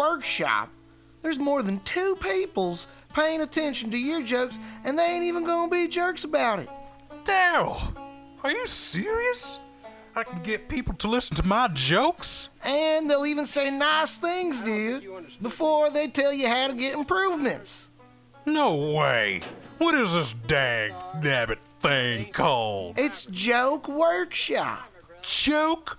[0.00, 0.70] workshop.
[1.20, 5.70] There's more than two peoples paying attention to your jokes, and they ain't even gonna
[5.70, 6.70] be jerks about it.
[7.24, 7.94] Daryl,
[8.42, 9.58] are you serious?
[10.16, 12.48] I can get people to listen to my jokes?
[12.64, 15.06] And they'll even say nice things, dude,
[15.42, 17.90] before they tell you how to get improvements.
[18.46, 19.42] No way.
[19.76, 22.98] What is this dang nabbit thing called?
[22.98, 24.80] It's Joke Workshop.
[25.20, 25.98] Joke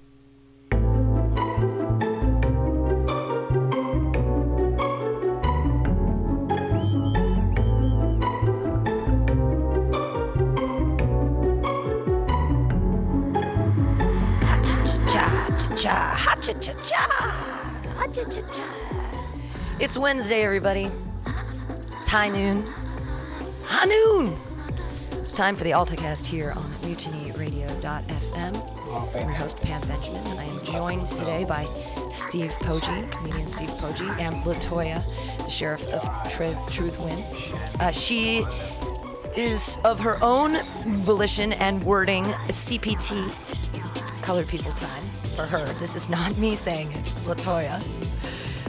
[16.41, 17.07] Cha ha cha cha cha
[17.97, 18.63] ha cha cha.
[19.79, 20.89] It's Wednesday, everybody.
[21.99, 22.65] It's high noon.
[23.63, 24.39] High noon.
[25.11, 29.15] It's time for the AltaCast here on MutinyRadio.fm.
[29.15, 31.67] I'm your host Pam Benjamin, and I am joined today by
[32.09, 35.03] Steve Poggi, comedian Steve Poggi, and Latoya,
[35.37, 37.23] the sheriff of Tr- Truth Win.
[37.79, 38.43] Uh, she
[39.37, 40.57] is of her own
[41.03, 43.31] volition and wording CPT,
[44.23, 45.65] colored people time for her.
[45.73, 47.81] This is not me saying it, it's Latoya.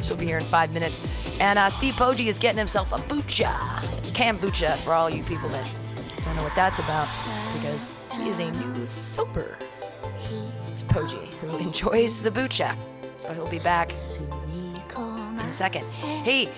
[0.03, 1.07] She'll be here in five minutes.
[1.41, 3.99] And uh, Steve Poggi is getting himself a bucha.
[3.99, 5.71] It's kombucha for all you people that
[6.25, 7.09] don't know what that's about
[7.55, 9.57] because he is a new sober.
[10.73, 12.77] It's Poggi who enjoys the bucha.
[13.19, 15.85] So he'll be back in a second.
[16.25, 16.49] Hey,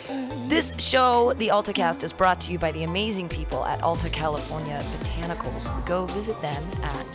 [0.49, 4.83] this show, the AltaCast, is brought to you by the amazing people at Alta California
[4.99, 5.71] Botanicals.
[5.87, 7.07] Go visit them at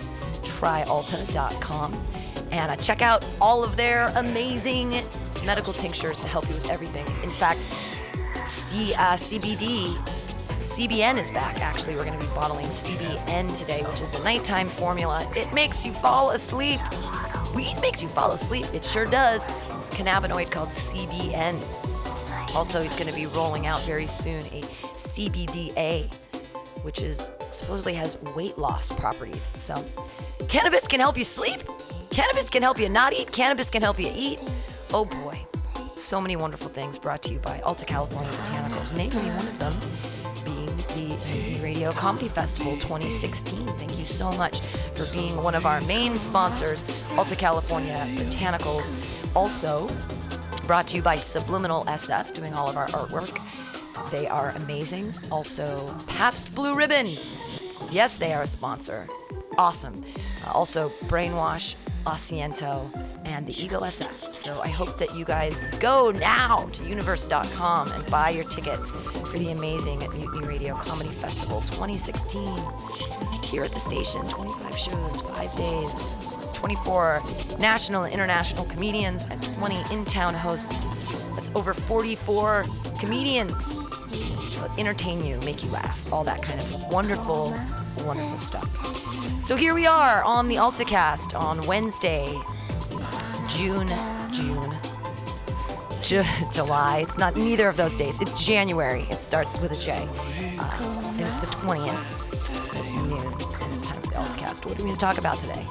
[0.44, 1.94] tryalta.com
[2.52, 5.02] and check out all of their amazing
[5.46, 7.06] medical tinctures to help you with everything.
[7.24, 7.68] In fact,
[8.46, 9.96] C, uh, CBD,
[10.60, 11.62] CBN is back.
[11.62, 15.30] Actually, we're going to be bottling CBN today, which is the nighttime formula.
[15.36, 16.80] It makes you fall asleep.
[17.56, 18.66] Weed makes you fall asleep.
[18.74, 19.48] It sure does.
[19.78, 21.56] It's a cannabinoid called CBN.
[22.56, 24.62] Also, he's going to be rolling out very soon a
[24.96, 26.12] CBDA,
[26.84, 29.52] which is supposedly has weight loss properties.
[29.56, 29.84] So,
[30.48, 31.62] cannabis can help you sleep.
[32.10, 33.32] Cannabis can help you not eat.
[33.32, 34.40] Cannabis can help you eat.
[34.94, 35.40] Oh boy,
[35.96, 39.74] so many wonderful things brought to you by Alta California Botanicals, namely one of them
[40.44, 43.68] being the Radio Comedy Festival 2016.
[43.78, 48.92] Thank you so much for being one of our main sponsors, Alta California Botanicals.
[49.36, 49.88] Also,
[50.66, 53.32] brought to you by Subliminal SF, doing all of our artwork.
[54.10, 55.14] They are amazing.
[55.32, 57.08] Also, Pabst Blue Ribbon.
[57.92, 59.08] Yes, they are a sponsor.
[59.58, 60.04] Awesome.
[60.46, 62.90] Uh, also, Brainwash, Asiento,
[63.26, 64.14] and the Eagle SF.
[64.34, 69.38] So I hope that you guys go now to universe.com and buy your tickets for
[69.38, 72.42] the amazing Mutiny Radio Comedy Festival 2016.
[73.44, 77.22] Here at the station, 25 shows, 5 days, 24
[77.60, 80.86] national and international comedians, and 20 in town hosts.
[81.40, 82.66] That's over 44
[83.00, 83.80] comedians
[84.78, 87.58] entertain you, make you laugh, all that kind of wonderful,
[88.00, 89.42] wonderful stuff.
[89.42, 92.38] So here we are on the AltaCast on Wednesday,
[93.48, 93.88] June,
[94.34, 94.76] June,
[96.04, 96.98] Ju- July.
[97.04, 98.20] It's not neither of those dates.
[98.20, 99.04] It's January.
[99.10, 100.10] It starts with a J.
[100.60, 102.82] Uh, and it's the 20th.
[102.82, 104.66] It's noon, and it's time for the AltaCast.
[104.66, 105.66] What are we going to talk about today?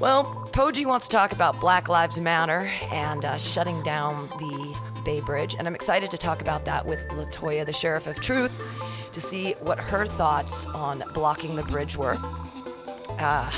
[0.00, 4.74] Well, Poggi wants to talk about Black Lives Matter and uh, shutting down the
[5.04, 9.10] Bay Bridge, and I'm excited to talk about that with Latoya, the Sheriff of Truth,
[9.12, 12.16] to see what her thoughts on blocking the bridge were.
[13.18, 13.52] Uh,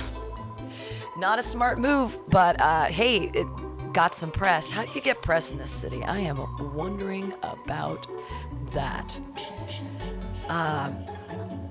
[1.16, 3.46] not a smart move, but uh, hey, it
[3.92, 4.68] got some press.
[4.68, 6.02] How do you get press in this city?
[6.02, 6.38] I am
[6.74, 8.08] wondering about
[8.72, 9.20] that.
[10.48, 10.96] Um,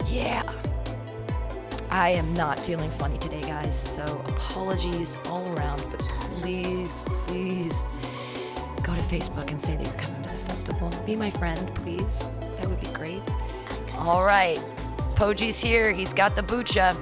[0.08, 0.61] yeah.
[1.92, 7.86] I am not feeling funny today, guys, so apologies all around, but please, please
[8.82, 10.90] go to Facebook and say that you're coming to the festival.
[11.06, 12.24] Be my friend, please.
[12.56, 13.22] That would be great.
[13.98, 14.64] All right.
[15.16, 15.92] Poggi's here.
[15.92, 16.96] He's got the bucha.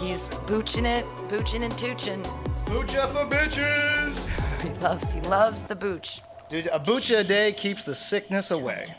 [0.00, 2.24] He's booching it, booching and tooching.
[2.64, 4.26] Bucha for bitches!
[4.62, 6.20] He loves, he loves the booch.
[6.48, 8.94] Dude, a bucha a day keeps the sickness away.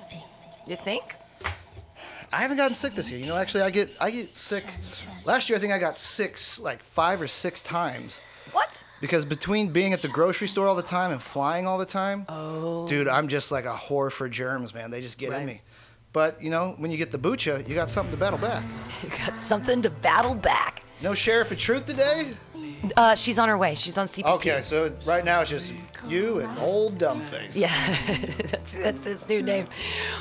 [0.68, 1.16] You think?
[2.34, 3.20] I haven't gotten sick this year.
[3.20, 4.66] You know, actually, I get I get sick.
[5.26, 8.22] Last year, I think I got sick like five or six times
[8.54, 8.84] What?
[9.02, 12.26] because between being at the grocery store all the time and flying all the time,
[12.30, 14.92] oh, dude, I'm just like a whore for germs, man.
[14.92, 15.42] They just get Right.
[15.42, 15.62] in me.
[16.14, 18.64] But you know, when you get the bucha, you got something to battle back.
[19.04, 20.84] You got something to battle back.
[21.02, 22.34] No sheriff of truth today.
[22.96, 23.74] Uh, she's on her way.
[23.76, 24.26] She's on CPT.
[24.36, 25.74] Okay, so right now it's just
[26.08, 27.56] you and old dumbface.
[27.56, 27.72] Yeah,
[28.52, 29.66] that's that's his new name.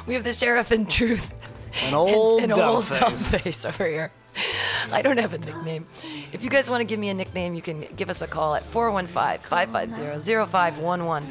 [0.07, 1.33] We have the sheriff in truth.
[1.85, 3.01] An old an old dumbface.
[3.01, 4.13] dumb face over here.
[4.93, 5.87] I don't have a nickname.
[6.33, 8.55] If you guys want to give me a nickname, you can give us a call
[8.55, 11.25] at 415-550-0511.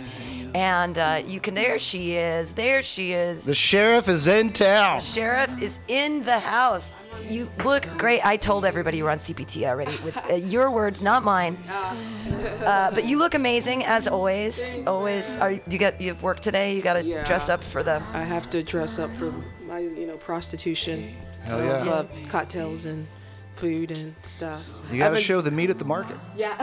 [0.56, 3.46] And uh, you can, there she is, there she is.
[3.46, 4.98] The sheriff is in town.
[4.98, 6.96] The sheriff is in the house.
[7.28, 8.26] You look great.
[8.26, 11.56] I told everybody you were on CPT already with uh, your words, not mine.
[11.70, 14.80] Uh, but you look amazing as always.
[14.88, 15.38] Always.
[15.38, 16.76] Are you got you have work today?
[16.76, 17.24] You got to Yeah.
[17.26, 18.02] dress up for the.
[18.14, 19.32] I have to dress up for
[19.70, 21.16] my, you know, prostitution.
[21.44, 21.92] Hell of, yeah.
[21.92, 23.08] uh, cocktails and
[23.56, 24.82] food and stuff.
[24.92, 26.18] You gotta been show the meat at the market.
[26.36, 26.56] Yeah.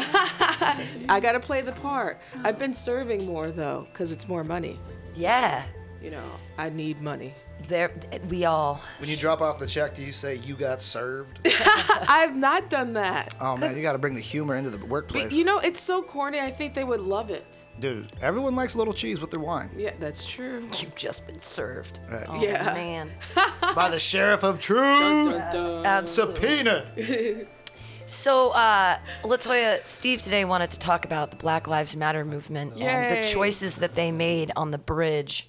[1.09, 2.21] I gotta play the part.
[2.45, 4.79] I've been serving more though, cause it's more money.
[5.15, 5.63] Yeah.
[6.03, 6.25] You know,
[6.59, 7.35] I need money.
[7.69, 7.91] There,
[8.29, 8.83] we all.
[8.99, 11.41] When you drop off the check, do you say you got served?
[12.09, 13.35] I've not done that.
[13.41, 15.25] Oh man, you gotta bring the humor into the workplace.
[15.25, 16.39] But, you know, it's so corny.
[16.39, 17.47] I think they would love it.
[17.79, 19.71] Dude, everyone likes a little cheese with their wine.
[19.77, 20.63] Yeah, that's true.
[20.79, 22.01] You've just been served.
[22.11, 22.25] Right.
[22.29, 22.73] Oh, Yeah.
[22.75, 23.11] man.
[23.75, 24.81] By the sheriff of truth.
[24.81, 25.87] Dun, dun.
[25.87, 26.65] Absolutely.
[26.65, 27.47] Subpoena.
[28.07, 33.17] So, uh, Latoya, Steve today wanted to talk about the Black Lives Matter movement and
[33.19, 35.49] the choices that they made on the bridge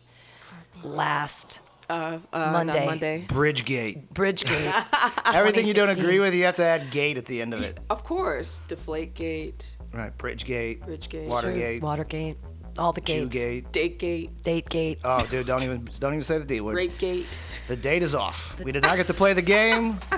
[0.83, 1.59] last
[1.89, 2.85] Uh, uh, Monday.
[2.85, 3.25] Monday.
[3.29, 4.09] Bridgegate.
[4.13, 4.85] Bridgegate.
[5.33, 7.79] Everything you don't agree with, you have to add gate at the end of it.
[7.89, 9.63] Of course, Deflategate,
[9.97, 10.17] Right.
[10.17, 10.79] Bridgegate.
[10.85, 11.81] Bridgegate, Watergate.
[11.81, 12.38] Watergate.
[12.77, 13.33] All the gates.
[13.35, 13.71] Jewgate.
[13.71, 14.99] Dategate, Dategate.
[15.03, 16.75] Oh, dude, don't even don't even say the D word.
[16.77, 17.25] Rapegate.
[17.67, 18.55] The date is off.
[18.63, 19.99] We did not get to play the game.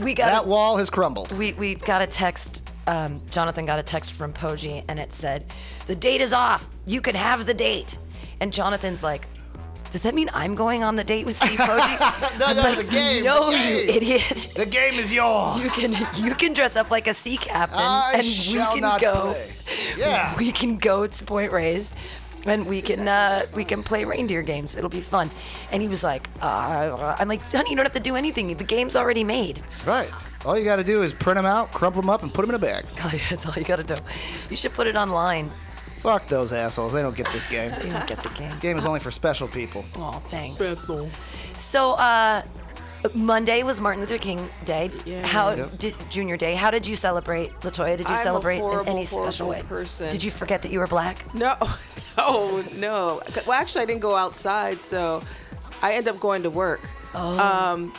[0.00, 1.32] We got That wall has crumbled.
[1.32, 2.62] we we got a text.
[2.86, 5.46] Um, Jonathan got a text from Poggi, and it said,
[5.86, 6.68] "The date is off.
[6.86, 7.96] You can have the date."
[8.40, 9.26] And Jonathan's like,
[9.90, 12.76] "Does that mean I'm going on the date with Steve Poggi?" No, I'm no, like,
[12.78, 14.52] the game, No, the you idiot.
[14.54, 15.60] The game is yours.
[15.62, 19.32] You can you can dress up like a sea captain, I and we can go.
[19.32, 19.52] play.
[19.96, 20.34] Yeah.
[20.38, 21.92] We can go to Point Reyes,
[22.44, 24.76] and we can uh, we can play reindeer games.
[24.76, 25.30] It'll be fun.
[25.72, 28.54] And he was like, uh, "I'm like, honey, you don't have to do anything.
[28.56, 29.60] The game's already made.
[29.86, 30.10] Right.
[30.46, 32.50] All you got to do is print them out, crumple them up, and put them
[32.50, 32.84] in a bag.
[33.28, 33.96] That's all you gotta do.
[34.48, 35.50] You should put it online.
[36.00, 36.92] Fuck those assholes.
[36.92, 37.72] They don't get this game.
[37.84, 38.52] You don't get the game.
[38.60, 39.84] game is only for special people.
[39.96, 40.58] Oh, thanks.
[40.58, 41.08] Bethel.
[41.56, 42.42] So, uh,
[43.14, 44.90] Monday was Martin Luther King Day.
[45.04, 45.24] Yeah.
[45.26, 45.78] How Yep.
[45.78, 46.54] did Junior Day?
[46.54, 47.96] How did you celebrate, Latoya?
[47.96, 49.56] Did you I'm a celebrate in any special way?
[49.58, 50.10] horrible person.
[50.10, 51.32] Did you forget that you were black?
[51.34, 51.54] No,
[52.18, 53.22] no, no.
[53.46, 55.22] Well, actually, I didn't go outside, so
[55.82, 56.80] I ended up going to work.
[57.14, 57.38] Oh.
[57.38, 57.92] Um,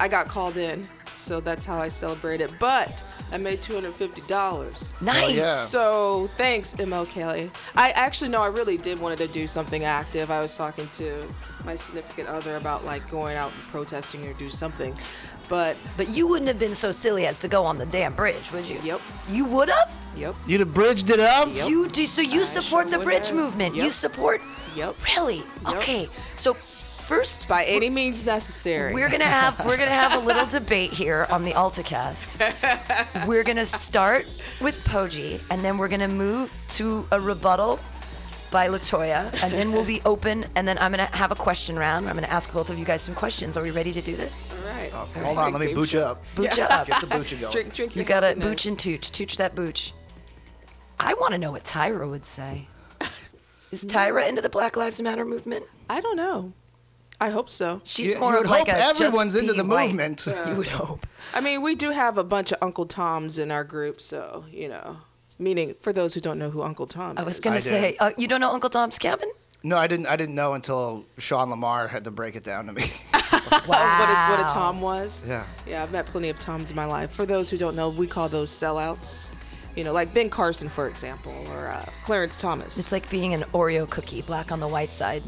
[0.00, 2.50] I got called in, so that's how I celebrated.
[2.58, 4.94] But I made two hundred fifty dollars.
[5.00, 5.24] Nice.
[5.24, 5.56] Oh, yeah.
[5.64, 7.50] So thanks, MLK.
[7.76, 10.30] I actually no, I really did wanted to do something active.
[10.30, 11.26] I was talking to
[11.64, 14.94] my significant other about like going out and protesting or do something,
[15.48, 18.50] but But you wouldn't have been so silly as to go on the damn bridge,
[18.52, 18.80] would you?
[18.82, 19.00] Yep.
[19.28, 19.94] You would have?
[20.16, 21.48] yep, You'd have bridged it up?
[21.54, 21.68] Yep.
[21.68, 23.36] You do so you I support sure the bridge have.
[23.36, 23.74] movement.
[23.76, 24.40] You support
[24.76, 24.94] Yep.
[25.16, 25.42] Really?
[25.66, 25.76] Yep.
[25.76, 26.08] Okay.
[26.36, 26.56] So
[27.08, 28.92] first by any means necessary.
[28.92, 32.36] we're gonna have we're gonna have a little debate here on the AltaCast.
[33.26, 34.26] We're gonna start
[34.60, 37.80] with Poggi, and then we're gonna move to a rebuttal
[38.50, 42.08] by Latoya, and then we'll be open, and then I'm gonna have a question round.
[42.08, 43.56] I'm gonna ask both of you guys some questions.
[43.56, 44.50] Are we ready to do this?
[44.50, 44.90] All right.
[44.92, 46.22] Oh, hold on, let me boot you up.
[46.34, 46.86] Booch ya up.
[46.86, 47.52] Get the booch going.
[47.52, 48.48] Drink, drink You gotta happiness.
[48.48, 49.10] booch and tooch.
[49.10, 49.94] Tooch that booch.
[51.00, 52.68] I want to know what Tyra would say.
[53.70, 55.64] Is Tyra into the Black Lives Matter movement?
[55.88, 56.52] I don't know.
[57.20, 57.80] I hope so.
[57.84, 59.88] She's You- more you of would like hope a just everyone's into the white.
[59.88, 60.24] movement.
[60.26, 61.06] You would hope.
[61.34, 64.68] I mean, we do have a bunch of Uncle Toms in our group, so you
[64.68, 64.98] know.
[65.40, 68.26] Meaning, for those who don't know who Uncle Tom I was gonna say, uh, you
[68.26, 69.30] don't know Uncle Tom's Cabin?
[69.62, 70.06] No, I didn't.
[70.06, 72.92] I didn't know until Sean Lamar had to break it down to me.
[73.50, 75.22] Oh, what, a, what a Tom was.
[75.26, 75.44] Yeah.
[75.66, 77.10] Yeah, I've met plenty of Toms in my life.
[77.12, 79.30] For those who don't know, we call those sellouts.
[79.74, 82.78] You know, like Ben Carson, for example, or uh, Clarence Thomas.
[82.78, 85.22] It's like being an Oreo cookie, black on the white side,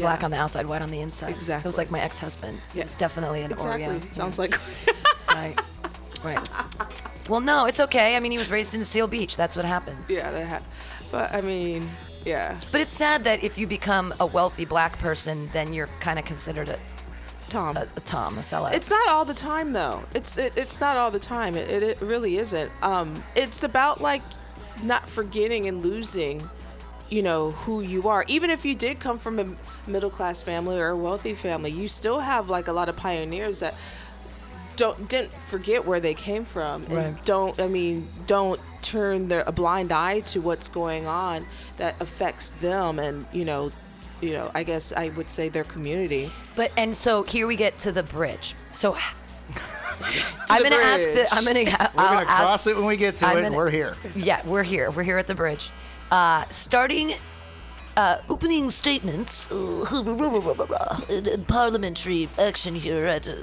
[0.00, 1.30] black on the outside, white on the inside.
[1.30, 1.66] Exactly.
[1.66, 2.58] It was like my ex-husband.
[2.74, 2.82] Yeah.
[2.82, 3.84] He's definitely an exactly.
[4.00, 4.12] Oreo.
[4.12, 4.58] Sounds like.
[5.34, 5.60] Right.
[6.22, 6.48] Right.
[7.28, 8.14] Well, no, it's okay.
[8.14, 9.36] I mean, he was raised in Seal Beach.
[9.36, 10.08] That's what happens.
[10.08, 10.62] yeah, they had.
[11.10, 11.90] But I mean,
[12.24, 16.18] yeah, But it's sad that if you become a wealthy black person, then you're kind
[16.20, 16.78] of considered a,
[17.48, 17.76] Tom.
[17.76, 18.74] a, a Tom, a sellout.
[18.74, 20.04] It's not all the time though.
[20.14, 21.56] It's it, it's not all the time.
[21.56, 22.70] It, it, it really isn't.
[22.82, 24.22] Um, it's about like
[24.84, 26.48] not forgetting and losing,
[27.10, 28.24] you know, who you are.
[28.28, 31.86] Even if you did come from a middle class family or a wealthy family, you
[31.88, 33.74] still have like a lot of pioneers that
[34.76, 37.24] don't didn't forget where they came from and Right.
[37.24, 41.46] don't I mean don't turn their a blind eye to what's going on
[41.76, 43.70] that affects them and you know
[44.20, 46.30] you know I guess I would say their community.
[46.56, 48.54] But and so here we get to the bridge.
[48.70, 48.96] So
[50.50, 51.28] I'm gonna ask the.
[51.32, 51.60] I'm gonna.
[51.60, 53.42] We're gonna ask, cross it when we get to I'm it.
[53.42, 53.94] gonna- We're here.
[54.16, 54.90] Yeah, we're here.
[54.90, 55.70] We're here at the bridge.
[56.14, 57.12] Uh, starting
[57.96, 63.34] uh, opening statements in, in parliamentary action here at uh,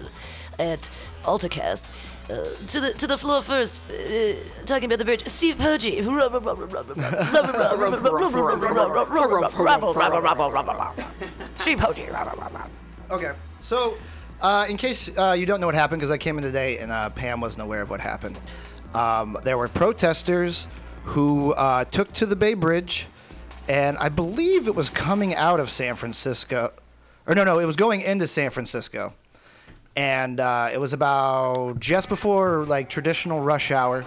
[0.58, 0.90] at
[1.26, 1.90] AltaCast.
[2.30, 4.36] Uh, to the to the floor first, uh,
[4.66, 5.28] talking about the bridge.
[5.28, 5.96] Steve Poggi.
[11.60, 12.10] Steve Poggi.
[13.12, 13.34] Okay.
[13.60, 13.98] So,
[14.42, 17.42] uh, in case you don't know what happened, because I came in today and Pam
[17.42, 18.40] wasn't aware of what happened,
[18.94, 20.68] um, there were protesters
[21.04, 23.08] who uh, took to the Bay Bridge,
[23.68, 26.72] and I believe it was coming out of San Francisco.
[27.28, 29.14] Or no, no, it was going into San Francisco.
[29.96, 34.06] And uh, it was about just before like traditional rush hour.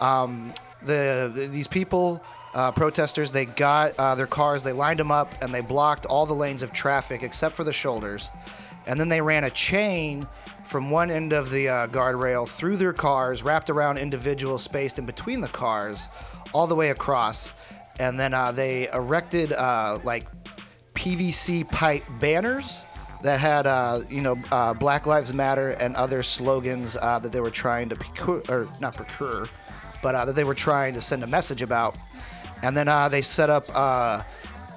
[0.00, 0.52] Um,
[0.82, 2.22] the, the these people,
[2.54, 6.26] uh, protesters, they got uh, their cars, they lined them up, and they blocked all
[6.26, 8.28] the lanes of traffic except for the shoulders.
[8.86, 10.26] And then they ran a chain
[10.70, 15.04] from one end of the uh, guardrail through their cars, wrapped around individuals spaced in
[15.04, 16.08] between the cars,
[16.54, 17.52] all the way across.
[17.98, 20.28] And then uh, they erected uh, like
[20.94, 22.86] PVC pipe banners
[23.22, 27.40] that had, uh, you know, uh, Black Lives Matter and other slogans uh, that they
[27.40, 29.48] were trying to procure, or not procure,
[30.04, 31.96] but uh, that they were trying to send a message about.
[32.62, 34.22] And then uh, they set up uh,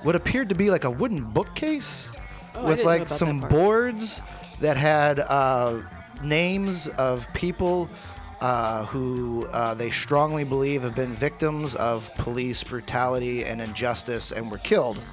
[0.02, 2.10] what appeared to be like a wooden bookcase
[2.56, 4.22] Oh, with like some boards
[4.64, 5.82] that had uh,
[6.24, 7.90] names of people
[8.40, 14.50] uh, who uh, they strongly believe have been victims of police brutality and injustice and
[14.50, 15.04] were killed.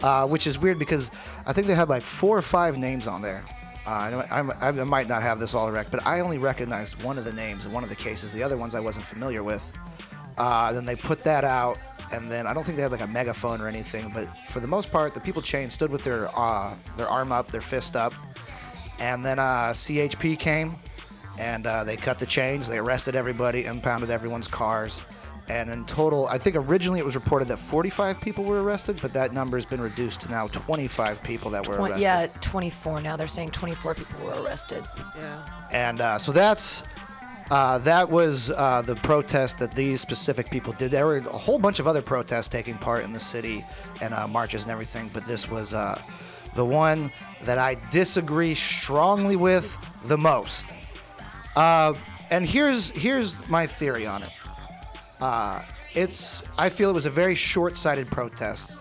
[0.00, 1.10] Uh, which is weird because
[1.44, 3.42] I think they had like four or five names on there.
[3.84, 7.18] Uh, I, I, I might not have this all correct, but I only recognized one
[7.18, 8.30] of the names in one of the cases.
[8.30, 9.72] The other ones I wasn't familiar with.
[10.36, 11.78] Uh, then they put that out,
[12.12, 14.68] and then I don't think they had like a megaphone or anything, but for the
[14.68, 18.14] most part, the people chained stood with their uh, their arm up, their fist up,
[18.98, 20.76] and then uh, CHP came,
[21.38, 22.68] and uh, they cut the chains.
[22.68, 25.02] They arrested everybody, impounded everyone's cars,
[25.48, 29.12] and in total, I think originally it was reported that 45 people were arrested, but
[29.14, 32.02] that number has been reduced to now 25 people that were Twen- arrested.
[32.02, 33.16] yeah, 24 now.
[33.16, 34.84] They're saying 24 people were arrested.
[35.16, 35.46] Yeah.
[35.70, 36.82] And uh, so that's
[37.50, 40.90] uh, that was uh, the protest that these specific people did.
[40.90, 43.64] There were a whole bunch of other protests taking part in the city
[44.02, 45.98] and uh, marches and everything, but this was uh,
[46.58, 47.12] the one
[47.44, 50.66] that I disagree strongly with the most.
[51.54, 51.94] Uh,
[52.30, 54.32] and here's here's my theory on it.
[55.20, 55.62] Uh,
[55.94, 58.72] it's I feel it was a very short-sighted protest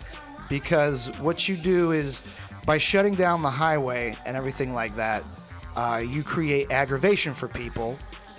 [0.49, 2.23] because what you do is
[2.65, 5.23] by shutting down the highway and everything like that,
[5.75, 7.95] uh, you create aggravation for people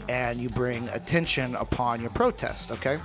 [0.08, 2.72] and you bring attention upon your protest.
[2.72, 2.98] Okay.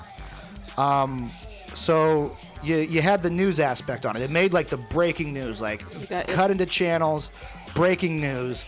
[0.78, 1.32] Um,
[1.76, 4.22] so you you had the news aspect on it.
[4.22, 5.84] It made like the breaking news, like
[6.28, 7.30] cut into channels,
[7.76, 8.66] breaking news.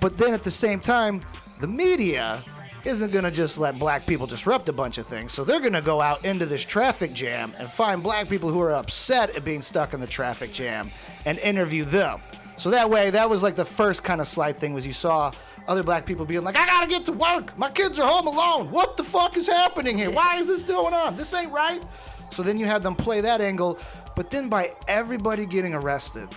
[0.00, 1.20] But then at the same time,
[1.60, 2.42] the media
[2.84, 5.32] isn't going to just let black people disrupt a bunch of things.
[5.32, 8.60] So they're going to go out into this traffic jam and find black people who
[8.60, 10.90] are upset at being stuck in the traffic jam
[11.26, 12.20] and interview them.
[12.56, 15.32] So that way, that was like the first kind of slight thing was you saw
[15.68, 17.56] other black people being like, I got to get to work.
[17.56, 18.70] My kids are home alone.
[18.70, 20.10] What the fuck is happening here?
[20.10, 21.16] Why is this going on?
[21.16, 21.82] This ain't right.
[22.30, 23.78] So then you had them play that angle.
[24.16, 26.28] But then by everybody getting arrested,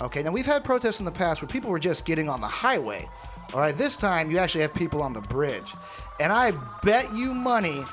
[0.00, 2.46] Okay, now we've had protests in the past where people were just getting on the
[2.46, 3.08] highway.
[3.52, 5.74] All right, this time you actually have people on the bridge.
[6.20, 6.52] And I
[6.82, 7.84] bet you money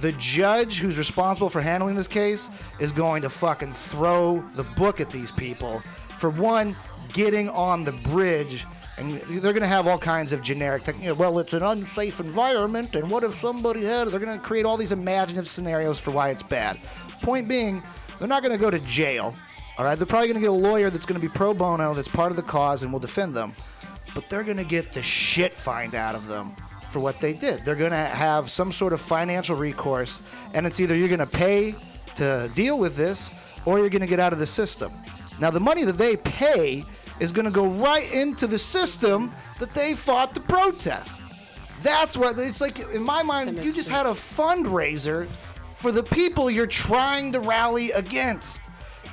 [0.00, 2.48] the judge who's responsible for handling this case
[2.78, 5.82] is going to fucking throw the book at these people
[6.16, 6.74] for one,
[7.12, 8.64] getting on the bridge.
[8.98, 12.20] And they're going to have all kinds of generic, you know, well, it's an unsafe
[12.20, 16.10] environment, and what if somebody had, they're going to create all these imaginative scenarios for
[16.10, 16.78] why it's bad.
[17.22, 17.82] Point being,
[18.18, 19.34] they're not going to go to jail.
[19.78, 21.94] All right, they're probably going to get a lawyer that's going to be pro bono,
[21.94, 23.54] that's part of the cause, and will defend them.
[24.14, 26.54] But they're going to get the shit fined out of them
[26.90, 27.64] for what they did.
[27.64, 30.20] They're going to have some sort of financial recourse,
[30.52, 31.74] and it's either you're going to pay
[32.16, 33.30] to deal with this,
[33.64, 34.92] or you're going to get out of the system.
[35.40, 36.84] Now, the money that they pay
[37.20, 41.22] is going to go right into the system that they fought to protest.
[41.82, 42.78] That's what it's like.
[42.92, 45.26] In my mind, you just had a fundraiser
[45.76, 48.60] for the people you're trying to rally against.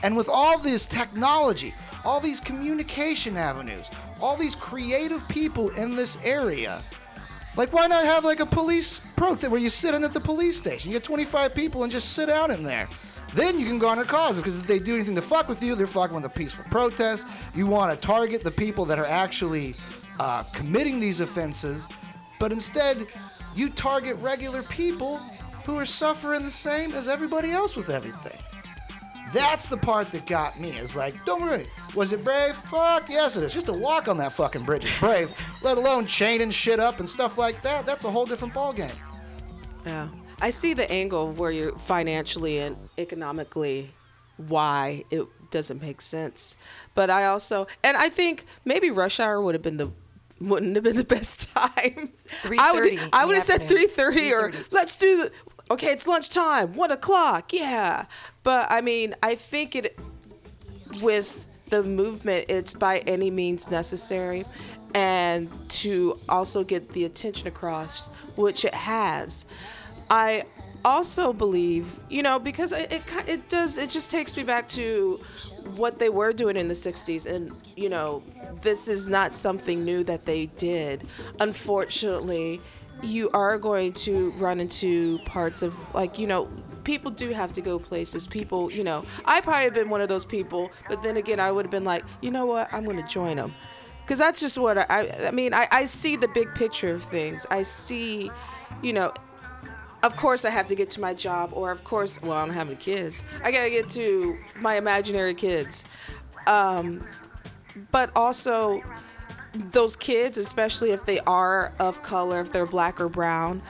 [0.03, 1.73] And with all this technology,
[2.03, 3.89] all these communication avenues,
[4.21, 6.83] all these creative people in this area,
[7.55, 10.57] like why not have like a police protest where you sit in at the police
[10.57, 10.91] station?
[10.91, 12.87] You get 25 people and just sit down in there.
[13.33, 15.87] Then you can garner cause because if they do anything to fuck with you, they're
[15.87, 17.27] fucking with a peaceful protest.
[17.55, 19.75] You want to target the people that are actually
[20.19, 21.87] uh, committing these offenses,
[22.39, 23.05] but instead
[23.55, 25.19] you target regular people
[25.65, 28.37] who are suffering the same as everybody else with everything.
[29.33, 30.69] That's the part that got me.
[30.71, 31.67] Is like, don't worry.
[31.95, 32.55] Was it brave?
[32.55, 33.53] Fuck yes, it is.
[33.53, 35.31] Just to walk on that fucking bridge is brave.
[35.61, 37.85] let alone chaining shit up and stuff like that.
[37.85, 38.95] That's a whole different ballgame.
[39.85, 40.07] Yeah.
[40.41, 43.91] I see the angle of where you're financially and economically
[44.37, 46.57] why it doesn't make sense.
[46.93, 49.91] But I also and I think maybe rush hour would have been the
[50.39, 52.11] wouldn't have been the best time.
[52.59, 55.31] I would 3:30 I would have said three thirty or let's do the
[55.71, 58.05] okay, it's lunchtime, one o'clock, yeah.
[58.43, 59.97] But I mean, I think it
[61.01, 64.45] with the movement, it's by any means necessary,
[64.93, 69.45] and to also get the attention across, which it has.
[70.09, 70.43] I
[70.85, 75.19] also believe, you know, because it it, it does, it just takes me back to
[75.75, 78.23] what they were doing in the 60s, and you know,
[78.61, 81.05] this is not something new that they did.
[81.39, 82.61] Unfortunately,
[83.03, 86.49] you are going to run into parts of like you know
[86.83, 88.25] people do have to go places.
[88.25, 91.51] People you know i probably have been one of those people but then again i
[91.51, 92.73] would have been like you know what?
[92.73, 93.53] I'm going to join them
[94.01, 97.45] because that's just what i i mean I, I see the big picture of things.
[97.51, 98.31] I see
[98.81, 99.13] you know
[100.03, 102.53] of course I have to get to my job, or of course, well, I don't
[102.53, 103.23] have any kids.
[103.43, 105.85] I gotta get to my imaginary kids.
[106.45, 107.05] Um,
[107.91, 108.81] but also,
[109.53, 113.61] those kids, especially if they are of color, if they're black or brown,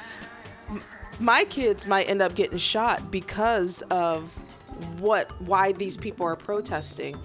[1.20, 4.38] my kids might end up getting shot because of
[5.00, 7.20] what, why these people are protesting,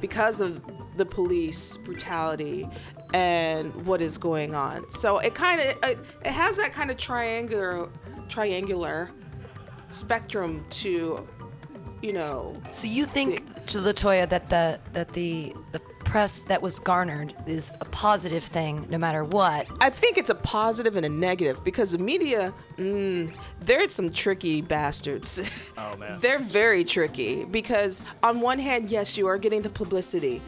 [0.00, 0.62] because of
[0.96, 2.68] the police brutality
[3.12, 4.88] and what is going on.
[4.90, 7.88] So it kind of it, it has that kind of triangular
[8.28, 9.10] triangular
[9.90, 11.26] spectrum to,
[12.02, 16.78] you know, So you think, to Latoya, that the that the the press that was
[16.78, 19.66] garnered is a positive thing, no matter what.
[19.80, 24.60] I think it's a positive and a negative because the media, mm, they're some tricky
[24.60, 25.40] bastards.
[25.76, 26.20] Oh, man.
[26.22, 30.40] they're very tricky because on one hand, yes, you are getting the publicity.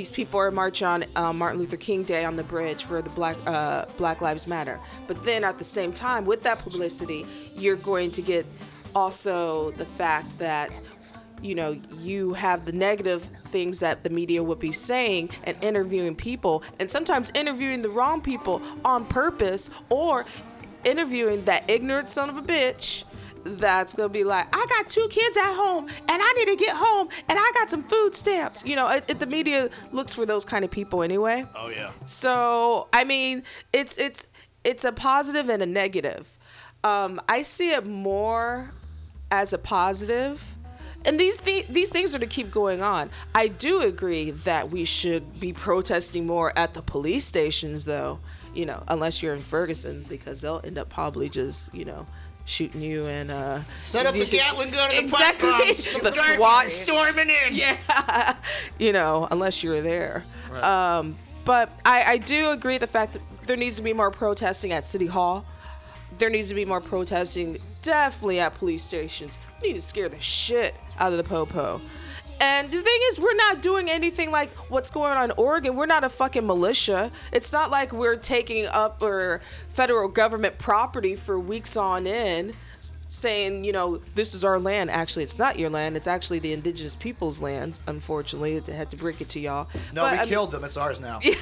[0.00, 3.10] These people are marching on uh, Martin Luther King Day on the bridge for the
[3.10, 4.80] Black uh, Black Lives Matter.
[5.06, 8.46] But then at the same time, with that publicity, you're going to get
[8.94, 10.80] also the fact that
[11.42, 16.14] you know, you have the negative things that the media would be saying and interviewing
[16.16, 20.24] people, and sometimes interviewing the wrong people on purpose, or
[20.82, 23.04] interviewing that ignorant son of a bitch
[23.44, 26.76] that's gonna be like, I got two kids at home, and I need to get
[26.76, 28.64] home, and I got some food stamps.
[28.64, 31.44] You know, it, it- the media looks for those kind of people anyway.
[31.56, 31.90] Oh yeah.
[32.06, 34.26] So I mean, it's it's
[34.64, 36.36] it's a positive and a negative.
[36.84, 38.72] Um, I see it more
[39.30, 40.56] as a positive,
[41.04, 43.10] and these th- these things are to keep going on.
[43.34, 48.18] I do agree that we should be protesting more at the police stations, though.
[48.54, 52.06] You know, unless you're in Ferguson, because they'll end up probably just you know
[52.50, 55.94] shooting you and uh Set up the Gatling gun and the exactly bombs.
[56.02, 57.54] the SWAT storming in.
[57.54, 58.36] yeah,
[58.78, 60.24] you know, unless you're there.
[60.62, 64.72] Um, but I, I do agree the fact that there needs to be more protesting
[64.72, 65.44] at City Hall.
[66.18, 69.38] There needs to be more protesting definitely at police stations.
[69.62, 71.80] We need to scare the shit out of the popo.
[72.40, 75.76] And the thing is, we're not doing anything like what's going on in Oregon.
[75.76, 77.10] We're not a fucking militia.
[77.32, 82.54] It's not like we're taking up or federal government property for weeks on end
[83.10, 84.88] saying, you know, this is our land.
[84.88, 85.96] Actually, it's not your land.
[85.96, 87.80] It's actually the indigenous people's lands.
[87.88, 89.68] Unfortunately, I had to break it to y'all.
[89.92, 90.64] No, But, we I mean- killed them.
[90.64, 91.18] It's ours now.
[91.24, 91.32] We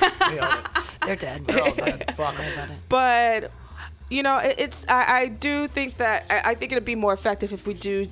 [0.40, 0.66] own it.
[1.06, 1.46] They're dead.
[1.46, 2.12] They're all dead.
[2.16, 2.52] Fuck 'em.
[2.54, 2.76] about it.
[2.88, 3.50] But
[4.10, 7.12] you know, it, it's I, I do think that I, I think it'd be more
[7.12, 8.08] effective if we do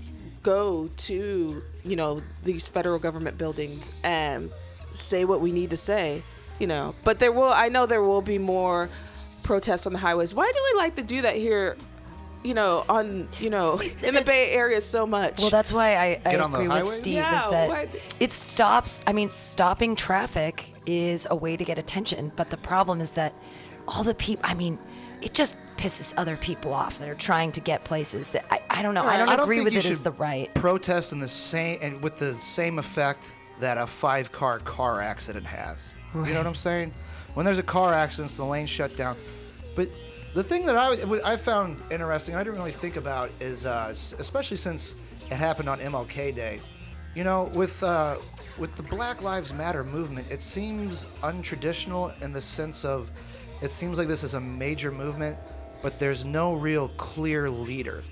[0.46, 4.50] go to you know these federal government buildings and
[4.92, 6.22] say what we need to say.
[6.60, 8.88] You know, but there will I know there will be more
[9.42, 10.34] protests on the highways.
[10.34, 11.76] Why do we like to do that here?
[12.44, 15.40] You know, on you know in the Bay Area so much.
[15.40, 16.94] Well, that's why I, I Get on the agree with?
[16.94, 17.14] Steve.
[17.14, 17.88] Yeah, is that why-
[18.20, 19.02] it stops?
[19.06, 23.34] I mean, stopping traffic is a way to get attention, but the problem is that
[23.88, 24.44] all the people.
[24.48, 24.78] I mean,
[25.20, 28.30] it just pisses other people off that are trying to get places.
[28.30, 29.04] That I, I don't know.
[29.04, 30.52] I don't I don't agree with it as the right.
[30.54, 35.46] protest in the same and with the same effect that a five car car accident
[35.46, 35.76] has.
[36.14, 36.94] You know what I'm saying?
[37.34, 39.16] When there's a car accident, the lane shut down.
[39.74, 39.90] But
[40.34, 44.56] the thing that I I found interesting, I didn't really think about, is uh, especially
[44.56, 44.94] since
[45.30, 46.60] it happened on MLK Day.
[47.14, 48.16] You know, with uh,
[48.58, 53.10] with the Black Lives Matter movement, it seems untraditional in the sense of
[53.62, 55.38] it seems like this is a major movement,
[55.82, 58.02] but there's no real clear leader.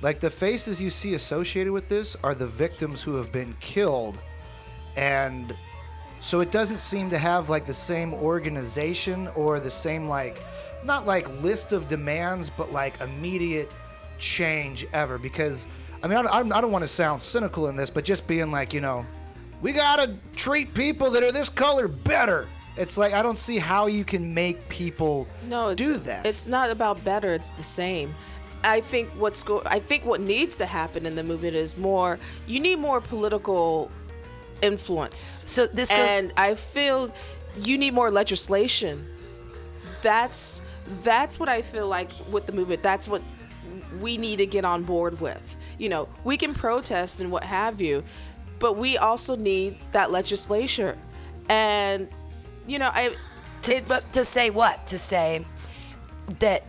[0.00, 4.18] Like the faces you see associated with this are the victims who have been killed,
[4.96, 5.56] and
[6.20, 10.42] so it doesn't seem to have like the same organization or the same like
[10.84, 13.70] not like list of demands, but like immediate
[14.18, 15.18] change ever.
[15.18, 15.66] Because
[16.02, 18.52] I mean, I don't, I don't want to sound cynical in this, but just being
[18.52, 19.04] like, you know,
[19.60, 22.48] we gotta treat people that are this color better.
[22.78, 26.24] It's like I don't see how you can make people No, it's, do that.
[26.24, 27.32] It's not about better.
[27.32, 28.14] It's the same.
[28.64, 29.62] I think what's go.
[29.66, 32.18] I think what needs to happen in the movement is more.
[32.46, 33.90] You need more political
[34.62, 35.18] influence.
[35.46, 37.12] So this goes- and I feel
[37.62, 39.06] you need more legislation.
[40.02, 40.62] That's
[41.02, 42.82] that's what I feel like with the movement.
[42.82, 43.22] That's what
[44.00, 45.56] we need to get on board with.
[45.78, 48.04] You know, we can protest and what have you,
[48.58, 50.98] but we also need that legislation.
[51.48, 52.08] And
[52.68, 53.14] you know, I
[53.62, 54.86] To, but to say what?
[54.88, 55.44] To say
[56.40, 56.62] that.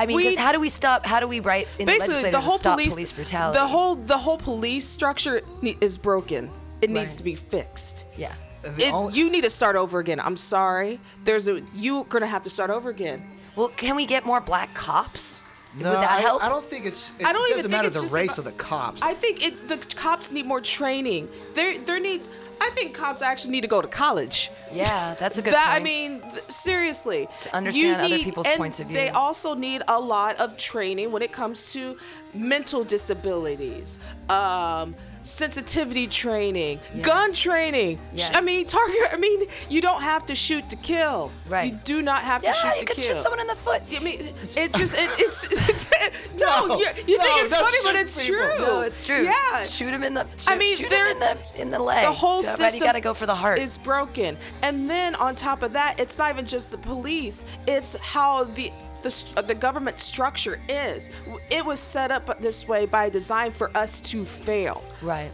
[0.00, 1.04] I mean, We- how do we stop?
[1.04, 3.58] How do we write in the basically legislature the whole to stop police, police, brutality?
[3.58, 6.50] the whole the whole police structure is broken.
[6.80, 8.06] It needs to be fixed.
[8.16, 8.34] yeah.
[8.78, 10.20] It, only- you need to start over again.
[10.20, 11.00] I'm sorry.
[11.24, 13.24] There's a you're gonna have to start over again.
[13.56, 15.40] Well, can we get more black cops?
[15.78, 16.42] No, Would that I, help?
[16.44, 17.10] I don't think it's.
[17.18, 19.02] It I don't even doesn't think matter it's the just race about- of the cops.
[19.02, 21.28] I think it, the cops need more training.
[21.54, 22.28] There there needs.
[22.60, 24.50] I think cops actually need to go to college.
[24.72, 28.80] Yeah, that's a good that I mean, seriously, To understand you other people's and points
[28.80, 28.96] of view.
[28.96, 31.96] They also need a lot of training when it comes to
[32.34, 37.02] mental disabilities, um, sensitivity training, Yeah.
[37.02, 37.98] gun training.
[38.14, 38.30] Yeah.
[38.34, 38.96] I mean, target.
[39.12, 41.30] I mean, you don't have to shoot to kill.
[41.48, 41.72] Right.
[41.72, 43.16] You do not have yeah, to shoot you to could kill.
[43.16, 43.82] shoot someone in the foot.
[43.94, 45.86] I mean, it just it, it's, it's
[46.38, 48.40] no, No, you, you no, think it's funny, but it's people.
[48.40, 48.58] true.
[48.58, 49.22] No, it's true.
[49.22, 50.24] Yeah, shoot him in the.
[50.36, 52.06] Shoot, I mean, shoot him in the in the leg.
[52.06, 53.58] the whole But system You got to go for the heart.
[53.58, 57.96] is broken and then on top of that it's not even just the police it's
[57.96, 58.70] how the
[59.02, 61.10] the, st- uh, the government structure is
[61.50, 65.30] it was set up this way by design for us to fail right.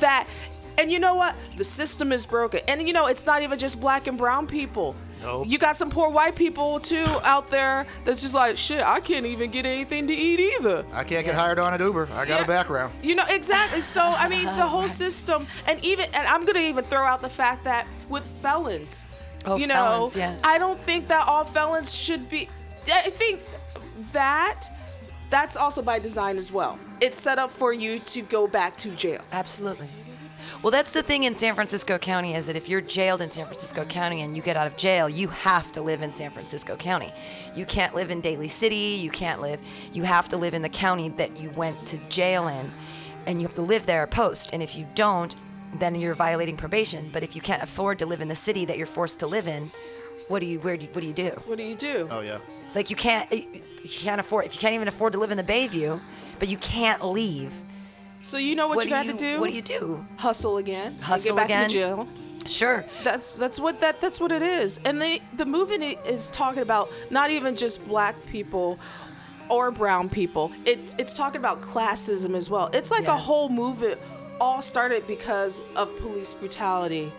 [0.00, 0.26] that
[0.78, 3.80] and you know what the system is broken and you know it's not even just
[3.80, 5.46] black and brown people Nope.
[5.48, 9.24] you got some poor white people too out there that's just like shit i can't
[9.24, 12.08] even get anything to eat either I can't get hired on at Uber.
[12.12, 12.44] I got yeah.
[12.44, 12.92] a background.
[13.02, 13.80] You know exactly.
[13.80, 17.28] So I mean, the whole system, and even, and I'm gonna even throw out the
[17.28, 19.06] fact that with felons,
[19.44, 20.40] Oh, you know, felons, yes.
[20.42, 22.48] I don't think that all felons should be.
[22.88, 23.42] I think
[24.12, 24.68] that
[25.30, 26.78] that's also by design as well.
[27.00, 29.22] It's set up for you to go back to jail.
[29.32, 29.88] Absolutely.
[30.62, 33.44] Well, that's the thing in San Francisco County is that if you're jailed in San
[33.44, 36.76] Francisco County and you get out of jail, you have to live in San Francisco
[36.76, 37.12] County.
[37.54, 38.98] You can't live in Daly City.
[38.98, 39.60] You can't live.
[39.92, 42.72] You have to live in the county that you went to jail in,
[43.26, 44.50] and you have to live there post.
[44.52, 45.34] And if you don't,
[45.74, 47.10] then you're violating probation.
[47.12, 49.48] But if you can't afford to live in the city that you're forced to live
[49.48, 49.70] in,
[50.28, 51.30] what do you where do you, what do you do?
[51.46, 52.08] What do you do?
[52.10, 52.38] Oh yeah.
[52.74, 55.44] Like you can't you can't afford if you can't even afford to live in the
[55.44, 56.00] Bayview,
[56.38, 57.52] but you can't leave.
[58.22, 59.40] So you know what, What you do got to do?
[59.40, 60.04] What do you do?
[60.16, 60.98] Hustle again.
[60.98, 61.62] Hustle get back again.
[61.64, 62.08] into jail.
[62.46, 62.84] Sure.
[63.04, 64.80] That's that's what that that's what it is.
[64.84, 68.78] And they the movement is talking about not even just black people
[69.48, 70.50] or brown people.
[70.64, 72.70] It's it's talking about classism as well.
[72.72, 73.14] It's like Yeah.
[73.14, 73.98] a whole movement
[74.40, 77.12] all started because of police brutality.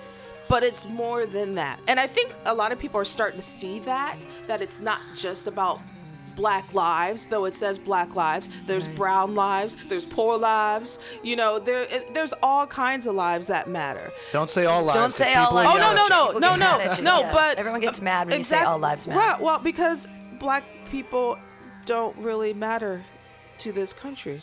[0.50, 1.80] But it's more than that.
[1.88, 5.00] And I think a lot of people are starting to see that that it's not
[5.16, 5.82] just about
[6.36, 11.58] black lives though it says black lives there's brown lives there's poor lives you know
[11.58, 14.96] there it- there's all kinds of lives that matter Don't say all lives.
[15.00, 15.72] Don't 'cause say all lives.
[15.74, 17.20] Oh yell no no no no no mad at you, no!
[17.22, 17.32] yeah.
[17.34, 19.20] But Everyone gets mad when you say all lives matter.
[19.20, 20.08] Well, well, because
[20.38, 21.40] black people
[21.88, 23.02] don't really matter
[23.58, 24.42] to this country.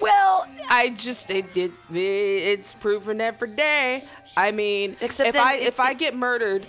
[0.00, 4.04] Well, I just it, it it's proven every day.
[4.36, 6.66] I mean, Except if then I if if I get murdered,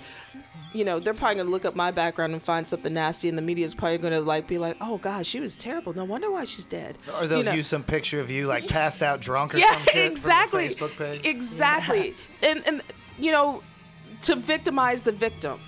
[0.73, 3.41] you know, they're probably gonna look up my background and find something nasty, and the
[3.41, 5.93] media's probably gonna like be like, "Oh God, she was terrible.
[5.93, 7.51] No wonder why she's dead." Or they'll You know?
[7.53, 10.79] use some picture of you like passed out drunk or yeah, some shit exactly, from
[10.79, 11.25] your Facebook page.
[11.25, 12.81] exactly, and and
[13.19, 13.61] you know,
[14.23, 15.59] to victimize the victim.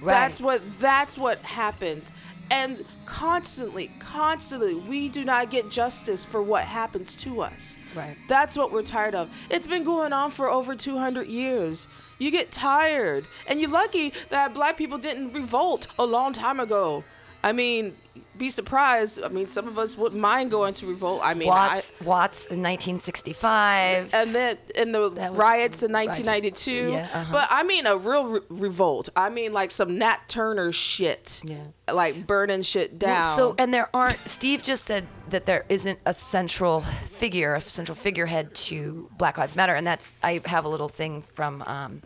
[0.00, 0.12] right.
[0.12, 2.12] That's what that's what happens.
[2.52, 7.78] And constantly, constantly, we do not get justice for what happens to us.
[7.96, 8.14] Right.
[8.28, 9.30] That's what we're tired of.
[9.48, 11.88] It's been going on for over 200 years.
[12.18, 13.24] You get tired.
[13.46, 17.04] And you're lucky that black people didn't revolt a long time ago.
[17.42, 17.94] I mean,
[18.36, 19.22] be surprised.
[19.22, 21.20] I mean, some of us wouldn't mind going to revolt.
[21.22, 24.12] I mean, Watts, Watts in 1965.
[24.12, 26.72] And then in the riots in 1992.
[26.72, 27.32] Yeah, uh-huh.
[27.32, 29.08] But I mean a real re- revolt.
[29.14, 31.42] I mean like some Nat Turner shit.
[31.44, 31.58] Yeah.
[31.92, 33.20] Like burning shit down.
[33.20, 34.18] Well, so, and there aren't.
[34.28, 39.56] Steve just said that there isn't a central figure, a central figurehead to Black Lives
[39.56, 40.16] Matter, and that's.
[40.22, 42.02] I have a little thing from um,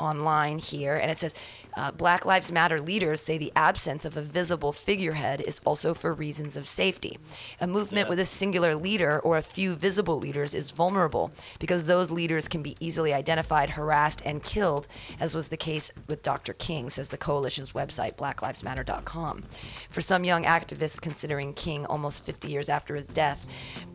[0.00, 1.34] online here, and it says
[1.76, 6.12] uh, Black Lives Matter leaders say the absence of a visible figurehead is also for
[6.12, 7.18] reasons of safety.
[7.60, 12.10] A movement with a singular leader or a few visible leaders is vulnerable because those
[12.10, 14.88] leaders can be easily identified, harassed, and killed,
[15.20, 16.54] as was the case with Dr.
[16.54, 19.44] King, says the coalition's website, blacklivesmatter.com.
[19.90, 23.46] For some young activists considering King almost 50 years after his death,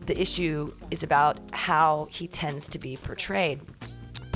[0.06, 3.60] the issue is about how he tends to be portrayed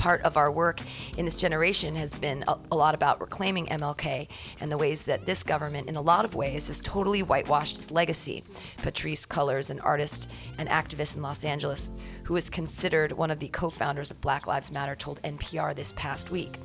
[0.01, 0.81] part of our work
[1.15, 4.27] in this generation has been a, a, lot about reclaiming MLK
[4.59, 7.91] and the ways that this government, in a lot of ways, has totally whitewashed his
[7.91, 8.43] legacy.
[8.77, 11.91] Patrisse Cullors, an artist and activist in Los Angeles,
[12.23, 15.91] who is considered one of the co founders of Black Lives Matter, told NPR this
[15.91, 16.57] past week.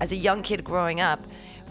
[0.00, 1.24] As a young kid growing up,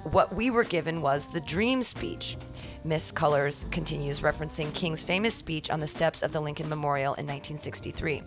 [0.03, 2.37] what we were given was the dream speech.
[2.83, 7.25] Miss Cullors continues referencing King's famous speech on the steps of the Lincoln Memorial in
[7.25, 8.23] 1963.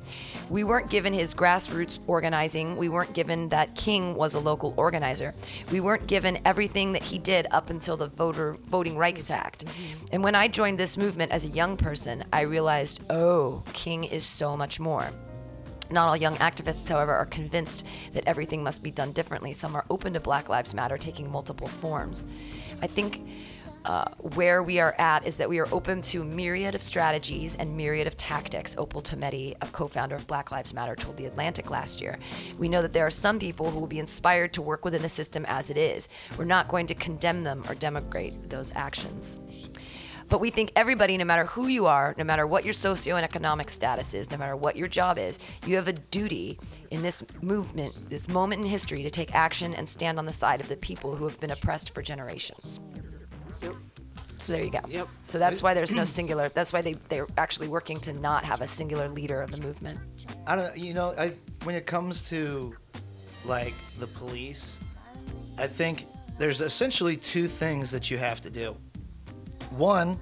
[0.51, 2.77] We weren't given his grassroots organizing.
[2.77, 5.35] We weren't given that King was a local organizer.
[5.71, 9.65] We weren't given everything that he did up until the Voter Voting Rights Act.
[9.65, 10.05] Mm-hmm.
[10.13, 14.25] And when I joined this movement as a young person, I realized, oh, King is
[14.25, 15.11] so much more.
[15.93, 19.53] Not all young activists, however, are convinced that everything must be done differently.
[19.53, 22.27] Some are open to Black Lives Matter taking multiple forms.
[22.81, 23.23] I think
[23.85, 27.77] uh, where we are at is that we are open to myriad of strategies and
[27.77, 28.77] myriad of tactics.
[28.79, 32.19] Opal Tometi, a co-founder of Black Lives Matter, told The Atlantic last year.
[32.59, 35.09] We know that there are some people who will be inspired to work within the
[35.09, 36.09] system as it is.
[36.39, 39.41] We're not going to condemn them or demigrate those actions.
[40.29, 44.15] But we think everybody, no matter who you are, no matter what your socioeconomic status
[44.15, 46.59] is, no matter what your job is, you have a duty
[46.91, 50.61] in this movement, this moment in history, to take action and stand on the side
[50.61, 52.81] of the people who have been oppressed for generations.
[53.63, 53.75] Yep.
[54.39, 54.81] So there you go.
[54.89, 55.09] Yep.
[55.29, 56.49] So that's why there's no singular.
[56.49, 60.01] That's why they they're actually working to not have a singular leader of the movement.
[60.47, 60.77] I don't.
[60.77, 61.33] You know, I
[61.63, 62.75] when it comes to
[63.45, 64.77] like the police,
[65.59, 66.07] I think
[66.39, 68.77] there's essentially two things that you have to do.
[69.77, 70.19] One,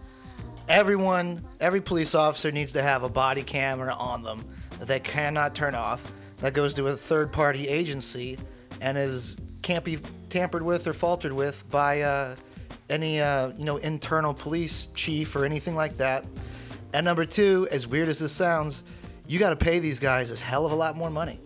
[0.68, 4.44] everyone, every police officer needs to have a body camera on them
[4.78, 6.12] that they cannot turn off.
[6.38, 8.38] That goes to a third-party agency
[8.80, 9.98] and is can't be
[10.30, 12.34] tampered with or faltered with by uh,
[12.88, 16.24] any uh, you know internal police chief or anything like that.
[16.94, 18.82] And number two, as weird as this sounds,
[19.26, 21.38] you got to pay these guys a hell of a lot more money.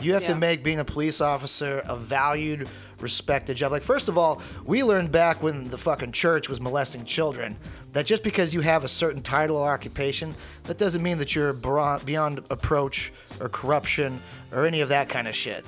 [0.00, 0.28] You have Yeah.
[0.28, 2.68] to make being a police officer a valued,
[3.00, 3.72] respected job.
[3.72, 7.56] Like, first of all, we learned back when the fucking church was molesting children
[7.92, 11.52] that just because you have a certain title or occupation, that doesn't mean that you're
[11.52, 14.20] beyond approach or corruption
[14.52, 15.64] or any of that kind of shit.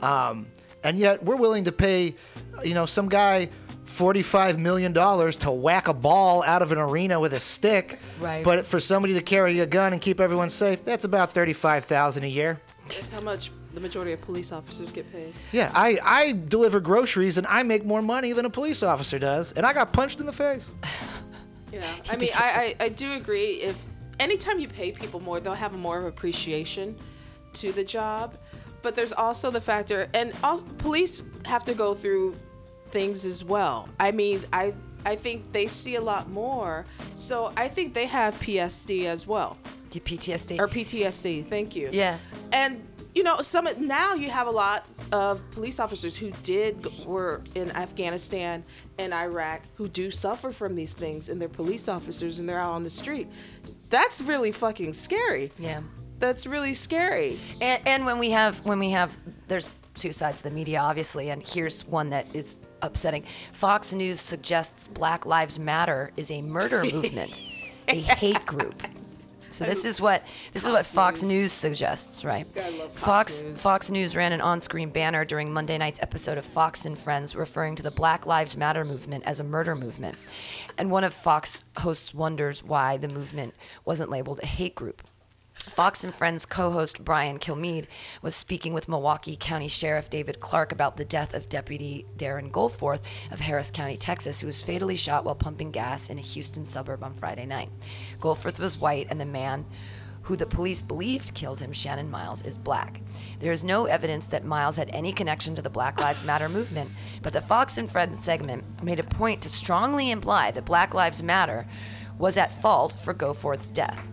[0.00, 0.46] Um,
[0.84, 2.14] and yet we're willing to pay,
[2.62, 3.50] you know, some guy
[3.84, 7.98] forty-five million dollars to whack a ball out of an arena with a stick.
[8.20, 8.44] Right.
[8.44, 12.24] But for somebody to carry a gun and keep everyone safe, that's about thirty-five thousand
[12.24, 12.60] a year.
[12.84, 15.32] That's how much the majority of police officers get paid.
[15.52, 19.52] Yeah, I, I deliver groceries and I make more money than a police officer does,
[19.52, 20.70] and I got punched in the face.
[21.70, 23.60] Yeah, I mean, I, I, I do agree.
[23.60, 23.84] If
[24.18, 26.96] anytime you pay people more, they'll have more of appreciation
[27.52, 28.38] to the job.
[28.80, 32.36] But there's also the factor, and also, police have to go through
[32.86, 33.86] things as well.
[34.00, 34.72] I mean, I
[35.04, 39.58] I think they see a lot more, so I think they have PSD as well
[39.92, 40.58] Your PTSD.
[40.58, 41.46] or PTSD.
[41.46, 41.90] Thank you.
[41.92, 42.16] Yeah.
[42.50, 47.42] And you know, some now you have a lot of police officers who did were
[47.54, 48.64] in Afghanistan
[48.98, 52.72] and Iraq who do suffer from these things, and they're police officers and they're out
[52.72, 53.28] on the street.
[53.90, 55.50] That's really fucking scary.
[55.58, 55.80] yeah.
[56.20, 57.38] That's really scary.
[57.60, 59.16] And, and when we have when we have
[59.46, 64.20] there's two sides of the media obviously and here's one that is upsetting fox news
[64.20, 67.42] suggests black lives matter is a murder movement
[67.88, 68.80] a hate group
[69.50, 71.52] so this is what this is what Fox News.
[71.52, 72.46] Suggests, right?
[72.94, 73.62] Fox Fox News.
[73.62, 77.76] Fox News ran an on-screen banner during Monday night's episode of Fox and Friends, referring
[77.76, 80.16] to the Black Lives Matter movement as a murder movement.
[80.76, 85.02] And one of Fox hosts wonders why the movement wasn't labeled a hate group.
[85.68, 87.86] Fox and Friends co host Brian Kilmeade
[88.22, 93.02] was speaking with Milwaukee County Sheriff David Clarke about the death of Deputy Darren Goforth
[93.30, 97.02] of Harris County, Texas, who was fatally shot while pumping gas in a Houston suburb
[97.02, 97.68] on Friday night.
[98.20, 99.66] Goforth was white, and the man
[100.22, 103.00] who the police believed killed him, Shannon Miles, is black.
[103.40, 106.90] There is no evidence that Miles had any connection to the Black Lives Matter movement,
[107.22, 111.22] but the Fox and Friends segment made a point to strongly imply that Black Lives
[111.22, 111.66] Matter
[112.18, 114.12] was at fault for Goforth's death.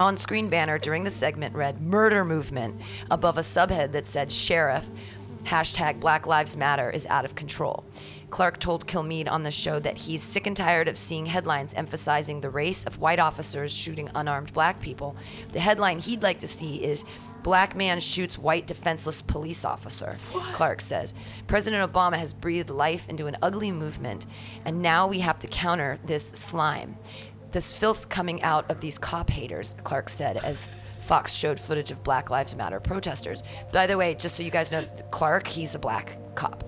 [0.00, 2.80] On screen banner during the segment read Murder Movement
[3.12, 4.90] above a subhead that said Sheriff,
[5.44, 7.84] hashtag Black Lives Matter is out of control.
[8.28, 12.40] Clarke told Kilmeade on the show that he's sick and tired of seeing headlines emphasizing
[12.40, 15.14] the race of white officers shooting unarmed black people.
[15.52, 17.04] The headline he'd like to see is
[17.44, 20.16] Black man shoots white defenseless police officer,
[20.54, 21.12] Clarke says.
[21.46, 24.24] President Obama has breathed life into an ugly movement,
[24.64, 26.96] and now we have to counter this slime
[27.54, 32.02] this filth coming out of these cop haters, Clarke said as Fox showed footage of
[32.02, 33.44] Black Lives Matter protesters.
[33.72, 36.64] By the way, just so you guys know, Clarke, he's a black cop.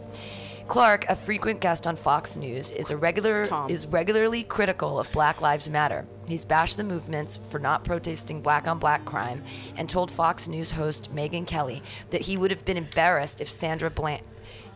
[0.68, 3.68] Clarke, a frequent guest on Fox News, is a regular Tom.
[3.68, 6.06] is regularly critical of Black Lives Matter.
[6.26, 9.42] He's bashed the movements for not protesting black on black crime
[9.76, 13.90] and told Fox News host Megyn Kelly that he would have been embarrassed if Sandra
[13.90, 14.22] Bland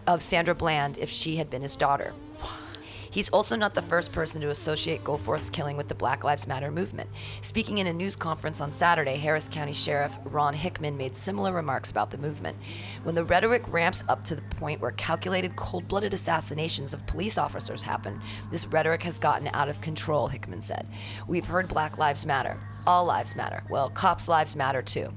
[0.07, 2.12] of Sandra Bland if she had been his daughter.
[3.11, 6.70] He's also not the first person to associate Goforth's killing with the Black Lives Matter
[6.70, 7.11] movement.
[7.40, 11.90] Speaking in a news conference on Saturday, Harris County Sheriff Ron Hickman made similar remarks
[11.90, 12.57] about the movement.
[13.03, 17.37] When the rhetoric ramps up to the point where calculated, cold blooded assassinations of police
[17.37, 18.20] officers happen,
[18.51, 20.87] this rhetoric has gotten out of control, Hickman said.
[21.27, 22.57] We've heard Black Lives Matter.
[22.87, 23.62] All lives matter.
[23.68, 25.12] Well, cops' lives matter too.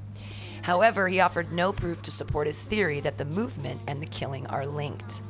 [0.62, 4.46] However, he offered no proof to support his theory that the movement and the killing
[4.48, 5.20] are linked.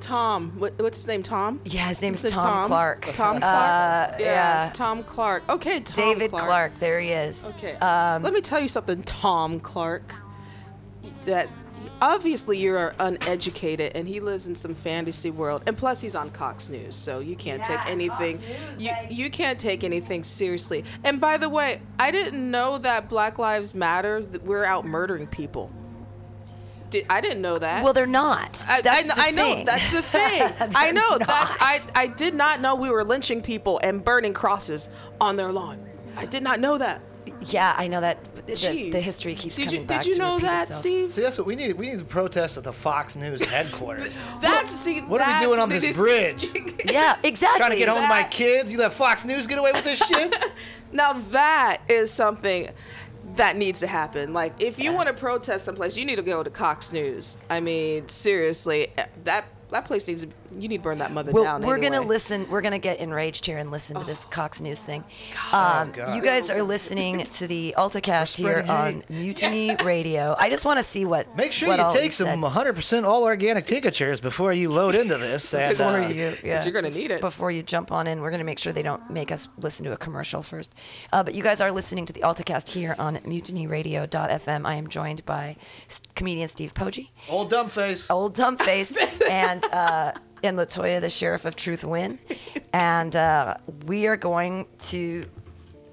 [0.00, 1.22] Tom, what, what's his name?
[1.22, 1.60] Tom.
[1.64, 3.02] Yeah, his name's His Tom Clarke.
[3.12, 3.42] Tom Clarke.
[3.42, 4.70] Uh, yeah, yeah.
[4.72, 5.48] Tom Clarke.
[5.48, 6.78] Okay, Tom David Clarke.
[6.80, 7.46] there he is.
[7.46, 7.74] Okay.
[7.76, 10.14] Um, Let me tell you something, Tom Clarke.
[11.26, 11.48] That
[12.00, 16.68] obviously you're uneducated, and he lives in some fantasy world, and plus he's on Cox
[16.68, 18.36] News, so you can't Yeah, take anything.
[18.38, 19.14] Cox News, you baby.
[19.14, 20.84] you can't take anything seriously.
[21.04, 24.22] And by the way, I didn't know that Black Lives Matter.
[24.24, 25.70] That we're out murdering people.
[26.90, 27.84] Did, I didn't know that.
[27.84, 28.64] well, they're not.
[28.68, 30.42] I, That's I, the I know that's the thing.
[30.74, 31.80] I They're know that's I.
[31.94, 34.88] I did not know we were lynching people and burning crosses
[35.20, 35.86] on their lawn.
[36.16, 37.02] I did not know that.
[37.42, 38.18] Yeah, I know that.
[38.46, 40.80] The, the history keeps did coming you, back Did you to know repeat that, itself.
[40.80, 41.12] Steve?
[41.12, 41.74] See, that's what we need.
[41.74, 44.14] We need to protest at the Fox News headquarters.
[44.40, 45.02] That's see.
[45.02, 46.46] What are we doing on what this bridge?
[46.86, 47.58] Yeah, exactly.
[47.58, 48.72] Trying to get home to my kids?
[48.72, 50.34] You let Fox News get away with this shit?
[50.92, 52.70] Now that is something
[53.38, 54.32] that needs to happen.
[54.32, 57.38] Like if you want to protest someplace, you need to go to Cox News.
[57.48, 58.92] I mean, seriously,
[59.24, 60.24] that that place needs.
[60.24, 61.62] To, you need to burn that mother Well, down.
[61.62, 62.48] we're gonna listen.
[62.50, 64.30] We're gonna get enraged here and listen to this Oh.
[64.30, 65.04] Cox News thing.
[65.52, 66.16] Um, God.
[66.16, 69.10] you guys are listening to the AltaCast here spreading on hate.
[69.10, 70.34] Mutiny Radio.
[70.38, 71.36] I just want to see what.
[71.36, 74.94] Make sure what you all take some 100 percent all organic tinctures before you load
[74.94, 75.52] into this.
[75.58, 77.20] And, before uh, you, yeah, you're gonna need it.
[77.20, 78.20] before you jump on in.
[78.20, 80.74] We're gonna make sure they don't make us listen to a commercial first.
[81.12, 84.66] Uh, but you guys are listening to the AltaCast here on MutinyRadio.fm.
[84.66, 85.56] I am joined by
[86.14, 87.10] comedian Steve Poggi.
[87.28, 88.10] old dumb face.
[88.10, 88.96] old dumb face
[89.30, 92.18] and uh, and Latoya, the sheriff of Truth Win,
[92.72, 95.26] and uh, we are going to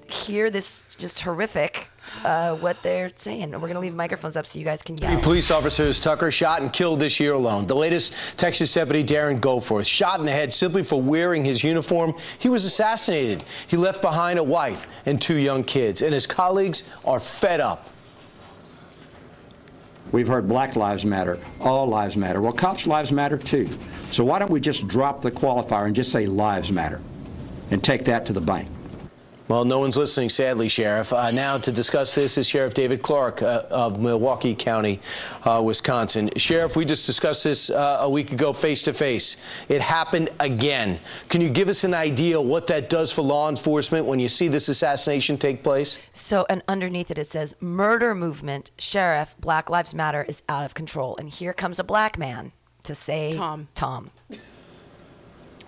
[0.08, 1.90] hear this just horrific
[2.24, 3.50] uh, what they're saying.
[3.52, 5.20] We're gonna leave microphones up so you guys can Three yell.
[5.20, 7.66] police officers Tucker shot and killed this year alone.
[7.66, 12.14] The latest Texas deputy Darren Goforth shot in the head simply for wearing his uniform.
[12.38, 13.44] He was assassinated.
[13.66, 17.90] He left behind a wife and two young kids, and his colleagues are fed up.
[20.12, 22.40] We've heard Black Lives Matter, all lives matter.
[22.40, 23.68] Well, cops' lives matter too.
[24.10, 27.00] So why don't we just drop the qualifier and just say lives matter
[27.70, 28.68] and take that to the bank?
[29.48, 31.12] Well, no one's listening, sadly, Sheriff.
[31.12, 35.00] Uh, now, to discuss this is Sheriff David Clarke uh, of Milwaukee County,
[35.44, 36.30] uh, Wisconsin.
[36.36, 39.36] Sheriff, we just discussed this uh, a week ago face to face.
[39.68, 40.98] It happened again.
[41.28, 44.48] Can you give us an idea what that does for law enforcement when you see
[44.48, 45.98] this assassination take place?
[46.12, 50.74] So, and underneath it, it says murder movement, sheriff, Black Lives Matter is out of
[50.74, 51.16] control.
[51.18, 52.50] And here comes a black man
[52.82, 53.68] to say, Tom.
[53.76, 54.10] Tom.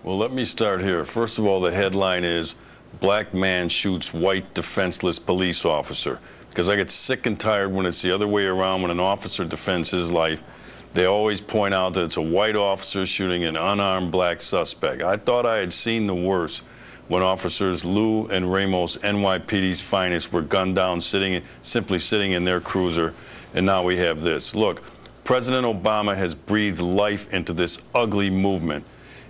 [0.03, 1.05] Well, let me start here.
[1.05, 2.55] First of all, the headline is
[2.99, 6.19] Black Man Shoots White Defenseless Police Officer.
[6.49, 9.45] Because I get sick and tired when it's the other way around when an officer
[9.45, 10.41] defends his life.
[10.93, 15.03] They always point out that it's a white officer shooting an unarmed black suspect.
[15.03, 16.63] I thought I had seen the worst
[17.07, 22.59] when officers Liu and Ramos, NYPD's finest, were gunned down sitting, simply sitting in their
[22.59, 23.13] cruiser,
[23.53, 24.55] and now we have this.
[24.55, 24.81] Look,
[25.23, 28.85] President Obama has breathed life into this ugly movement.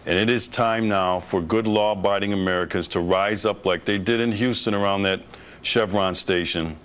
[0.09, 3.99] And it is time now for good law abiding Americans to rise up like they
[3.99, 5.21] did in Houston around that
[5.61, 6.75] Chevron station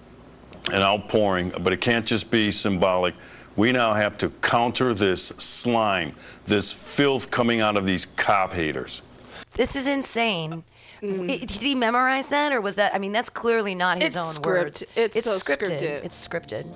[0.71, 3.15] an outpouring, but it can't just be symbolic.
[3.57, 9.01] We now have to counter this slime, this filth coming out of these cop haters.
[9.53, 10.63] This is insane.
[11.03, 11.31] Mm.
[11.31, 12.95] I- Did he memorize that, or was that?
[12.95, 14.65] I mean, that's clearly not his It's own script.
[14.65, 14.85] words.
[14.97, 15.79] It's so scripted.
[15.81, 16.05] scripted.
[16.05, 16.67] It's scripted.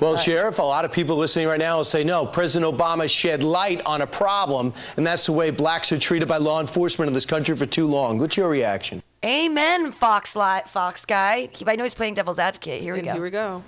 [0.00, 3.42] Well, Sheriff, a lot of people listening right now will say, no, President Obama shed
[3.42, 7.12] light on a problem, and that's the way blacks are treated by law enforcement in
[7.14, 8.18] this country for too long.
[8.18, 9.02] What's your reaction?
[9.24, 11.48] Amen, Fox li- Fox guy.
[11.66, 12.80] I know he's playing devil's advocate.
[12.82, 13.12] Here we And go.
[13.14, 13.62] here we go.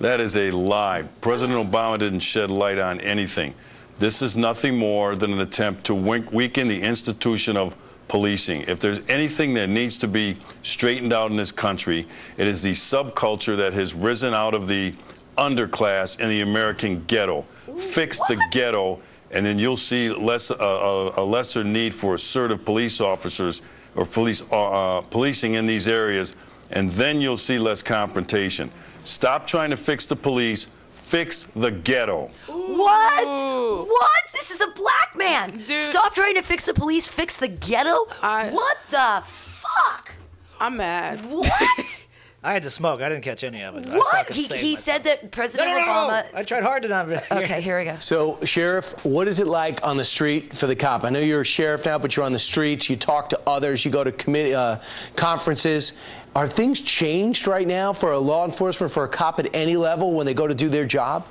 [0.00, 1.04] That is a lie.
[1.20, 3.54] President Obama didn't shed light on anything.
[3.98, 7.76] This is nothing more than an attempt to wink- weaken the institution of
[8.08, 8.62] policing.
[8.62, 12.72] If there's anything that needs to be straightened out in this country, it is the
[12.72, 14.94] subculture that has risen out of the
[15.36, 17.42] underclass in the American ghetto.
[17.76, 19.00] Fix the ghetto,
[19.30, 23.62] and then you'll see less, uh, a, a lesser need for assertive police officers
[23.96, 26.36] or police uh, uh, policing in these areas,
[26.70, 28.70] and then you'll see less confrontation.
[29.02, 30.68] Stop trying to fix the police,
[31.14, 32.28] fix the ghetto.
[32.48, 33.28] What?
[33.28, 33.84] Ooh.
[33.84, 34.20] What?
[34.32, 35.58] This is a black man.
[35.58, 35.78] Dude.
[35.78, 38.06] Stop trying to fix the police, fix the ghetto.
[38.20, 40.12] I- what the fuck?
[40.60, 41.24] I'm mad.
[41.24, 42.06] What?
[42.42, 43.00] I had to smoke.
[43.00, 43.86] I didn't catch any of it.
[43.86, 44.34] I thought I what?
[44.34, 45.92] He, he said that President no, no, no.
[45.92, 46.26] Obama.
[46.34, 47.08] I tried hard to not.
[47.32, 47.96] Okay, here we go.
[48.00, 51.04] So, Sheriff, what is it like on the street for the cop?
[51.04, 52.90] I know you're a sheriff now, but you're on the streets.
[52.90, 53.86] You talk to others.
[53.86, 54.80] You go to committee uh,
[55.16, 55.94] conferences.
[56.34, 60.12] Are things changed right now for a law enforcement, for a cop at any level
[60.12, 61.26] when they go to do their job?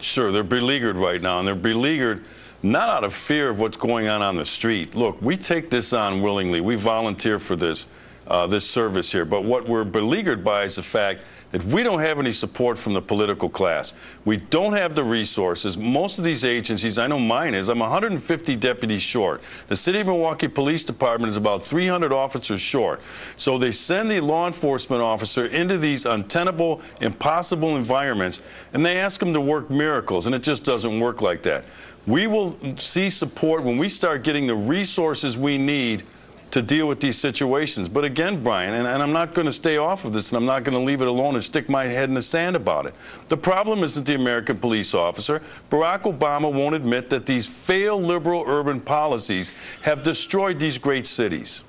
[0.00, 2.24] Sure, they're beleaguered right now, and they're beleaguered
[2.62, 4.94] not out of fear of what's going on on the street.
[4.94, 6.60] Look, we take this on willingly.
[6.60, 7.88] We volunteer for this,
[8.28, 9.24] uh, this service here.
[9.24, 11.22] But what we're beleaguered by is the fact
[11.54, 13.94] that we don't have any support from the political class.
[14.24, 15.78] We don't have the resources.
[15.78, 19.40] Most of these agencies, I know mine is, I'm 150 deputies short.
[19.68, 23.02] The City of Milwaukee Police Department is about 300 officers short.
[23.36, 28.42] So they send the law enforcement officer into these untenable, impossible environments,
[28.72, 31.66] and they ask them to work miracles, and it just doesn't work like that.
[32.04, 36.02] We will see support when we start getting the resources we need
[36.54, 37.88] to deal with these situations.
[37.88, 40.46] But again, Brian, and, and I'm not going to stay off of this and I'm
[40.46, 42.94] not going to leave it alone and stick my head in the sand about it.
[43.26, 45.40] The problem isn't the American police officer.
[45.68, 49.50] Barack Obama won't admit that these failed liberal urban policies
[49.82, 51.63] have destroyed these great cities.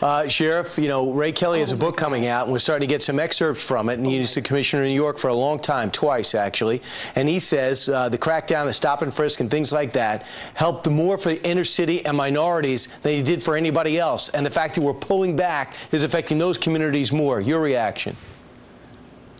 [0.00, 2.92] Uh, Sheriff, you know, Ray Kelly has a book coming out, and we're starting to
[2.92, 3.94] get some excerpts from it.
[3.94, 6.82] And he's the commissioner in New York for a long time, twice actually.
[7.16, 10.24] And he says uh, the crackdown, the stop and frisk, and things like that
[10.54, 14.28] helped more for the inner city and minorities than he did for anybody else.
[14.28, 17.40] And the fact that we're pulling back is affecting those communities more.
[17.40, 18.14] Your reaction?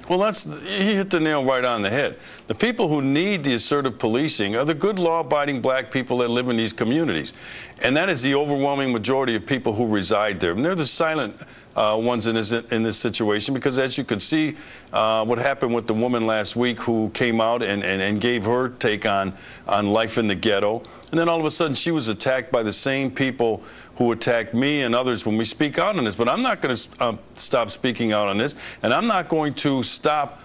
[0.08, 2.16] Well, that's he hit the nail right on the head.
[2.46, 6.48] The people who need the assertive policing are the good law-abiding black people that live
[6.48, 7.34] in these communities,
[7.82, 10.52] and that is the overwhelming majority of people who reside there.
[10.52, 11.42] And they're the silent
[11.76, 14.56] uh, ones in this in this situation because, as you could see,
[14.94, 18.46] uh, what happened with the woman last week who came out and, and, and gave
[18.46, 19.34] her take on
[19.66, 22.62] on life in the ghetto, and then all of a sudden she was attacked by
[22.62, 23.62] the same people
[23.98, 26.14] who attack me and others when we speak out on this.
[26.14, 29.54] But I'm not going to uh, stop speaking out on this, and I'm not going
[29.54, 30.40] to stop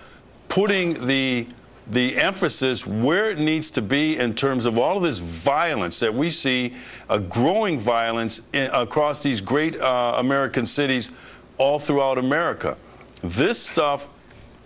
[0.50, 1.48] putting the
[1.86, 6.14] the emphasis where it needs to be in terms of all of this violence that
[6.14, 6.74] we see,
[7.10, 11.12] a growing violence in, across these great uh, American cities
[11.58, 12.78] all throughout America.
[13.22, 14.08] This stuff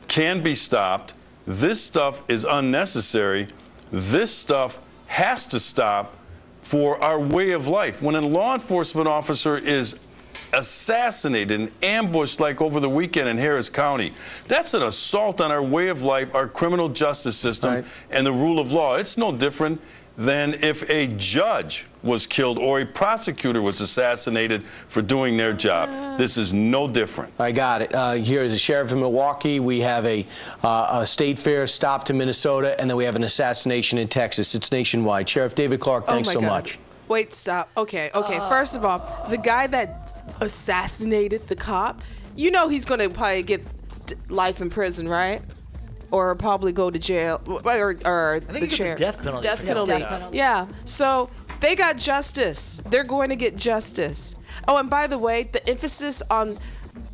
[0.07, 1.15] can be stopped.
[1.47, 3.47] This stuff is unnecessary.
[3.91, 6.16] This stuff has to stop
[6.67, 8.01] for our way of life.
[8.03, 9.97] When a law enforcement officer is
[10.51, 14.11] assassinated and ambushed like over the weekend in Harris County,
[14.49, 17.85] that's an assault on our way of life, our criminal justice system, Right.
[18.11, 18.97] and the rule of law.
[18.97, 19.81] It's no different
[20.17, 26.17] than if a judge was killed or a prosecutor was assassinated for doing their job.
[26.17, 27.33] This is no different.
[27.37, 27.93] I got it.
[27.93, 29.59] Uh, here is the sheriff in Milwaukee.
[29.59, 30.25] We have a,
[30.63, 34.55] uh, a state fair stop to Minnesota, and then we have an assassination in Texas.
[34.55, 35.29] It's nationwide.
[35.29, 36.47] Sheriff David Clarke, thanks oh so God.
[36.47, 36.79] much.
[37.07, 37.69] Wait, stop.
[37.77, 38.39] Okay, okay.
[38.49, 42.01] First of all, the guy that assassinated the cop,
[42.35, 43.61] you know he's going to probably get
[44.29, 45.41] life in prison, right?
[46.11, 48.95] Or probably go to jail, or, or think the he gets the chair.
[48.95, 49.91] death penalty Death penalty.
[49.91, 49.99] that.
[49.99, 50.37] Death penalty.
[50.37, 50.67] Yeah.
[50.85, 51.29] So
[51.59, 52.81] they got justice.
[52.89, 54.35] They're going to get justice.
[54.67, 56.57] Oh, and by the way, the emphasis on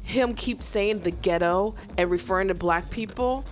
[0.04, 3.46] him keep saying the ghetto and referring to black people.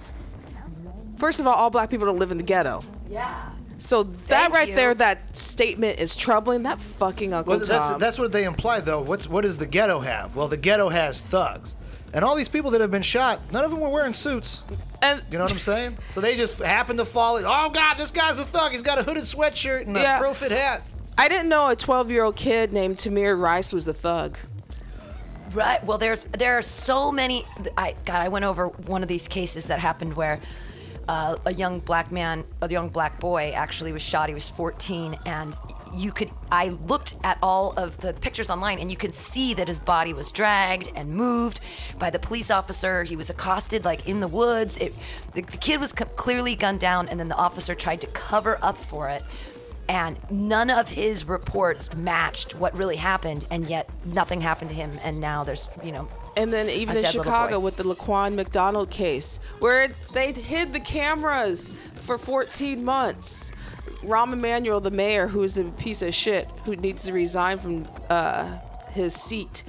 [1.18, 2.82] First of all, all black people don't live in the ghetto.
[3.10, 3.52] Yeah.
[3.78, 4.76] So that Thank right you.
[4.76, 6.64] there, that statement is troubling.
[6.64, 8.00] That fucking Uncle Well, that's Tom.
[8.00, 9.02] that's what they imply, though.
[9.02, 10.36] What's what does the ghetto have?
[10.36, 11.76] Well, the ghetto has thugs,
[12.14, 14.64] and all these people that have been shot, none of them were wearing suits.
[15.02, 15.98] and You know what I'm saying?
[16.10, 17.38] So they just happened to fall.
[17.38, 18.72] in, Oh God, this guy's a thug.
[18.72, 20.84] He's got a hooded sweatshirt and a pro fit hat.
[21.18, 24.38] I didn't know a 12 year old kid named Tamir Rice was a thug.
[25.54, 25.84] Right.
[25.84, 27.46] Well, there's there are so many.
[27.78, 30.40] I God, I went over one of these cases that happened where
[31.10, 34.30] uh, a young black man, a young black boy, actually was shot.
[34.30, 35.58] He was 14, and
[35.94, 36.32] you could.
[36.52, 40.14] I looked at all of the pictures online, and you could see that his body
[40.14, 41.60] was dragged and moved
[42.00, 43.04] by the police officer.
[43.04, 44.78] He was accosted like in the woods.
[44.78, 44.94] It,
[45.34, 48.58] the, the kid was co- clearly gunned down, and then the officer tried to cover
[48.62, 49.24] up for it
[49.90, 54.92] and none of his reports matched what really happened and yet nothing happened to him
[55.04, 59.40] and now there's you know And then even in Chicago with the Laquan McDonald case,
[59.60, 63.52] where they hid the cameras for 14 months.
[64.04, 68.58] Rahm Emanuel, the mayor, who's a piece of shit, who needs to resign from uh,
[68.92, 69.64] his seat,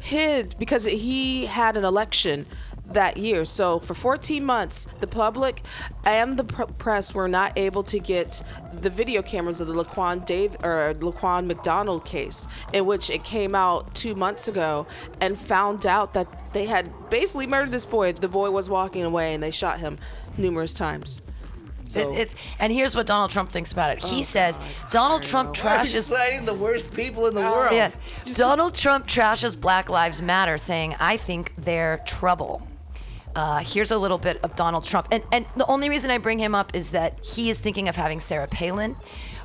[0.00, 2.46] hid because he had an election
[2.84, 3.44] that year.
[3.44, 5.62] So for 14 months, the public
[6.04, 10.24] and the pr- press were not able to get the video cameras of the Laquan
[10.24, 14.86] Dave or Laquan McDonald case, in which it came out two months ago,
[15.20, 18.12] and found out that they had basically murdered this boy.
[18.12, 19.98] The boy was walking away, and they shot him
[20.36, 21.22] numerous times.
[21.88, 24.04] So It, it's and here's what Donald Trump thinks about it.
[24.04, 24.60] He says
[24.90, 27.72] Donald Trump trashes citing the worst people in the world.
[27.72, 27.90] Yeah.
[28.34, 32.62] Donald Trump trashes Black Lives Matter, saying, I think they're trouble.
[33.34, 35.08] Uh, here's a little bit of Donald Trump.
[35.12, 37.96] And, and the only reason I bring him up is that he is thinking of
[37.96, 38.96] having Sarah Palin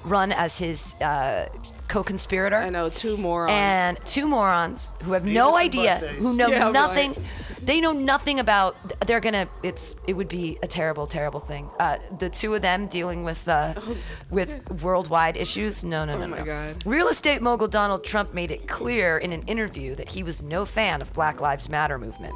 [0.04, 1.48] run as his uh,
[1.88, 2.56] co conspirator.
[2.58, 3.52] I know two morons.
[3.52, 7.12] And two morons who have no idea, who know Yeah, nothing.
[7.12, 7.20] right.
[7.66, 8.76] They know nothing about.
[9.08, 9.48] They're gonna.
[9.64, 9.96] It's.
[10.08, 11.70] It would be a terrible, terrible thing.
[11.80, 13.74] Uh, the two of them dealing with uh,
[14.30, 15.84] with worldwide issues.
[15.84, 16.46] No, no, no, Oh my no.
[16.46, 16.86] God.
[16.86, 20.66] Real estate mogul Donald Trump made it clear in an interview that he was no
[20.66, 22.36] fan of Black Lives Matter movement.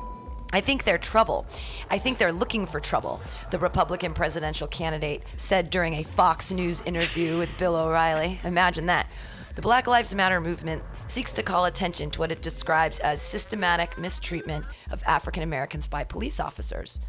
[0.53, 1.45] I think they're trouble.
[1.89, 3.19] I think they're looking for trouble,
[3.51, 8.39] the Republican presidential candidate said during a Fox News interview with Bill O'Reilly.
[8.45, 9.07] Imagine that.
[9.55, 13.97] The Black Lives Matter movement seeks to call attention to what it describes as systematic
[13.97, 16.99] mistreatment of African Americans by police officers.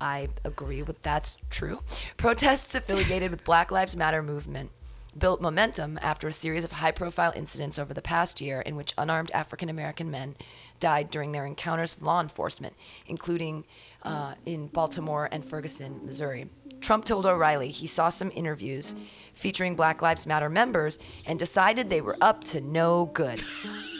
[0.00, 1.80] I agree with that's true.
[2.16, 4.70] Protests affiliated with Black Lives Matter movement
[5.16, 8.92] built momentum after a series of high profile incidents over the past year in which
[8.98, 10.34] unarmed African American men
[10.78, 12.74] died during their encounters with law enforcement,
[13.06, 13.64] including
[14.02, 16.50] uh, in Baltimore and Ferguson, Missouri.
[16.86, 18.94] Trump told O'Reilly he saw some interviews
[19.34, 23.42] featuring Black Lives Matter members and decided they were up to no good.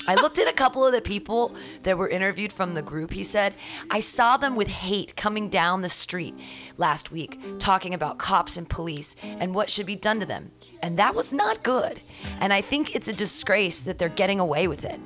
[0.06, 3.24] I looked at a couple of the people that were interviewed from the group, he
[3.24, 3.54] said.
[3.90, 6.38] I saw them with hate coming down the street
[6.76, 10.52] last week, talking about cops and police and what should be done to them.
[10.80, 12.00] And that was not good.
[12.38, 15.00] And I think it's a disgrace that they're getting away with it.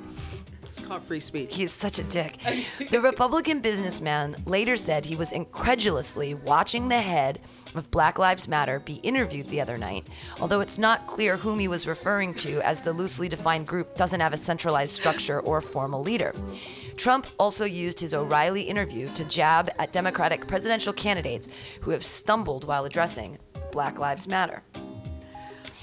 [0.91, 1.55] Called free speech.
[1.55, 2.37] He's such a dick.
[2.91, 7.39] The Republican businessman later said he was incredulously watching the head
[7.73, 10.05] of Black Lives Matter be interviewed the other night,
[10.41, 14.19] although it's not clear whom he was referring to, as the loosely defined group doesn't
[14.19, 16.35] have a centralized structure or formal leader.
[16.97, 21.47] Trump also used his O'Reilly interview to jab at Democratic presidential candidates
[21.79, 23.37] who have stumbled while addressing
[23.71, 24.61] Black Lives Matter.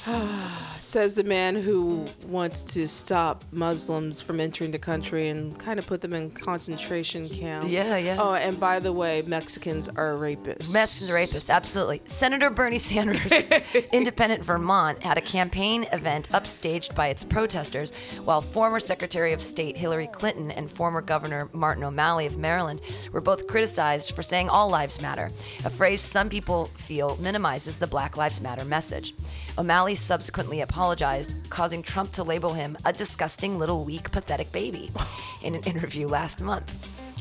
[0.78, 5.86] Says the man who wants to stop Muslims from entering the country and kind of
[5.86, 7.68] put them in concentration camps.
[7.68, 8.16] Yeah, yeah.
[8.18, 10.72] Oh, and by the way, Mexicans are rapists.
[10.72, 12.00] Mexicans are rapists, absolutely.
[12.04, 13.32] Senator Bernie Sanders,
[13.92, 17.92] independent Vermont, had a campaign event upstaged by its protesters,
[18.24, 22.80] while former Secretary of State Hillary Clinton and former Governor Martin O'Malley of Maryland
[23.12, 25.30] were both criticized for saying all lives matter,
[25.64, 29.12] a phrase some people feel minimizes the Black Lives Matter message.
[29.58, 34.90] O'Malley subsequently apologized, causing Trump to label him a disgusting little weak, pathetic baby
[35.42, 36.72] in an interview last month.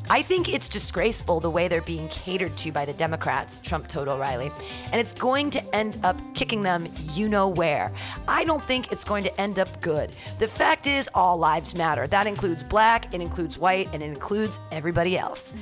[0.09, 4.07] I think it's disgraceful the way they're being catered to by the Democrats, Trump told
[4.07, 4.51] O'Reilly,
[4.85, 7.91] and it's going to end up kicking them you know where.
[8.25, 10.11] I don't think it's going to end up good.
[10.39, 12.07] The fact is, all lives matter.
[12.07, 15.53] That includes black, it includes white, and it includes everybody else.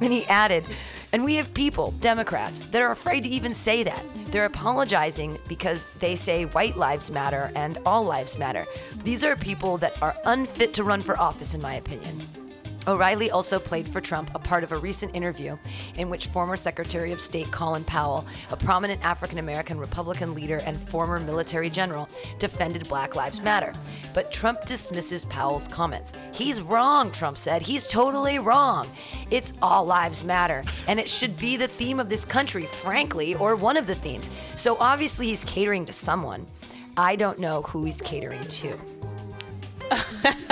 [0.00, 0.64] And he added,
[1.12, 4.04] and we have people, Democrats, that are afraid to even say that.
[4.26, 8.66] They're apologizing because they say white lives matter and all lives matter.
[9.04, 12.26] These are people that are unfit to run for office, in my opinion.
[12.88, 15.58] O'Reilly also played for Trump a part of a recent interview
[15.96, 20.80] in which former Secretary of State Colin Powell, a prominent African American Republican leader and
[20.80, 22.08] former military general,
[22.38, 23.74] defended Black Lives Matter.
[24.14, 26.14] But Trump dismisses Powell's comments.
[26.32, 27.60] He's wrong, Trump said.
[27.60, 28.88] He's totally wrong.
[29.30, 33.54] It's all lives matter, and it should be the theme of this country, frankly, or
[33.54, 34.30] one of the themes.
[34.54, 36.46] So obviously he's catering to someone.
[36.96, 38.78] I don't know who he's catering to.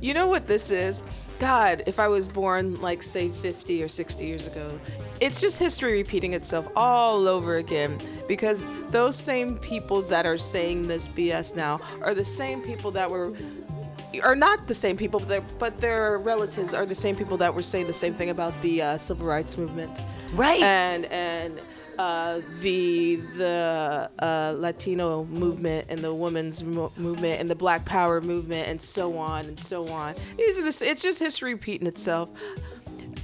[0.00, 1.02] You know what this is?
[1.38, 4.80] God, if I was born like say 50 or 60 years ago,
[5.20, 10.86] it's just history repeating itself all over again because those same people that are saying
[10.88, 13.32] this BS now are the same people that were
[14.22, 17.62] are not the same people, but, but their relatives are the same people that were
[17.62, 19.90] saying the same thing about the uh, civil rights movement,
[20.32, 20.62] Right.
[20.62, 21.60] and and
[21.98, 28.20] uh, the the uh, Latino movement and the women's mo- movement and the Black Power
[28.20, 30.14] movement and so on and so on.
[30.36, 32.28] These are the, it's just history repeating itself.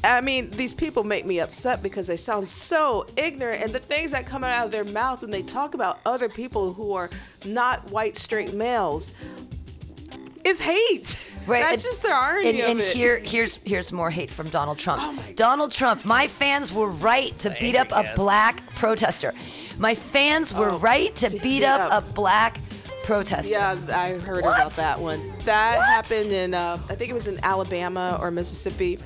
[0.05, 4.11] I mean, these people make me upset because they sound so ignorant, and the things
[4.11, 7.09] that come out of their mouth when they talk about other people who are
[7.47, 9.15] not white straight males
[10.45, 11.21] is hate.
[11.47, 12.95] Right, That's and- just the irony And, of and it.
[12.95, 15.03] here, here's here's more hate from Donald Trump.
[15.03, 19.33] Oh Donald Trump, my fans were right to beat up a black protester.
[19.79, 22.09] My fans were Oh, right to, to beat beat up, up.
[22.09, 22.61] a black
[23.05, 23.53] protester.
[23.53, 24.57] Yeah, I heard What?
[24.59, 25.33] about that one.
[25.45, 25.89] That What?
[25.89, 28.99] happened in, uh, I think it was in Alabama or Mississippi,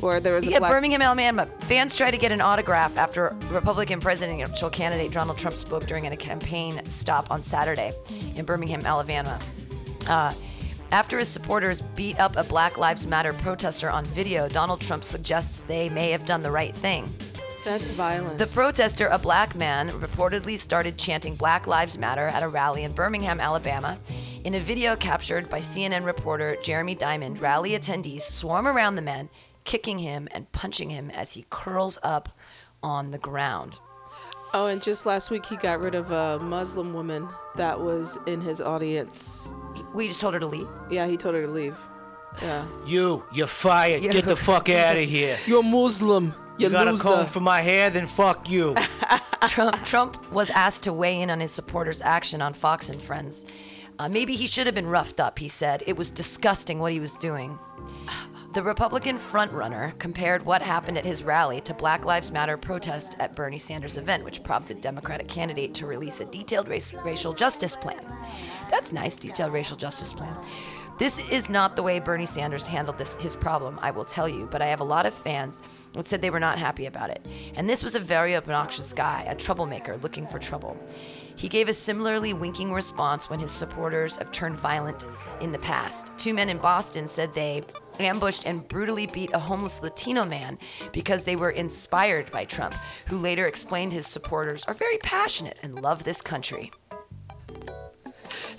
[0.00, 0.72] where there was a Yeah, black.
[0.72, 1.46] Birmingham, Alabama.
[1.60, 6.16] Fans tried to get an autograph after Republican presidential candidate Donald Trump spoke during a
[6.16, 7.92] campaign stop on Saturday
[8.34, 9.38] in Birmingham, Alabama.
[10.08, 10.32] Uh,
[10.94, 15.62] after his supporters beat up a Black Lives Matter protester on video, Donald Trump suggests
[15.62, 17.12] they may have done the right thing.
[17.64, 18.38] That's violence.
[18.38, 22.92] The protester, a black man, reportedly started chanting Black Lives Matter at a rally in
[22.92, 23.98] Birmingham, Alabama.
[24.44, 29.30] In a video captured by CNN reporter Jeremy Diamond, rally attendees swarm around the man,
[29.64, 32.28] kicking him and punching him as he curls up
[32.84, 33.80] on the ground.
[34.52, 38.40] oh, and just last week he got rid of a Muslim woman that was in
[38.42, 39.50] his audience.
[39.94, 40.68] We just told her to leave.
[40.90, 41.76] Yeah, he told her to leave.
[42.42, 42.66] Yeah.
[42.86, 44.02] You, you're fired.
[44.02, 44.10] You.
[44.12, 45.38] Get the fuck out of here.
[45.46, 46.34] You're Muslim.
[46.58, 48.74] You, You got a comb for my hair, then fuck you.
[49.48, 53.44] Trump, Trump was asked to weigh in on his supporters' action on Fox and Friends.
[53.98, 55.82] Uh, maybe he should have been roughed up, he said.
[55.86, 57.58] It was disgusting what he was doing.
[58.54, 63.34] The Republican frontrunner compared what happened at his rally to Black Lives Matter protest at
[63.34, 68.00] Bernie Sanders' event, which prompted Democratic candidate to release a detailed race, racial justice plan.
[68.70, 70.36] That's nice, detailed racial justice plan.
[71.00, 74.46] This is not the way Bernie Sanders handled this his problem, I will tell you,
[74.48, 75.60] but I have a lot of fans
[75.94, 77.26] that said they were not happy about it.
[77.56, 80.78] And this was a very obnoxious guy, a troublemaker looking for trouble.
[81.34, 85.04] He gave a similarly winking response when his supporters have turned violent
[85.40, 86.12] in the past.
[86.16, 87.64] Two men in Boston said they
[88.00, 90.58] ambushed and brutally beat a homeless Latino man
[90.92, 92.74] because they were inspired by Trump,
[93.06, 96.70] who later explained his supporters are very passionate and love this country.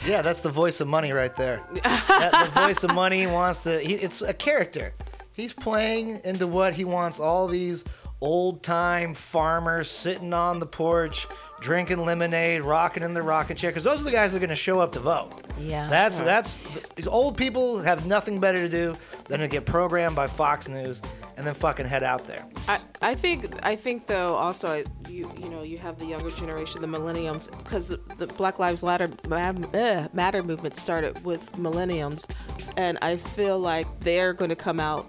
[0.05, 1.61] Yeah, that's the voice of money right there.
[1.83, 3.79] That- the voice of money wants to.
[3.79, 4.93] He, it's a character.
[5.33, 7.19] He's playing into what he wants.
[7.19, 7.83] All these
[8.21, 11.27] old time farmers sitting on the porch,
[11.65, 14.49] drinking lemonade, rocking in the rocking chair, because those are the guys that are going
[14.51, 15.31] to show up to vote.
[15.59, 15.87] Yeah.
[15.89, 16.57] That's that's
[16.95, 18.95] these old people have nothing better to do
[19.25, 21.01] than to get programmed by Fox News
[21.37, 22.45] and then fucking head out there.
[22.69, 26.29] I, I think I think though also I- you you know you have the younger
[26.29, 32.29] generation the millennials, because the, the Black Lives Matter uh, Matter movement started with millennials,
[32.77, 35.07] and I feel like they're going to come out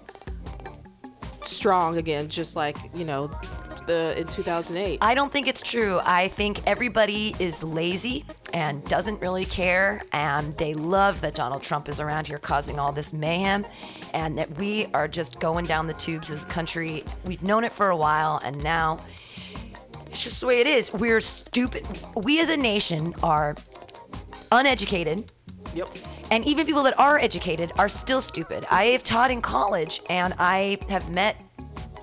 [1.43, 3.29] strong again just like you know
[3.87, 5.99] the in 2008 I don't think it's true.
[6.03, 11.89] I think everybody is lazy and doesn't really care, and they love that Donald Trump
[11.89, 13.65] is around here causing all this mayhem,
[14.13, 17.03] and that we are just going down the tubes as a country.
[17.25, 18.99] We've known it for a while, and now
[20.07, 20.93] it's just the way it is.
[20.93, 21.85] We're stupid.
[22.15, 23.55] We as a nation are
[24.51, 25.31] uneducated.
[25.75, 25.89] yep
[26.31, 28.65] And even people that are educated are still stupid.
[28.71, 31.41] I have taught in college and I have met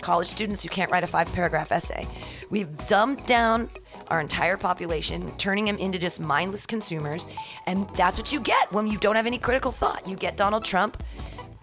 [0.04, 2.06] college students who can't write a five paragraph essay.
[2.50, 3.70] We've dumbed down
[4.08, 7.26] our entire population, turning them into just mindless consumers.
[7.66, 10.06] And that's what you get when you don't have any critical thought.
[10.06, 11.02] You get Donald Trump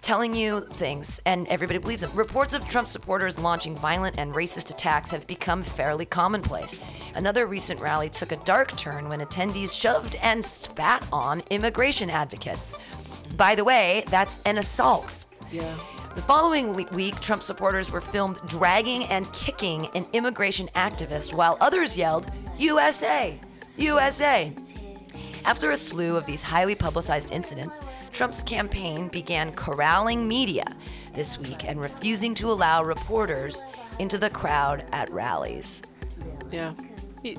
[0.01, 2.09] telling you things and everybody believes him.
[2.15, 6.75] Reports of Trump supporters launching violent and racist attacks have become fairly commonplace.
[7.13, 12.75] Another recent rally took a dark turn when attendees shoved and spat on immigration advocates.
[13.37, 15.25] By the way, that's an assault.
[15.51, 15.75] Yeah
[16.15, 21.97] The following week, Trump supporters were filmed dragging and kicking an immigration activist while others
[21.97, 22.25] yelled,
[22.57, 23.39] USA!
[23.77, 24.53] USA!
[25.43, 27.79] After a slew of these highly publicized incidents,
[28.11, 30.65] Trump's campaign began corralling media
[31.13, 33.65] this week and refusing to allow reporters
[33.99, 35.83] into the crowd at rallies.
[36.51, 36.73] yeah
[37.23, 37.37] he,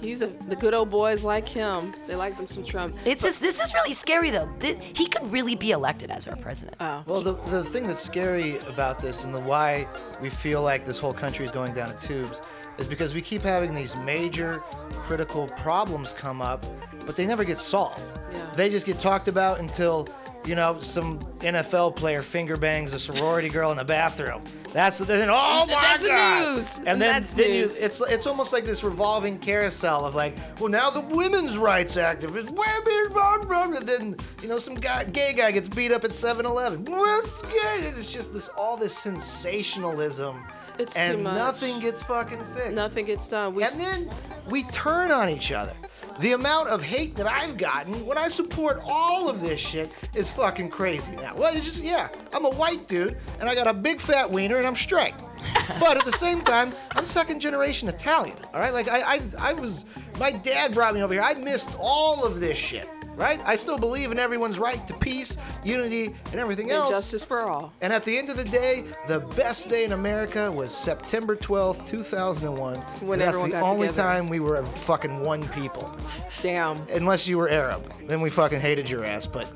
[0.00, 3.40] he's a the good old boys like him they like them some Trump It's just
[3.40, 4.48] this is really scary though.
[4.58, 6.76] This, he could really be elected as our president.
[6.80, 7.02] Oh.
[7.06, 9.86] Well, the, the thing that's scary about this and the why
[10.20, 12.40] we feel like this whole country is going down the tubes
[12.78, 16.64] is because we keep having these major critical problems come up,
[17.04, 18.02] but they never get solved.
[18.32, 18.50] Yeah.
[18.56, 20.08] They just get talked about until,
[20.46, 24.42] you know, some NFL player finger bangs a sorority girl in the bathroom.
[24.72, 26.54] That's then oh my That's god.
[26.56, 26.76] news.
[26.78, 27.82] And then, That's then you, news.
[27.82, 32.50] it's it's almost like this revolving carousel of like, well now the women's rights activists,
[32.50, 33.76] women, blah, blah, blah.
[33.78, 36.84] and then you know some guy, gay guy gets beat up at 7-Eleven.
[36.84, 37.92] What's gay?
[37.96, 40.42] It's just this all this sensationalism,
[40.78, 41.34] It's too and much.
[41.34, 42.72] nothing gets fucking fixed.
[42.72, 44.10] nothing gets done we And then
[44.48, 45.72] we turn on each other.
[46.20, 50.30] The amount of hate that I've gotten when I support all of this shit is
[50.30, 51.34] fucking crazy now.
[51.34, 54.58] Well, it's just, yeah, I'm a white dude and I got a big fat wiener
[54.58, 55.14] and I'm straight.
[55.80, 58.74] but at the same time, I'm second generation Italian, all right?
[58.74, 59.86] Like, I, I, I was,
[60.18, 61.22] my dad brought me over here.
[61.22, 62.86] I missed all of this shit,
[63.20, 63.38] right?
[63.46, 66.90] I still believe in everyone's right to peace, unity, and everything and else.
[66.90, 70.50] justice for all And at the end of the day, the best day in America
[70.50, 72.76] was September 12th, 2001.
[73.06, 74.02] When that's everyone the got only together.
[74.02, 75.94] time we were fucking one people.
[76.42, 77.82] damn Unless you were Arab.
[78.08, 79.26] Then we fucking hated your ass.
[79.26, 79.52] But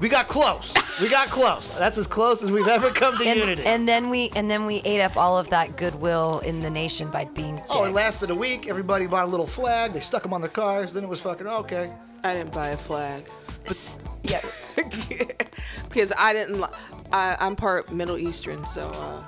[0.00, 0.72] We got close.
[1.00, 1.70] We got close.
[1.78, 3.64] That's as close as we've ever come to And, unity.
[3.64, 7.10] and then we and then we ate up all of that goodwill in the nation
[7.10, 7.68] by being dicks.
[7.70, 8.68] oh, it lasted a week.
[8.68, 9.92] Everybody bought a little flag.
[9.92, 10.92] They stuck them on their cars.
[10.92, 11.90] Then it was fucking okay.
[12.24, 13.24] I didn't buy a flag
[14.24, 14.40] yeah.
[15.88, 16.60] because I didn't.
[16.60, 16.68] li-
[17.12, 19.22] I, I'm part Middle Eastern, so uh,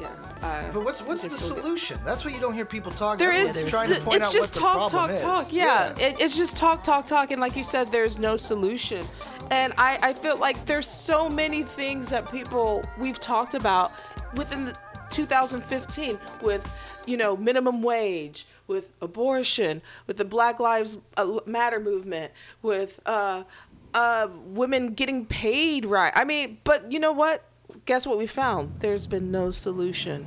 [0.00, 0.08] yeah.
[0.42, 1.98] I, But what's what's the solution?
[2.04, 3.18] That's what you don't hear people talk.
[3.18, 3.40] There about.
[3.42, 3.54] is.
[3.54, 5.20] They're trying to point it's out just what the talk, problem talk, is.
[5.22, 5.52] talk.
[5.52, 9.06] Yeah, It, it's just talk, talk, talk, and like you said, there's no solution.
[9.50, 13.92] And I, I feel like there's so many things that people we've talked about
[14.34, 14.76] within the
[15.10, 16.72] 2015 with,
[17.06, 23.42] you know, minimum wage, with abortion, with the Black Lives uh, Matter movement, with uh,
[23.92, 26.12] uh, women getting paid right.
[26.14, 27.44] I mean, but you know what?
[27.84, 28.76] Guess what we found?
[28.78, 30.26] There's been no solution.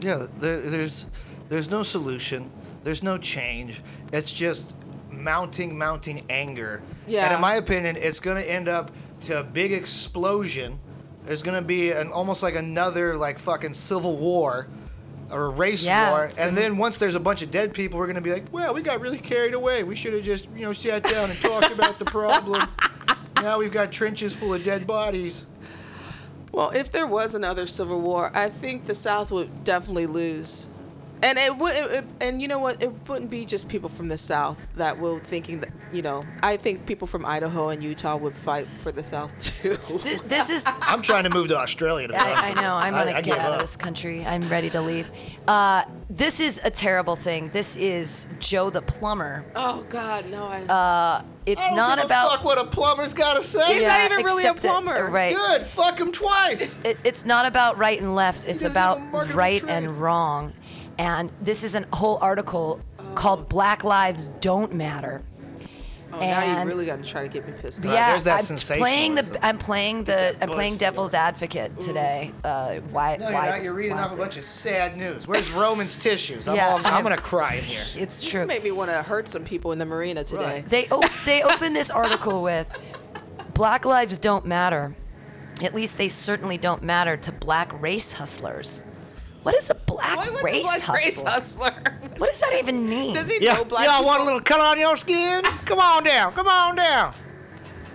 [0.00, 1.06] Yeah, there, there's
[1.50, 2.50] there's no solution.
[2.82, 3.82] There's no change.
[4.12, 4.74] It's just
[5.10, 6.82] mounting, mounting anger.
[7.06, 7.26] Yeah.
[7.26, 8.90] And in my opinion, it's going to end up
[9.22, 10.80] to a big explosion.
[11.26, 14.66] There's going to be an almost like another like fucking civil war
[15.32, 16.24] or a race Yeah, war.
[16.24, 18.44] And gonna- then once there's a bunch of dead people, we're going to be like,
[18.52, 19.82] well, we got really carried away.
[19.82, 22.68] We should have just, you know, sat down and talked about the problem.
[23.42, 25.46] now we've got trenches full of dead bodies.
[26.52, 30.66] Well, if there was another civil war, I think the South would definitely lose.
[31.22, 32.82] And it would, it, it- and you know what?
[32.82, 36.24] It wouldn't be just people from the South that will thinking that, you know.
[36.42, 39.76] I think people from Idaho and Utah would fight for the South too.
[39.98, 42.08] Th- This is I'm trying to move to Australia.
[42.08, 42.74] To be I, I know.
[42.74, 44.26] I'm I- gonna I get give out of this country.
[44.26, 45.10] I'm ready to leave.
[45.46, 47.48] Uh, this is a terrible thing.
[47.50, 49.44] This is Joe the plumber.
[49.56, 50.44] oh God, no!
[50.46, 52.30] I, It's I don't not give a about.
[52.32, 53.74] fuck what a plumber's got to say.
[53.74, 55.08] He's not even really a except that- plumber.
[55.10, 55.34] right?
[55.34, 55.62] Good.
[55.62, 56.78] Fuck him twice.
[56.84, 58.46] It, it's not about right and left.
[58.46, 59.00] It's about
[59.34, 60.52] right and wrong.
[60.98, 62.80] And this is a whole article
[63.14, 65.22] called "Black Lives Don't Matter."
[66.14, 67.90] oh, now you really got to try to get me pissed off.
[67.92, 69.38] yeah, there's that I'm playing the.
[69.46, 72.32] I'm playing the I'm playing devil's advocate today.
[72.44, 73.16] Uh, why?
[73.16, 73.48] No, you're why?
[73.50, 73.62] not.
[73.62, 75.26] You're reading off a bunch of sad news.
[75.26, 76.46] Where's Roman's tissues?
[76.46, 77.82] I'm, Yeah, all, I'm I'm- gonna cry in here.
[77.96, 78.46] It's You true.
[78.46, 80.44] made me want to hurt some people in the marina today.
[80.44, 80.68] Right.
[80.68, 82.78] They op- they open this article with
[83.54, 84.94] Black lives don't matter.
[85.62, 88.84] At least they certainly don't matter to black race hustlers.
[89.42, 90.94] What is a black Why was race it like hustler?
[90.94, 91.98] race hustler?
[92.18, 93.14] What does that even mean?
[93.14, 94.06] Does he Yeah, know black y'all people?
[94.06, 95.42] want a little color on your skin?
[95.64, 96.32] Come on down.
[96.32, 97.14] Come on down.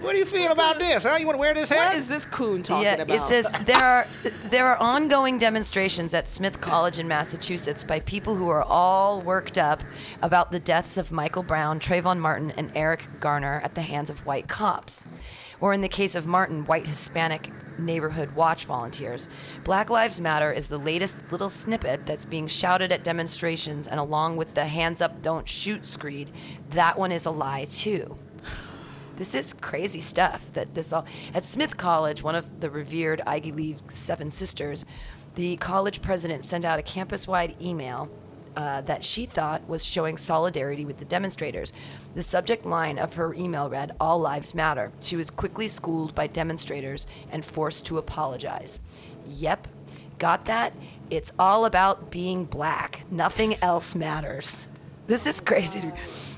[0.02, 1.04] What do you feel about this?
[1.06, 1.16] Huh?
[1.16, 1.90] You want to wear this hat?
[1.90, 3.10] What is this coon talking yeah, about?
[3.18, 4.08] it says there are
[4.46, 9.58] there are ongoing demonstrations at Smith College in Massachusetts by people who are all worked
[9.58, 9.82] up
[10.22, 14.24] about the deaths of Michael Brown, Trayvon Martin, and Eric Garner at the hands of
[14.24, 15.08] white cops,
[15.60, 19.28] or in the case of Martin, white Hispanic neighborhood watch volunteers.
[19.64, 24.38] Black Lives Matter is the latest little snippet that's being shouted at demonstrations, and along
[24.38, 26.32] with the "Hands Up, Don't Shoot" screed,
[26.70, 28.18] that one is a lie too.
[29.16, 30.52] This is crazy stuff.
[30.54, 34.86] That this all at Smith College, one of the revered Ivy League Seven Sisters,
[35.36, 38.10] the college president sent out a campus-wide email
[38.58, 41.72] uh, that she thought was showing solidarity with the demonstrators.
[42.16, 46.26] The subject line of her email read, "All lives matter." She was quickly schooled by
[46.26, 48.80] demonstrators and forced to apologize.
[49.30, 49.68] Yep,
[50.18, 50.74] got that?
[51.12, 53.04] It's all about being black.
[53.12, 54.68] Nothing else matters.
[55.06, 55.94] This is crazy.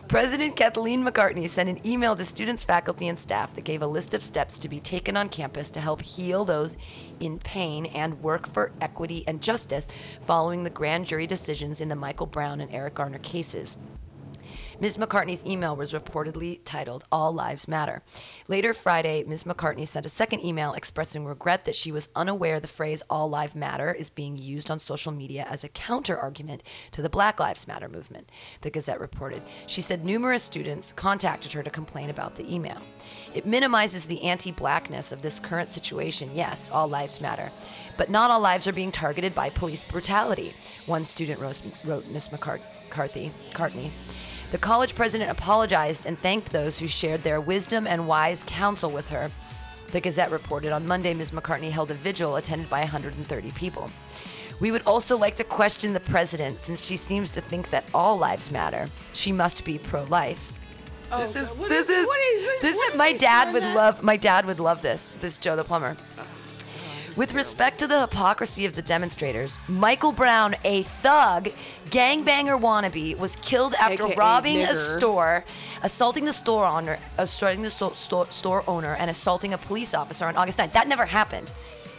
[0.10, 4.16] President Kathleen McCartney sent an email to students, faculty, and staff that gave a list
[4.16, 6.78] of steps to be taken on campus to help heal those
[7.20, 9.88] in pain and work for equity and justice
[10.20, 13.78] following the grand jury decisions in the Michael Brown and Eric Garner cases.
[14.82, 14.96] Ms.
[14.96, 18.02] McCartney's email was reportedly titled All Lives Matter.
[18.48, 19.44] Later Friday, Ms.
[19.44, 23.56] McCartney sent a second email expressing regret that she was unaware the phrase All Lives
[23.56, 26.64] Matter is being used on social media as a counter argument
[26.94, 29.42] to the Black Lives Matter movement, the Gazette reported.
[29.68, 32.82] She said numerous students contacted her to complain about the email.
[33.34, 36.32] It minimizes the anti blackness of this current situation.
[36.34, 37.52] Yes, all lives matter.
[37.98, 40.54] But not all lives are being targeted by police brutality,
[40.86, 42.30] one student wrote, wrote Ms.
[42.30, 43.92] McCartney.
[44.52, 49.10] The college president apologized and thanked those who shared their wisdom and wise counsel with
[49.10, 49.30] her.
[49.92, 51.32] The Gazette reported on Monday Ms.
[51.32, 53.90] McCartney held a vigil attended by 130 people.
[54.60, 58.18] We would also like to question the president since she seems to think that all
[58.18, 58.90] lives matter.
[59.14, 60.52] She must be pro life.
[61.12, 63.64] Oh, This is this is- is what is- this what is is my dad would
[63.64, 63.76] that?
[63.76, 65.12] love my dad would love this.
[65.20, 65.96] This Joe the plumber.
[67.18, 71.50] With respect to the hypocrisy of the demonstrators, Michael Brown, a thug,
[71.90, 75.44] gangbanger wannabe, was killed after AKA robbing a store,
[75.84, 80.26] assaulting the store owner, assaulting the so- store, store owner, and assaulting a police officer
[80.26, 80.72] on August 9th.
[80.74, 81.52] That never happened.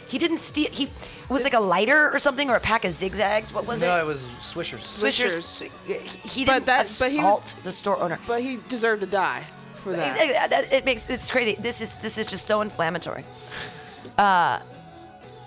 [0.07, 0.69] He didn't steal.
[0.71, 3.53] He it was like a lighter or something, or a pack of zigzags.
[3.53, 3.89] What was no, it?
[3.89, 4.99] No, it was Swishers.
[4.99, 5.69] Swishers.
[6.23, 8.19] He didn't that- but he was- assault the store owner.
[8.27, 9.45] But he deserved to die
[9.75, 10.07] for that.
[10.07, 11.55] Exactly, that- that- It makes it's crazy.
[11.57, 13.23] This is this is just so inflammatory.
[14.17, 14.59] Uh,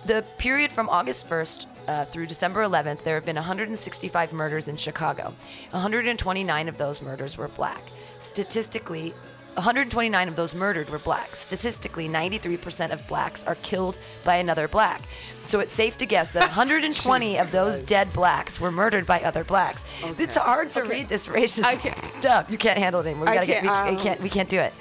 [0.06, 4.76] the period from August 1st uh, through December 11th, there have been 165 murders in
[4.76, 5.34] Chicago.
[5.70, 7.82] 129 of those murders were black.
[8.18, 9.14] Statistically,
[9.54, 11.36] 129 of those murdered were black.
[11.36, 15.02] Statistically, 93% of blacks are killed by another black.
[15.44, 19.44] So it's safe to guess that 120 of those dead blacks were murdered by other
[19.44, 19.84] blacks.
[20.18, 22.50] It's hard to read this racist stuff.
[22.50, 23.26] You can't handle it anymore.
[23.26, 23.62] We I gotta get.
[23.62, 24.20] We, can't, we um, can't.
[24.24, 24.72] We can't do it.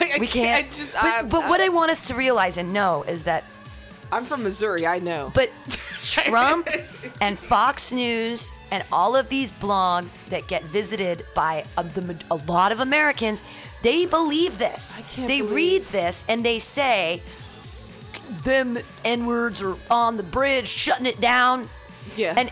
[0.00, 0.66] I We can't.
[0.66, 3.44] just, but I'm, but what I want us to realize and know is that
[4.12, 4.86] I'm from Missouri.
[4.86, 5.32] I know.
[5.34, 5.50] but
[6.04, 6.68] Trump
[7.20, 12.36] and Fox News and all of these blogs that get visited by a, the, a
[12.36, 13.42] lot of Americans,
[13.82, 14.94] they believe this.
[14.96, 17.22] I can't they believe- read this and they say,
[18.44, 21.68] them N words are on the bridge, shutting it down.
[22.16, 22.34] Yeah.
[22.36, 22.50] And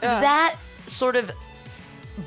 [0.00, 1.30] that sort of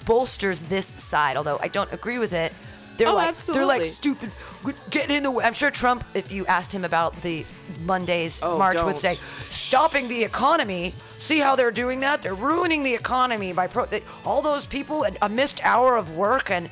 [0.06, 2.54] bolsters this side, although I don't agree with it.
[2.98, 4.32] They're Oh, like they're like stupid.
[4.90, 5.44] Get in the way.
[5.44, 7.46] I'm sure Trump, if you asked him about the
[7.82, 8.98] Monday's Oh, march, would don't.
[9.00, 9.20] say,
[9.50, 10.94] "Stopping the economy.
[11.18, 12.22] See how they're doing that?
[12.22, 16.16] They're ruining the economy by pro- they, all those people and a missed hour of
[16.18, 16.70] work and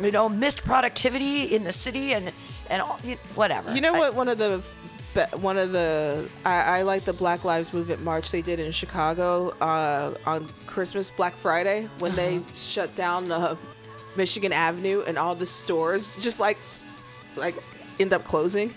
[0.00, 2.32] you know missed productivity in the city and
[2.68, 4.14] and all, you, whatever." You know I- what?
[4.14, 4.62] One of the
[5.38, 9.50] one of the I, I like the Black Lives Movement march they did in Chicago
[9.60, 12.54] uh, on Christmas Black Friday when they Uh-huh.
[12.56, 13.56] shut down uh,
[14.16, 16.58] Michigan Avenue and all the stores just like
[17.36, 17.56] like
[17.98, 18.72] end up closing.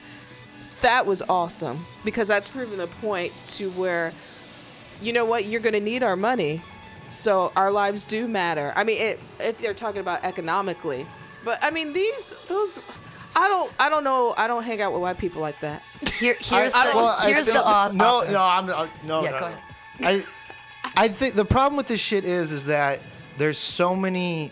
[0.84, 4.14] That was awesome because that's proven the point to where
[5.02, 6.62] you know what you're going to need our money,
[7.10, 8.72] so our lives do matter.
[8.76, 11.06] I mean, it, if they're talking about economically,
[11.44, 12.80] but I mean these those.
[13.36, 13.74] I don't.
[13.80, 14.36] I don't know.
[14.38, 15.82] I don't hang out with white people like that.
[16.20, 19.32] Here, here's I- the well, here's think- the au- no, no, I'm uh, no, Yeah,
[19.32, 19.50] no, go
[20.00, 20.06] no.
[20.06, 20.26] ahead.
[20.96, 23.00] I, I think the problem with this shit is, is that
[23.40, 24.52] there's so many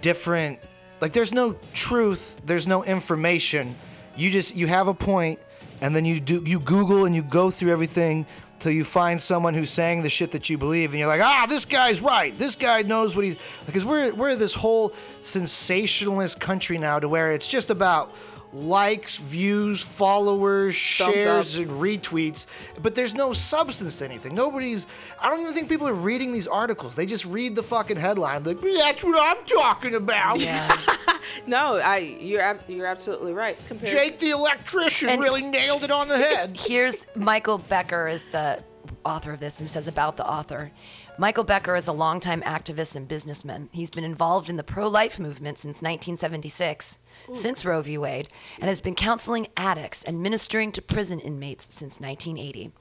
[0.00, 0.58] different,
[1.00, 3.76] like, there's no truth, there's no information.
[4.16, 5.40] You just you have a point,
[5.80, 8.26] and then you do you Google and you go through everything
[8.58, 11.46] till you find someone who's saying the shit that you believe, and you're like, ah,
[11.48, 12.36] this guy's right.
[12.38, 13.36] This guy knows what he's
[13.66, 14.92] because we're we're this whole
[15.22, 18.14] sensationalist country now to where it's just about
[18.52, 21.62] likes, views, followers, Thumbs shares, up.
[21.62, 22.46] and retweets,
[22.82, 24.34] but there's no substance to anything.
[24.34, 24.86] Nobody's.
[25.20, 26.94] I don't even think people are reading these articles.
[26.94, 28.44] They just read the fucking headline.
[28.44, 30.40] Like that's what I'm talking about.
[30.40, 30.76] Yeah.
[31.46, 32.16] No, I.
[32.20, 33.58] You're you're absolutely right.
[33.68, 36.56] Compared Jake the electrician And really nailed it on the head.
[36.66, 38.62] Here's Michael Becker is the
[39.04, 40.70] author of this and says about the author.
[41.18, 43.68] Michael Becker is a longtime activist and businessman.
[43.72, 46.98] He's been involved in the pro-life movement since 1976,
[47.32, 47.98] since Roe v.
[47.98, 48.28] Wade,
[48.58, 52.72] and has been counseling addicts and ministering to prison inmates since 1980.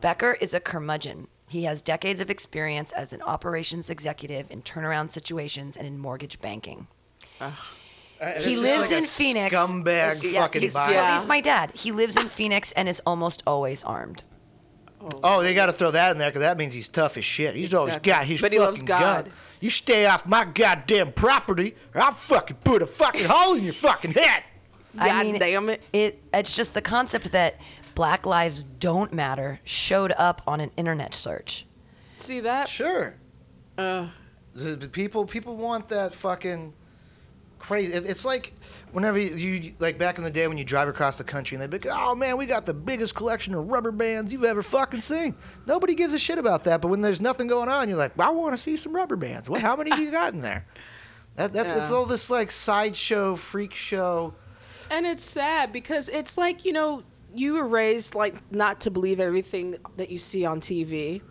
[0.00, 1.28] Becker is a curmudgeon.
[1.48, 6.40] He has decades of experience as an operations executive in turnaround situations and in mortgage
[6.40, 6.86] banking.
[8.40, 9.54] He lives in Phoenix.
[9.56, 10.94] Scumbag Yeah, fucking he's, body.
[10.94, 11.72] well, he's my dad.
[11.74, 14.24] He lives in Phoenix and is almost always armed.
[15.24, 17.54] Oh, they got to throw that in there because that means he's tough as shit.
[17.54, 18.10] He's always Exactly.
[18.12, 19.24] got his But he fucking loves God.
[19.24, 19.34] gun.
[19.60, 23.72] You stay off my goddamn property, or I'll fucking put a fucking hole in your
[23.72, 24.42] fucking head.
[24.98, 25.82] I God mean, damn it.
[25.94, 27.56] It it's just the concept that
[27.94, 31.64] Black lives don't matter showed up on an internet search.
[32.18, 32.68] See that?
[32.68, 33.14] Sure.
[33.78, 34.08] Uh,
[34.54, 36.74] The- the People people want that fucking
[37.60, 37.92] crazy.
[37.92, 38.52] it- It's like
[38.92, 41.62] whenever you, you like back in the day when you drive across the country and
[41.62, 44.62] they'd be like, "Oh man, we got the biggest collection of rubber bands you've ever
[44.62, 45.36] fucking seen."
[45.66, 46.80] Nobody gives a shit about that.
[46.80, 49.48] But when there's nothing going on, you're like, "I want to see some rubber bands."
[49.48, 50.66] Well, how many do you got in there?
[51.36, 54.34] That, that's it's all this like sideshow, freak show.
[54.90, 57.04] and it's sad because it's like you know
[57.34, 61.22] you were raised like not to believe everything that you see on TV.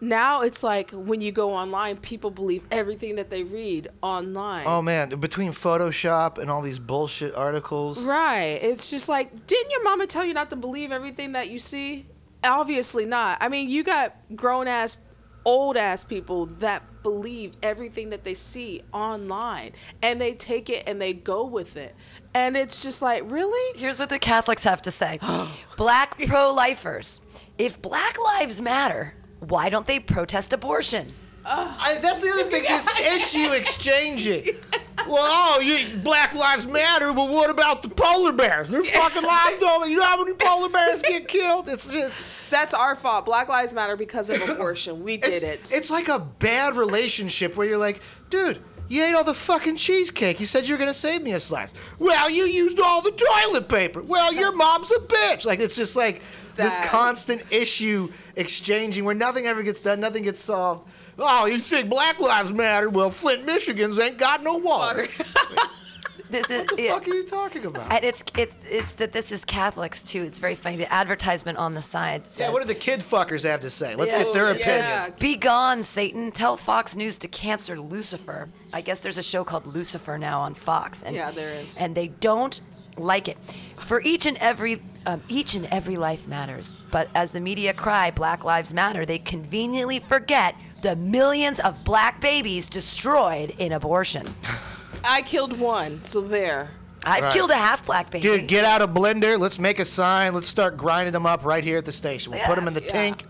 [0.00, 4.64] Now it's like when you go online, people believe everything that they read online.
[4.66, 8.02] Oh man, between Photoshop and all these bullshit articles.
[8.04, 8.58] Right.
[8.60, 12.06] It's just like, didn't your mama tell you not to believe everything that you see?
[12.44, 13.38] Obviously not.
[13.40, 14.98] I mean, you got grown ass,
[15.44, 19.72] old ass people that believe everything that they see online
[20.02, 21.94] and they take it and they go with it.
[22.34, 23.78] And it's just like, really?
[23.78, 25.18] Here's what the Catholics have to say.
[25.76, 27.22] black pro-lifers.
[27.56, 29.14] If black lives matter,
[29.48, 31.12] why don't they protest abortion?
[31.44, 34.56] Uh, I, that's the other thing is issue exchanging.
[35.06, 38.68] Well, oh, you, Black Lives Matter, but what about the polar bears?
[38.68, 39.88] They're fucking lives don't.
[39.88, 41.68] You know how many polar bears get killed?
[41.68, 42.50] It's just.
[42.50, 43.24] That's our fault.
[43.24, 45.04] Black Lives Matter because of abortion.
[45.04, 45.76] We did it's, it.
[45.76, 50.40] It's like a bad relationship where you're like, dude, you ate all the fucking cheesecake.
[50.40, 51.72] You said you were gonna save me a slice.
[51.98, 54.02] Well, you used all the toilet paper.
[54.02, 55.44] Well, your mom's a bitch.
[55.44, 56.22] Like it's just like
[56.56, 60.88] this constant issue exchanging where nothing ever gets done, nothing gets solved.
[61.18, 62.90] Oh, you think Black Lives Matter?
[62.90, 65.06] Well, Flint, Michigan's ain't got no water.
[66.30, 66.92] this is What the yeah.
[66.94, 67.90] fuck are you talking about?
[67.92, 70.22] And it's it, it's that this is Catholics too.
[70.24, 70.76] It's very funny.
[70.76, 73.94] The advertisement on the side says, yeah, what do the kid fuckers have to say?
[73.94, 74.24] Let's Yeah.
[74.24, 74.76] get their Oh, opinion.
[74.78, 75.08] yeah.
[75.18, 76.32] "Be gone, Satan!
[76.32, 80.52] Tell Fox News to cancel Lucifer." I guess there's a show called Lucifer now on
[80.54, 81.78] Fox, and Yeah, there is.
[81.78, 82.60] and they don't
[82.98, 83.38] like it.
[83.78, 88.10] For each and every um, each and every life matters, but as the media cry
[88.10, 94.34] Black Lives Matter, they conveniently forget the millions of black babies destroyed in abortion.
[95.04, 96.70] I killed one, so there.
[97.04, 97.32] I've Right.
[97.32, 98.22] killed a half black baby.
[98.22, 99.38] Dude, get out a blender.
[99.38, 100.34] Let's make a sign.
[100.34, 102.32] Let's start grinding them up right here at the station.
[102.32, 102.90] We'll put them in the Yeah.
[102.90, 103.24] tank.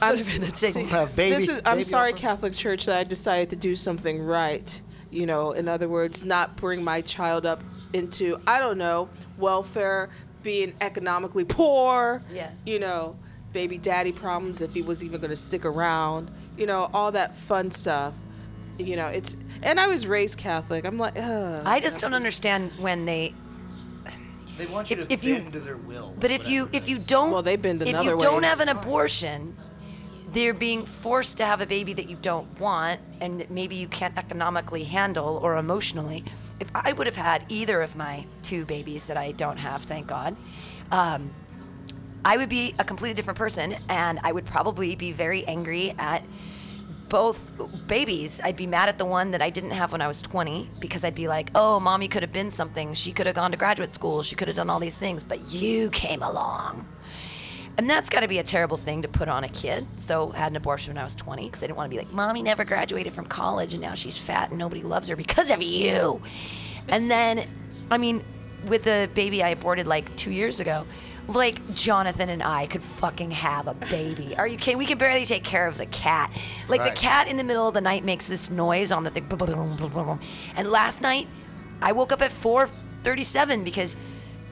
[0.00, 0.72] I'm Put 'em in the tank.
[0.74, 1.58] see, Have baby- this is.
[1.66, 2.20] I'm baby sorry, offer.
[2.22, 4.80] Catholic Church, that I decided to do something right.
[5.10, 7.60] You know, in other words, not bring my child up
[7.92, 10.08] into I don't know welfare,
[10.42, 12.22] being economically poor.
[12.32, 12.50] Yeah.
[12.66, 13.16] You know,
[13.52, 16.30] baby daddy problems if he was even going to stick around.
[16.56, 18.14] You know, all that fun stuff.
[18.78, 19.36] You know, it's.
[19.62, 20.84] And I was raised Catholic.
[20.84, 21.62] I'm like, ugh.
[21.64, 23.34] I just don't understand when they
[24.58, 26.14] They want you If- to if you- bend to their will.
[26.18, 28.50] But if you if you don't Well, they bend in if other you don't ways.
[28.50, 29.56] have an abortion,
[30.32, 33.86] they're being forced to have a baby that you don't want and that maybe you
[33.86, 36.24] can't economically handle or emotionally.
[36.58, 40.06] If I would have had either of my two babies that I don't have, thank
[40.06, 40.36] God,
[40.90, 41.34] um,
[42.24, 46.22] I would be a completely different person, and I would probably be very angry at
[47.08, 47.52] both
[47.86, 48.40] babies.
[48.42, 51.04] I'd be mad at the one that I didn't have when I was 20 because
[51.04, 52.94] I'd be like, oh, mommy could have been something.
[52.94, 54.22] She could have gone to graduate school.
[54.22, 56.88] She could have done all these things, but you came along.
[57.78, 59.86] And that's got to be a terrible thing to put on a kid.
[59.96, 62.02] So I had an abortion when I was 20 because I didn't want to be
[62.02, 65.50] like, mommy never graduated from college and now she's fat and nobody loves her because
[65.50, 66.22] of you.
[66.88, 67.48] And then,
[67.90, 68.22] I mean,
[68.66, 70.86] with the baby I aborted like two years ago,
[71.28, 74.36] like Jonathan and I could fucking have a baby.
[74.36, 74.76] Are you kidding?
[74.76, 76.30] We can barely take care of the cat.
[76.68, 76.94] Like Right.
[76.94, 79.26] the cat in the middle of the night makes this noise on the thing.
[80.56, 81.28] And last night,
[81.80, 83.96] I woke up at 4:37 because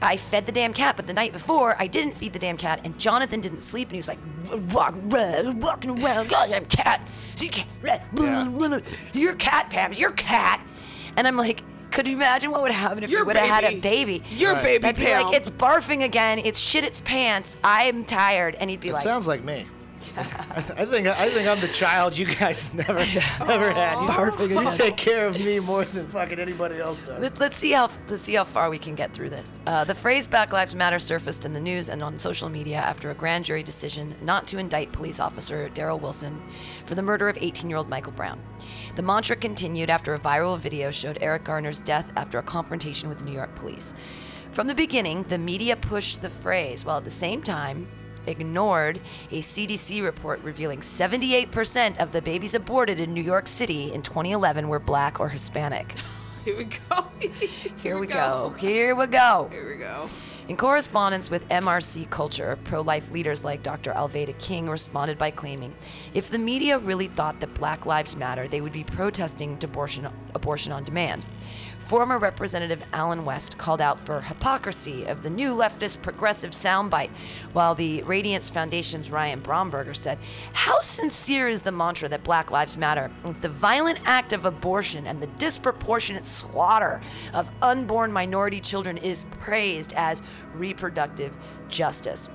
[0.03, 0.97] I fed the damn cat.
[0.97, 3.93] But the night before, I didn't feed the damn cat, and Jonathan didn't sleep, and
[3.93, 4.19] he was like,
[4.73, 7.07] walk, walking around, goddamn cat,
[9.13, 10.61] your cat, Pam's your cat,
[11.17, 11.63] and I'm like.
[11.91, 14.21] Could you imagine what would happen if Your we would have had a baby.
[14.21, 14.23] baby?
[14.37, 14.63] Your Right.
[14.63, 15.27] baby, I'd be Pam.
[15.27, 16.39] like, it's barfing again.
[16.39, 17.57] It's shit its pants.
[17.65, 18.55] I'm tired.
[18.55, 19.67] And he'd be like, It like, sounds like me.
[20.21, 24.01] I, think I think I'm the child you guys never never had.
[24.01, 27.21] You, barfing you take care of me more than fucking anybody else does.
[27.21, 29.61] Let's, let's see how let's see how far we can get through this.
[29.67, 33.11] Uh, the phrase "Black Lives Matter" surfaced in the news and on social media after
[33.11, 36.41] a grand jury decision not to indict police officer Darren Wilson
[36.85, 38.41] for the murder of 18-year-old Michael Brown.
[38.97, 43.25] The mantra continued after a viral video showed Eric Garner's death after a confrontation with
[43.25, 43.95] New York police.
[44.53, 47.87] From the beginning, the media pushed the phrase, while at the same time
[48.27, 49.01] ignored
[49.31, 54.69] a CDC report revealing 78% of the babies aborted in New York City in 2011
[54.69, 55.95] were black or Hispanic.
[56.45, 57.05] Here we go.
[57.83, 58.55] Here we go.
[58.59, 59.49] Here we go.
[59.51, 60.09] Here we go.
[60.49, 63.93] In correspondence with MRC Culture, pro life leaders like Dr.
[63.93, 65.75] Alveda King responded by claiming
[66.13, 70.73] if the media really thought that Black Lives Matter, they would be protesting abortion, abortion
[70.73, 71.23] on demand.
[71.91, 77.11] Former Representative Allen West called out for hypocrisy of the new leftist progressive soundbite,
[77.53, 80.17] while the Radiance Foundation's Ryan Bomberger said,
[80.53, 85.09] How sincere is the mantra that Black Lives Matter if the violent act of abortion
[85.09, 87.01] and the disproportionate slaughter
[87.35, 90.23] of unborn minority children is praised as
[90.55, 91.37] reproductive
[91.69, 92.29] justice?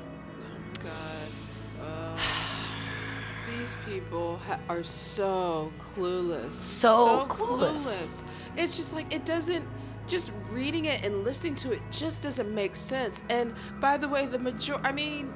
[3.95, 6.51] People ha- are so clueless.
[6.51, 8.25] So clueless.
[8.57, 9.65] It's just like it doesn't.
[10.07, 13.23] Just reading it and listening to it just doesn't make sense.
[13.29, 15.33] And by the way, the major I mean,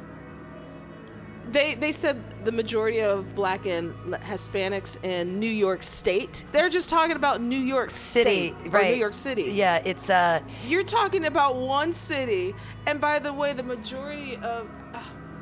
[1.51, 3.95] they they said the majority of black and
[4.33, 6.43] Hispanics in New York State.
[6.51, 8.91] They're just talking about New York City, State, right?
[8.91, 9.53] New York City.
[9.53, 12.53] Yeah, it's uh, You're talking about one city,
[12.85, 14.69] and by the way, the majority of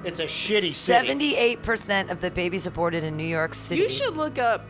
[0.03, 0.71] It's a shitty city.
[0.71, 3.81] seventy-eight percent of the babies aborted in New York City.
[3.81, 4.65] You should look up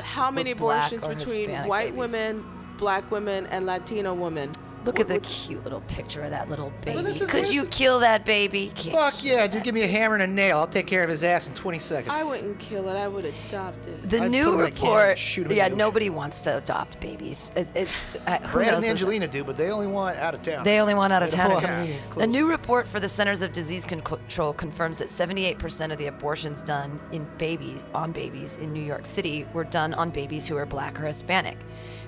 [0.00, 1.98] how many black abortions or between Hispanic white babies.
[1.98, 2.44] women,
[2.76, 4.52] black women, and Latino women.
[4.84, 7.02] Look at the cute little picture of that little baby.
[7.02, 8.72] this Could you is- kill that baby?
[8.74, 10.58] Can't- Fuck yeah, dude, give me a hammer and a nail.
[10.58, 12.12] I'll take care of his ass in 20 seconds.
[12.14, 12.96] I wouldn't kill it.
[12.96, 14.08] I would adopt it.
[14.08, 15.18] The I'd new put 'em in a can and report.
[15.18, 15.78] shoot 'em in yeah, the ocean.
[15.78, 17.52] nobody wants to adopt babies.
[17.56, 17.88] It, it,
[18.26, 18.82] uh, who Brad knows?
[18.84, 20.64] and Angelina do, but they only want out of town.
[20.64, 21.60] They only want out of town.
[21.60, 25.98] don't A new report for the Centers of Disease Con- Control confirms that 78% of
[25.98, 30.46] the abortions done in babies on babies in New York City were done on babies
[30.46, 31.58] who are black or Hispanic.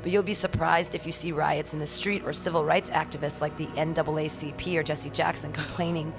[0.03, 3.41] But you'll be surprised if you see riots in the street or civil rights activists
[3.41, 6.13] like the NAACP or Jesse Jackson complaining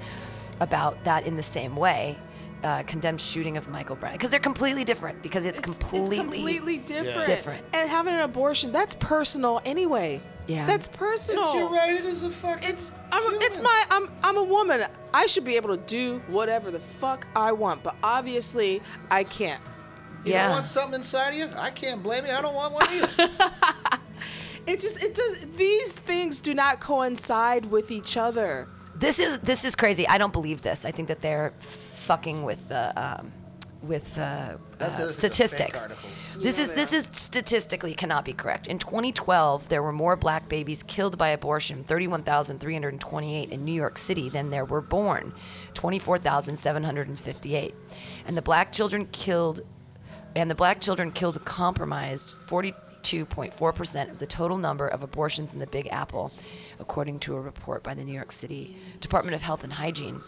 [0.60, 2.18] about that in the same way.
[2.62, 6.24] Uh, condemned shooting of Michael Brown because they're completely different because it's, It's- completely, it's
[6.26, 7.24] completely different.
[7.26, 7.64] different.
[7.72, 10.22] And having an abortion, that's personal anyway.
[10.46, 10.66] Yeah.
[10.66, 11.56] That's personal.
[11.56, 11.94] You're right.
[11.94, 12.68] It is a fucking.
[12.68, 14.84] It's I'm, it's my I'm I'm a woman.
[15.12, 18.80] I should be able to do whatever the fuck I want, but obviously
[19.10, 19.60] I can't.
[20.24, 20.44] You yeah.
[20.44, 21.48] don't want something inside of you?
[21.58, 22.32] I can't blame you.
[22.32, 23.28] I don't want one either.
[24.66, 28.68] It just it does these things do not coincide with each other.
[28.94, 30.06] This is this is crazy.
[30.08, 30.84] I don't believe this.
[30.84, 33.32] I think that they're fucking with the um,
[33.82, 35.82] with uh, uh, the- the fake statistics.
[35.82, 36.12] articles.
[36.36, 38.66] This is this is statistically cannot be correct.
[38.68, 44.28] In 2012, there were more black babies killed by abortion, 31,328 in New York City
[44.28, 45.32] than there were born,
[45.74, 47.74] 24,758.
[48.26, 49.60] And the black children killed
[50.34, 52.34] and the black children killed compromised
[53.02, 56.32] 42.4% of the total number of abortions in the Big Apple,
[56.78, 60.20] according to a report by the New York City Department of Health and Hygiene.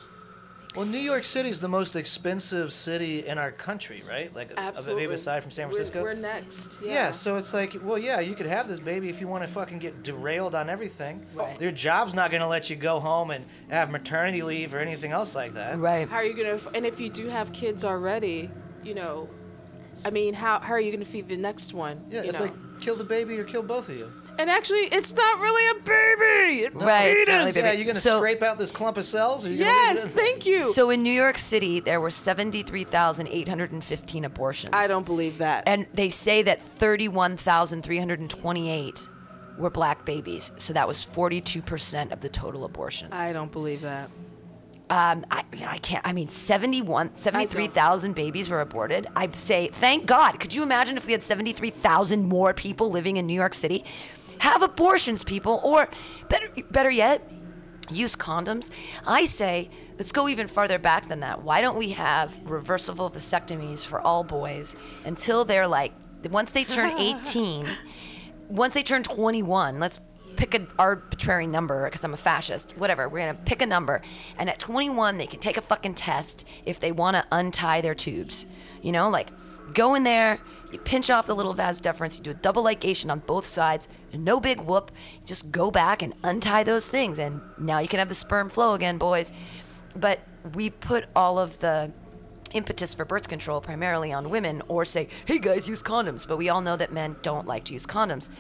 [0.74, 4.34] well, New York City is the most expensive city in our country, right?
[4.34, 5.04] Like, Absolutely.
[5.04, 6.02] maybe aside from San We're- Francisco.
[6.02, 6.80] We're, next.
[6.82, 6.92] Yeah.
[6.92, 9.48] Yeah, so it's like, well, yeah, you could have this baby if you want to
[9.48, 11.24] fucking get derailed on everything.
[11.32, 11.60] Right.
[11.60, 15.12] Your job's not going to let you go home and have maternity leave or anything
[15.12, 15.78] else like that.
[15.78, 16.08] Right.
[16.08, 16.58] How are you gonna?
[16.74, 18.50] And if you do have kids already,
[18.82, 19.28] you know,
[20.05, 22.02] I mean, how how are you gonna feed the next one?
[22.11, 22.46] Yeah, you it's know?
[22.46, 24.11] like kill the baby or kill both of you.
[24.38, 26.64] and actually, it's not really a baby.
[26.64, 27.62] It's Right, it's not really fetus.
[27.62, 27.66] baby.
[27.68, 29.46] Yeah, you're going to So- scrape out this clump of cells?
[29.46, 30.59] Or you Yes, thank you.
[30.72, 34.74] So in New York City, there were 73,815 abortions.
[34.74, 35.62] I don't believe that.
[35.66, 39.09] And they say that 31,328
[39.57, 40.50] were black babies.
[40.59, 43.12] So that was 42% of the total abortions.
[43.12, 44.11] I don't believe that.
[44.91, 46.07] Um, I, you know, I can't.
[46.07, 49.07] I mean, 71, 73,000 babies were aborted.
[49.16, 50.39] I'd say, thank God.
[50.39, 53.85] Could you imagine if we had 73,000 more people living in New York City?
[54.39, 55.89] Have abortions, people, or
[56.28, 57.32] better, better yet,
[57.91, 58.70] use condoms.
[59.07, 61.43] I say, let's go even farther back than that.
[61.43, 65.93] Why don't we have reversible vasectomies for all boys until they're like,
[66.30, 67.68] once they turn 18,
[68.49, 70.01] once they turn 21, let's
[70.37, 73.09] pick an arbitrary number because I'm a fascist, whatever.
[73.09, 74.03] We're going to pick a number.
[74.39, 77.95] And at 21, they can take a fucking test if they want to untie their
[77.95, 78.47] tubes.
[78.82, 79.30] You know, like
[79.72, 80.41] go in there,
[80.72, 83.89] you pinch off the little vas deferens, you do a double ligation on both sides,
[84.12, 84.91] and no big whoop.
[85.24, 87.18] Just go back and untie those things.
[87.18, 89.32] And now you can have the sperm flow again, boys.
[89.97, 90.20] But
[90.55, 91.93] we put all of the
[92.53, 96.26] impetus for birth control primarily on women or say, hey guys, use condoms.
[96.26, 98.30] But we all know that men don't like to use condoms.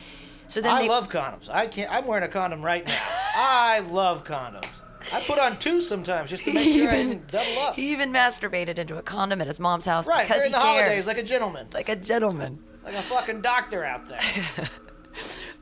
[0.46, 1.48] So then I they, love condoms.
[1.48, 1.90] I can't.
[1.90, 2.98] I'm wearing a condom right now.
[3.36, 4.66] I love condoms.
[5.12, 7.74] I put on two sometimes just to make sure I didn't double up.
[7.74, 10.62] he even masturbated into a condom at his mom's house Right, because during he the
[10.62, 10.78] cares.
[10.78, 12.58] holidays, like a gentleman, like a gentleman.
[12.84, 14.20] like a fucking doctor out there.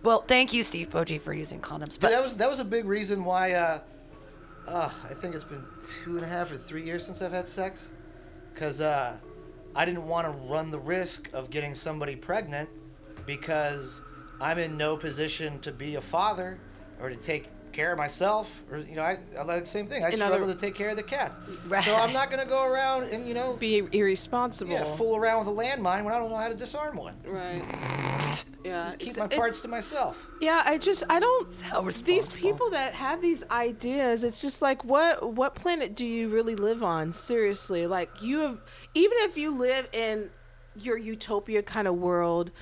[0.02, 1.90] Well, thank you, Steve Poggi, for using condoms.
[2.00, 3.52] But But that was that was a big reason why.
[3.52, 3.80] Uh,
[4.66, 5.64] uh, I think it's been
[6.02, 7.90] two and a half or three years since I've had sex,
[8.52, 9.16] because uh,
[9.76, 12.68] I didn't want to run the risk of getting somebody pregnant,
[13.26, 14.02] because
[14.42, 16.58] I'm in no position to be a father
[17.00, 20.04] or to take care of myself, or you know, I, I like the same thing.
[20.04, 21.34] I In struggle other- to take care of the cats,
[21.66, 21.82] Right.
[21.82, 24.72] so I'm not gonna go around and you know, Be irresponsible.
[24.72, 27.14] yeah, fool around with a landmine when I don't know how to disarm one.
[27.24, 27.62] Right.
[28.64, 28.84] Yeah.
[28.86, 30.28] Just keep my it- parts to myself.
[30.40, 31.52] Yeah, I just I don't.
[32.04, 36.54] These people that have these ideas, it's just like what what planet do you really
[36.54, 37.12] live on?
[37.12, 38.58] Seriously, like you have
[38.94, 40.30] even if you live in
[40.80, 42.52] your utopia kind of world,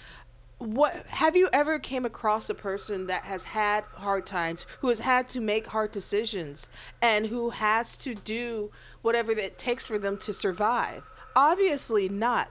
[0.61, 5.01] what have you ever came across a person that has had hard times, who has
[5.01, 6.69] had to make hard decisions,
[7.01, 11.03] and who has to do whatever it takes for them to survive?
[11.35, 12.51] Obviously not.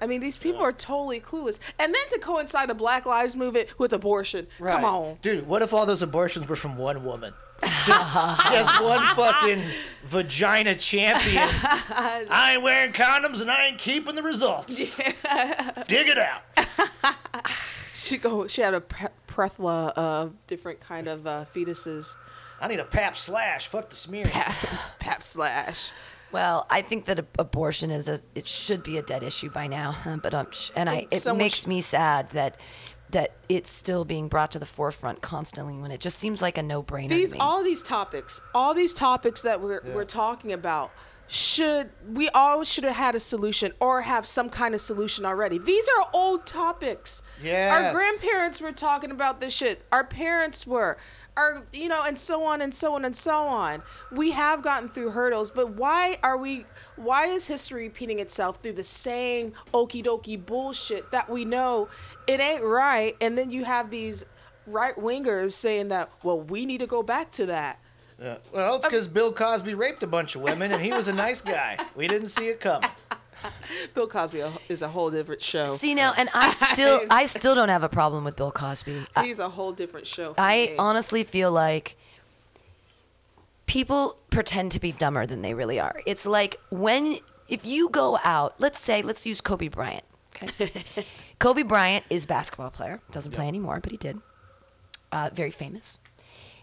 [0.00, 1.58] I mean, these people are totally clueless.
[1.78, 4.46] And then to coincide the Black Lives Movement with abortion.
[4.58, 5.18] Come on.
[5.20, 7.34] Dude, what if all those abortions were from one woman?
[7.62, 9.62] Just, just one fucking
[10.04, 11.42] vagina champion.
[11.52, 14.96] I ain't wearing condoms and I ain't keeping the results.
[14.96, 16.42] Dig it out.
[17.94, 18.46] She go.
[18.48, 22.16] She had a pre- plethora of different kind of uh, fetuses.
[22.60, 23.68] I need a pap slash.
[23.68, 24.24] Fuck the smear.
[24.98, 25.90] Pap slash.
[26.32, 29.94] well, I think that abortion is a it should be a dead issue by now.
[30.22, 32.58] But um, sh- and I it Someone makes sh- me sad that
[33.12, 36.62] that it's still being brought to the forefront constantly when it just seems like a
[36.62, 37.08] no brainer.
[37.08, 37.40] These to me.
[37.40, 40.92] all these topics, all these topics that we're we're talking about.
[41.32, 45.58] Should we all should have had a solution or have some kind of solution already?
[45.58, 47.22] These are old topics.
[47.40, 47.72] Yes.
[47.72, 49.84] Our grandparents were talking about this shit.
[49.92, 50.98] Our parents were.
[51.36, 53.82] Our, you know, and so on and so on and so on.
[54.10, 56.66] We have gotten through hurdles, but why are we?
[57.00, 61.88] Why is history repeating itself through the same okie dokie bullshit that we know
[62.26, 63.16] it ain't right?
[63.20, 64.26] And then you have these
[64.66, 67.78] right wingers saying that, well, we need to go back to that.
[68.20, 68.36] Yeah.
[68.52, 71.40] Well, it's because Bill Cosby raped a bunch of women and he was a nice
[71.40, 71.78] guy.
[71.96, 72.90] We didn't see it coming.
[73.94, 75.66] Bill Cosby is a whole different show.
[75.66, 79.06] See now, and I still, I still don't have a problem with Bill Cosby.
[79.22, 80.34] He's a whole different show.
[80.36, 80.76] I me.
[80.78, 81.96] honestly feel like
[83.70, 86.02] people pretend to be dumber than they really are.
[86.04, 87.18] It's like when
[87.48, 90.02] if you go out, let's say let's use Kobe Bryant.
[90.34, 90.72] Okay.
[91.38, 93.00] Kobe Bryant is a basketball player.
[93.12, 94.18] Doesn't play anymore, but he did.
[95.12, 95.98] Uh, very famous,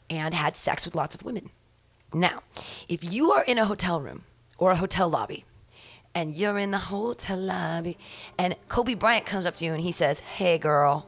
[0.10, 1.50] and had sex with lots of women.
[2.14, 2.44] Now,
[2.90, 4.24] if you are in a hotel room
[4.58, 5.46] or a hotel lobby,
[6.14, 7.98] and you're in the hotel lobby,
[8.38, 11.08] and Kobe Bryant comes up to you and he says, "Hey, girl,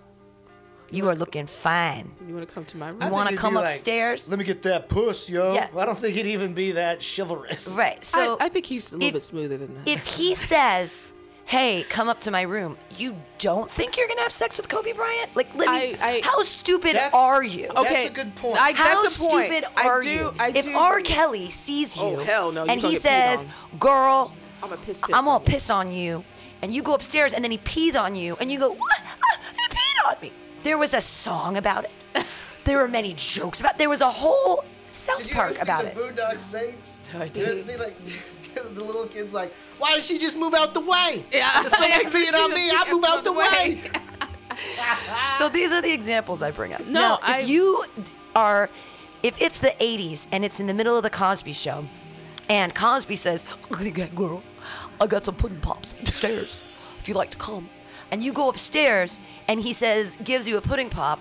[0.91, 3.02] you are looking fine." You want to come to my room?
[3.02, 4.30] I wanna come be like, upstairs?
[4.30, 5.53] Let me get that puss, yo.
[5.53, 5.68] Yeah.
[5.76, 7.68] I don't think he'd even be that chivalrous.
[7.70, 8.03] Right.
[8.03, 9.88] So I, I think he's a little if- bit smoother than that.
[9.88, 11.07] if he says,
[11.45, 14.91] "Hey, come up to my room," you don't think you're gonna have sex with Kobe
[14.94, 15.36] Bryant?
[15.36, 15.95] Like, let me.
[16.02, 17.68] I- I- how stupid are you?
[17.68, 18.61] That's Okay, a good point.
[18.61, 19.45] I- How that's a point.
[19.48, 20.34] stupid I are do- you?
[20.40, 20.94] I if do R.
[20.94, 23.40] bring- Kelly sees you, Oh, hell no, and he says,
[23.72, 23.80] on.
[23.80, 25.16] "Girl, I'm a piss piss.
[25.16, 25.45] I'm gonna on you.
[25.45, 26.24] piss on you,"
[26.61, 29.02] and you go upstairs, and then he pees on you, and you go, "What?
[29.02, 30.32] Ah, he peed on me."
[30.64, 31.91] There was a song about it.
[32.65, 33.80] There were many jokes about.
[33.80, 35.95] There was a whole South Did you Park ever see about the it.
[35.95, 36.99] Boondock Saints?
[37.14, 37.95] No, I Didn't they, like,
[38.76, 41.23] the little kid's like, why does she just move out the way?
[41.31, 41.61] Yeah.
[41.61, 42.69] There's someone peeing on me.
[42.72, 43.81] I move out the way.
[45.40, 46.81] So these are the examples I bring up.
[46.86, 47.86] No, now, I- if you
[48.36, 48.69] are,
[49.23, 51.86] if it's the '80s and it's in the middle of the Cosby Show,
[52.49, 54.44] and Cosby says, "Okay, girl,
[55.02, 56.61] I got some pudding pops upstairs.
[56.99, 57.69] If you like to come,"
[58.11, 61.19] and you go upstairs and he says, gives you a pudding pop.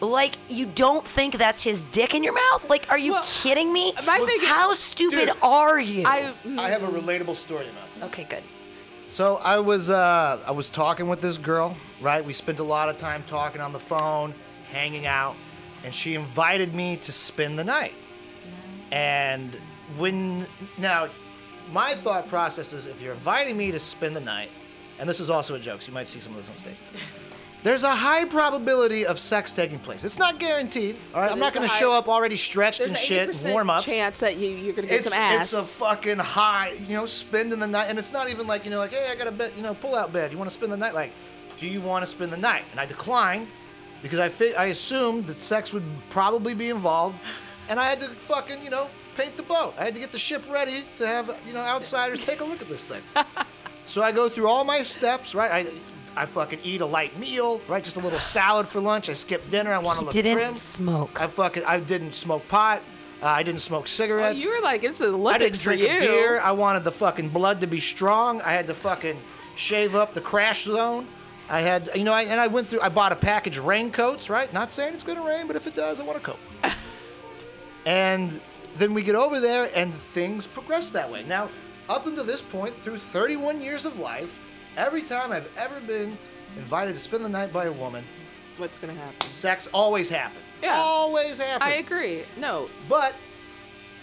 [0.00, 2.68] Like you don't think that's his dick in your mouth?
[2.70, 3.92] Like, are you Well, kidding me?
[4.06, 6.04] my thing is- How stupid Dude, are you?
[6.06, 8.04] I, I have a relatable story about this.
[8.04, 8.42] okay, good.
[9.08, 12.24] So I was uh, I was talking with this girl, right?
[12.24, 14.34] We spent a lot of time talking on the phone,
[14.70, 15.34] hanging out,
[15.82, 17.94] and she invited me to spend the night.
[18.92, 19.50] And
[19.96, 20.46] when
[20.76, 21.08] now,
[21.72, 24.50] my thought process is if you're inviting me to spend the night,
[24.98, 26.76] and this is also a joke, so you might see some of this on stage.
[27.64, 30.04] There's a high probability of sex taking place.
[30.04, 30.96] It's not guaranteed.
[31.12, 33.84] All right, I'm not going to show up already stretched and shit, 80% warm up.
[33.84, 35.52] chance that you you're gonna get it's, some ass.
[35.52, 38.70] It's a fucking high, you know, spending the night, and it's not even like you
[38.70, 40.30] know, like, hey, I got a bed, you know, pull out bed.
[40.30, 40.94] You want to spend the night?
[40.94, 41.12] Like,
[41.58, 42.62] do you want to spend the night?
[42.70, 43.48] And I declined
[44.02, 47.18] because I fi- I assumed that sex would probably be involved,
[47.68, 49.74] and I had to fucking, you know, paint the boat.
[49.76, 52.62] I had to get the ship ready to have, you know, outsiders take a look
[52.62, 53.02] at this thing.
[53.88, 55.50] so I go through all my steps, right?
[55.66, 55.72] I.
[56.16, 57.84] I fucking eat a light meal, right?
[57.84, 59.08] Just a little salad for lunch.
[59.08, 59.72] I skip dinner.
[59.72, 60.52] I want to He look didn't trim.
[60.52, 61.20] smoke.
[61.20, 62.82] I fucking I didn't smoke pot.
[63.22, 64.42] Uh, I didn't smoke Oh, cigarettes.
[64.42, 66.40] you were like, it's the I didn't drink for a beer.
[66.40, 68.40] I wanted the fucking blood to be strong.
[68.42, 69.16] I had to fucking
[69.54, 71.06] shave up the crash zone.
[71.48, 72.80] I had, you know, I, and I went through.
[72.80, 74.28] I bought a package of raincoats.
[74.28, 76.38] Right, not saying it's gonna rain, but if it does, I want a coat.
[77.86, 78.40] and
[78.76, 81.24] then we get over there, and things progress that way.
[81.24, 81.48] Now,
[81.88, 84.38] up until this point, through 31 years of life,
[84.76, 86.16] every time I've ever been
[86.56, 88.04] invited to spend the night by a woman,
[88.56, 89.20] What's gonna happen?
[89.28, 90.42] sex always happened.
[90.62, 90.76] Yeah.
[90.78, 91.62] always happened.
[91.70, 92.24] I agree.
[92.36, 93.14] No, But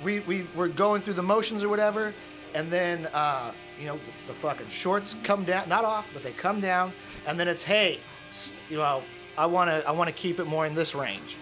[0.04, 2.14] we we were going through the motions or whatever,
[2.54, 6.32] and then uh, you know the, the fucking shorts come down, not off, but they
[6.32, 6.94] come down,
[7.28, 8.00] and then it's hey,
[8.70, 9.04] you know,
[9.38, 11.36] I wanna I wanna keep it more in this range.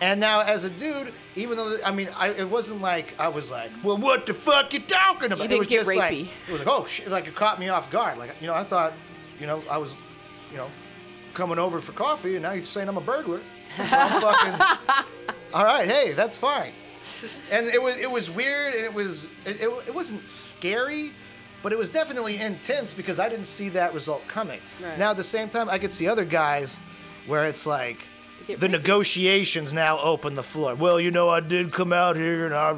[0.00, 3.50] And now as a dude, even though I mean, I, it wasn't like I was
[3.50, 5.38] like, well, what the fuck you talking about?
[5.38, 7.58] You it didn't was get just like it was like oh shit, like it caught
[7.58, 8.18] me off guard.
[8.18, 8.92] Like you know, I thought,
[9.40, 9.96] you know, I was,
[10.50, 10.68] you know,
[11.34, 13.40] coming over for coffee, and now you're saying I'm a burglar.
[13.76, 15.06] So fucking,
[15.54, 16.72] all right, hey, that's fine
[17.50, 21.10] and it was it was weird and it was it, it, it wasn't scary
[21.60, 24.96] but it was definitely intense because i didn't see that result coming Right.
[24.96, 26.76] now at the same time i could see other guys
[27.26, 28.06] where it's like
[28.46, 28.70] the rapey.
[28.70, 32.70] negotiations now open the floor well you know i did come out here and i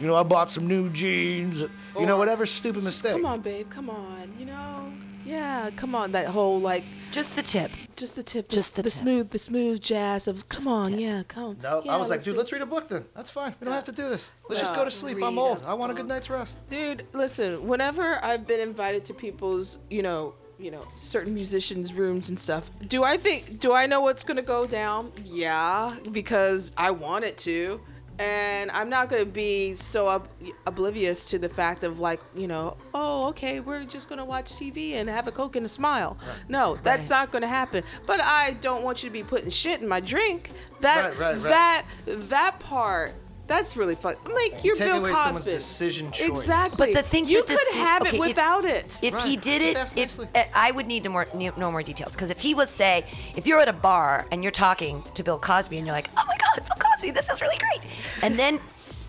[0.00, 1.64] you know i bought some new jeans
[1.98, 3.68] you know whatever stupid mistake come on, babe.
[3.70, 4.32] Come on.
[4.38, 4.92] You know,
[5.24, 5.70] yeah.
[5.74, 6.12] Come on.
[6.12, 7.72] That whole like, Just the tip.
[7.96, 9.02] just the tip, Just the, the the tip.
[9.02, 11.56] smooth, the smooth jazz of come the on, yeah, come.
[11.60, 13.64] no yeah, i was like dude do- let's read a book then that's fine we
[13.64, 15.90] don't have to do this let's just go to sleep i'm old a i want
[15.90, 20.70] a good night's rest Dude, listen, whenever I've been invited to people's, you know, you
[20.70, 24.66] know, certain musicians' rooms and stuff, do I think do I know what's gonna go
[24.66, 25.12] down?
[25.24, 27.80] Yeah, because I want it to.
[28.20, 30.28] And I'm not gonna be so ob-
[30.66, 34.94] oblivious to the fact of like, you know, oh, okay, we're just gonna watch TV
[34.94, 36.18] and have a coke and a smile.
[36.48, 37.84] No, that's not gonna happen.
[38.06, 40.50] But I don't want you to be putting shit in my drink.
[40.80, 41.42] That Right, right, right.
[41.44, 43.14] that that part.
[43.48, 44.14] That's really fun.
[44.32, 45.50] Like you're take Bill away someone's Cosby.
[45.52, 46.28] decision choice.
[46.28, 46.92] Exactly.
[46.92, 48.98] But the thing you with could decision- have okay, it if- without it.
[49.02, 49.40] If he Right.
[49.40, 50.28] did it, That's if nicely.
[50.34, 53.04] uh, I would need to more ne- know more details because if he was say,
[53.36, 56.22] if you're at a bar and you're talking to Bill Cosby and you're like, oh
[56.28, 57.80] my God, Bill Cosby, this is really great,
[58.22, 58.60] and then,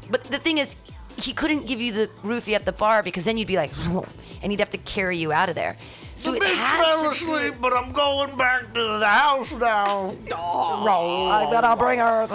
[0.10, 0.78] but the thing is,
[1.18, 3.72] he couldn't give you the roofie at the bar because then you'd be like,
[4.42, 5.76] and he'd have to carry you out of there.
[6.20, 9.54] So the it bitch had fell to asleep, but I'm going back to the house
[9.54, 10.14] now.
[10.34, 12.28] Oh, I bet I'll bring her.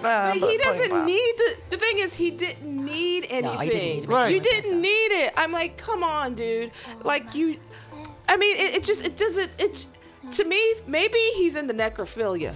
[0.00, 1.56] But he doesn't need the.
[1.70, 3.42] The thing is, he didn't need anything.
[3.42, 4.34] No, he didn't need to make Right.
[4.34, 5.32] You didn't need it.
[5.36, 6.70] I'm like, come on, dude.
[7.02, 7.56] Like you.
[8.28, 9.50] I mean, it, it just it doesn't.
[9.58, 9.86] It
[10.30, 12.54] to me, maybe he's into necrophilia.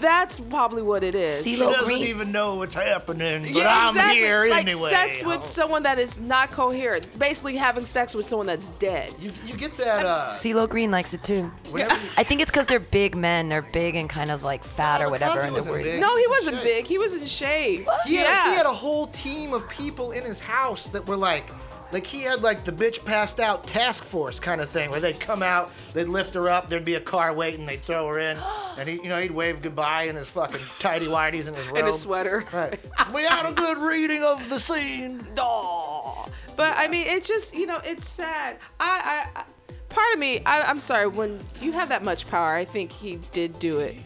[0.00, 1.42] That's probably what it is.
[1.42, 2.02] She CeeLo doesn't Green.
[2.06, 4.16] even know what's happening, but Yeah, I'm exactly.
[4.20, 4.90] here like anyway.
[4.90, 5.28] sex Oh.
[5.30, 7.18] with someone that is not coherent.
[7.18, 9.12] Basically, having sex with someone that's dead.
[9.18, 11.50] You, you get that, uh, CeeLo Green likes it too.
[11.70, 13.48] whenever you, I think it's because they're big men.
[13.48, 15.84] They're big and kind of like fat or Oh, whatever, Cosby and they're wasn't worried.
[15.84, 16.00] big.
[16.00, 16.86] No, he wasn't big.
[16.86, 17.88] He was in shape.
[18.06, 18.50] he, had, yeah.
[18.50, 21.50] he had a whole team of people in his house that were like,
[21.92, 25.20] like he had like the bitch passed out task force kind of thing where they'd
[25.20, 28.38] come out, they'd lift her up, there'd be a car waiting, they'd throw her in,
[28.78, 31.76] and he, you know, he'd wave goodbye in his fucking tidy whities and his robe.
[31.78, 32.44] in a sweater.
[32.52, 32.78] Right.
[33.14, 35.26] we had a good reading of the scene.
[35.38, 36.28] Aw.
[36.56, 38.58] But I mean, it's just you know, it's sad.
[38.80, 39.44] I, I, I
[39.88, 41.06] part of me, I, I'm sorry.
[41.06, 43.98] When you have that much power, I think he did do it.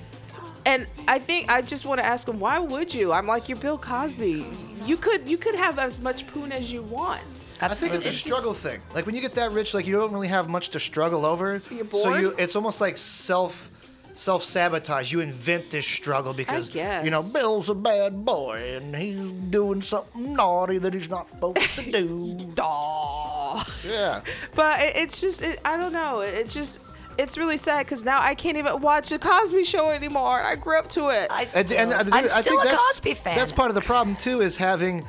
[0.64, 3.12] And I think I just want to ask him, why would you?
[3.12, 4.44] I'm like, you're Bill Cosby.
[4.84, 7.22] You could you could have as much poon as you want.
[7.60, 8.80] I think it's a struggle thing.
[8.94, 11.60] Like when you get that rich, like you don't really have much to struggle over.
[11.70, 13.70] You're So you, it's almost like self,
[14.14, 15.12] self sabotage.
[15.12, 17.22] You invent this struggle because you know.
[17.32, 22.54] Bill's a bad boy and he's doing something naughty that he's not supposed to do.
[22.60, 23.64] Aw.
[23.86, 24.20] yeah.
[24.54, 26.20] But it, it's just, it, I don't know.
[26.20, 26.80] It, it just,
[27.18, 30.42] it's really sad because now I can't even watch the Cosby Show anymore.
[30.42, 31.28] I grew up to it.
[31.30, 33.36] I And, still, and I, I'm I still think a Cosby fan.
[33.36, 35.06] That's part of the problem too, is having,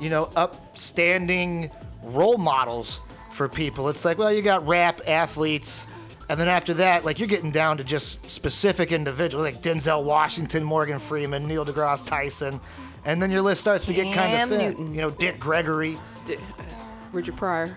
[0.00, 1.70] you know, upstanding
[2.02, 3.00] role models
[3.32, 3.88] for people.
[3.88, 5.86] It's like, well, you got rap athletes,
[6.28, 10.62] and then after that, like you're getting down to just specific individuals like Denzel Washington,
[10.62, 12.60] Morgan Freeman, Neil deGrasse Tyson,
[13.04, 14.70] and then your list starts to get kind of thin.
[14.70, 14.94] Newton.
[14.94, 15.98] You know, Dick Gregory.
[16.26, 16.62] D- uh,
[17.12, 17.76] Richard Pryor.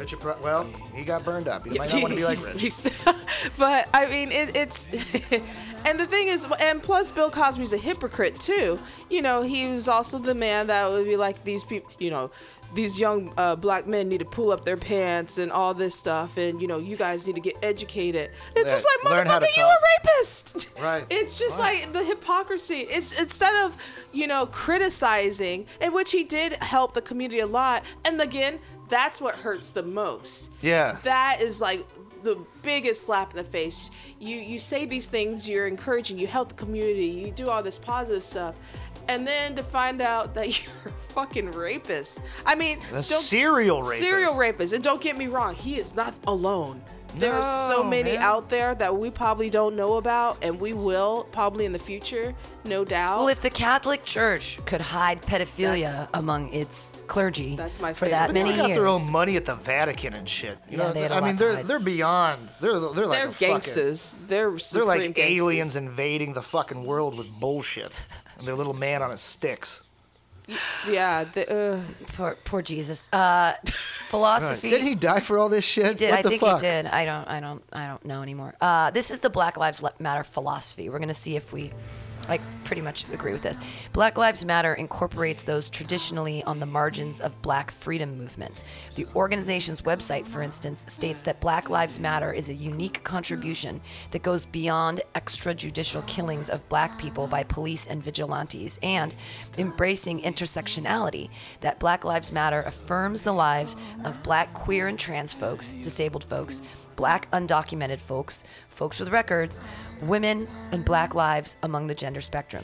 [0.00, 0.38] Richard, Pryor.
[0.42, 0.64] well,
[0.94, 1.66] he got burned up.
[1.66, 2.84] You might not want to be like Rich.
[3.58, 4.88] but I mean, it, it's
[5.84, 8.78] and the thing is, and plus Bill Cosby's a hypocrite too.
[9.10, 11.92] You know, he was also the man that would be like these people.
[11.98, 12.30] You know,
[12.72, 16.36] these young uh, black men need to pull up their pants and all this stuff,
[16.36, 18.30] and you know, you guys need to get educated.
[18.54, 20.68] It's Yeah, just like motherfucker, you a rapist.
[20.80, 21.04] Right.
[21.10, 22.80] It's just like the hypocrisy.
[22.80, 23.76] It's instead of
[24.12, 29.20] you know criticizing, in which he did help the community a lot, and again, that's
[29.20, 30.96] what hurts the most Yeah.
[31.04, 31.84] that is like
[32.22, 33.90] the biggest slap in the face.
[34.18, 37.78] You you say these things, you're encouraging, you help the community, you do all this
[37.78, 38.56] positive stuff,
[39.10, 42.20] and then to find out that you're a fucking rapist.
[42.46, 44.00] I mean, A serial rapist.
[44.00, 44.72] Serial rapist.
[44.72, 46.82] And don't get me wrong, he is not alone.
[47.16, 48.22] There are so many man.
[48.22, 52.32] out there that we probably don't know about, and we will probably in the future,
[52.64, 53.18] no doubt.
[53.18, 58.08] Well, if the Catholic Church could hide pedophilia That's- among its clergy That's my for
[58.08, 60.56] that But many they got years, their own money at the Vatican and shit.
[60.70, 61.66] You Yeah, know, they had a I lot mean, they're hide.
[61.66, 62.48] they're beyond.
[62.60, 64.14] They're they're like they're a fucking- gangsters.
[64.28, 65.40] They're They're like gangsters.
[65.40, 67.90] aliens invading the fucking world with bullshit.
[68.40, 69.82] And their little man on his sticks.
[70.88, 71.80] Yeah, the, uh,
[72.16, 73.08] poor, poor Jesus.
[73.12, 74.70] Uh, philosophy.
[74.70, 75.98] Didn't he die for all this shit?
[75.98, 76.10] did.
[76.10, 76.60] What I think fuck?
[76.60, 76.86] he did.
[76.86, 77.28] I don't.
[77.28, 77.62] I don't.
[77.72, 78.54] I don't know anymore.
[78.60, 80.88] Uh, this is the Black Lives Matter philosophy.
[80.88, 81.72] We're gonna see if we,
[82.30, 83.60] I pretty much agree with this.
[83.92, 88.64] Black Lives Matter incorporates those traditionally on the margins of Black freedom movements.
[88.94, 93.80] The organization's website, for instance, states that Black Lives Matter is a unique contribution
[94.12, 99.14] that goes beyond extrajudicial killings of Black people by police and vigilantes, and
[99.58, 101.28] embracing intersectionality.
[101.60, 106.62] That Black Lives Matter affirms the lives of Black queer and trans folks, disabled folks,
[107.00, 109.58] Black undocumented folks, folks with records,
[110.02, 112.62] women, and Black lives among the gender spectrum.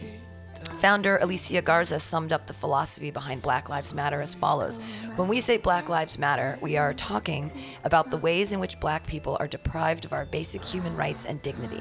[0.74, 4.78] Founder Alicia Garza summed up the philosophy behind Black Lives Matter as follows
[5.16, 7.50] When we say Black Lives Matter, we are talking
[7.82, 11.40] about the ways in which black people are deprived of our basic human rights and
[11.40, 11.80] dignity.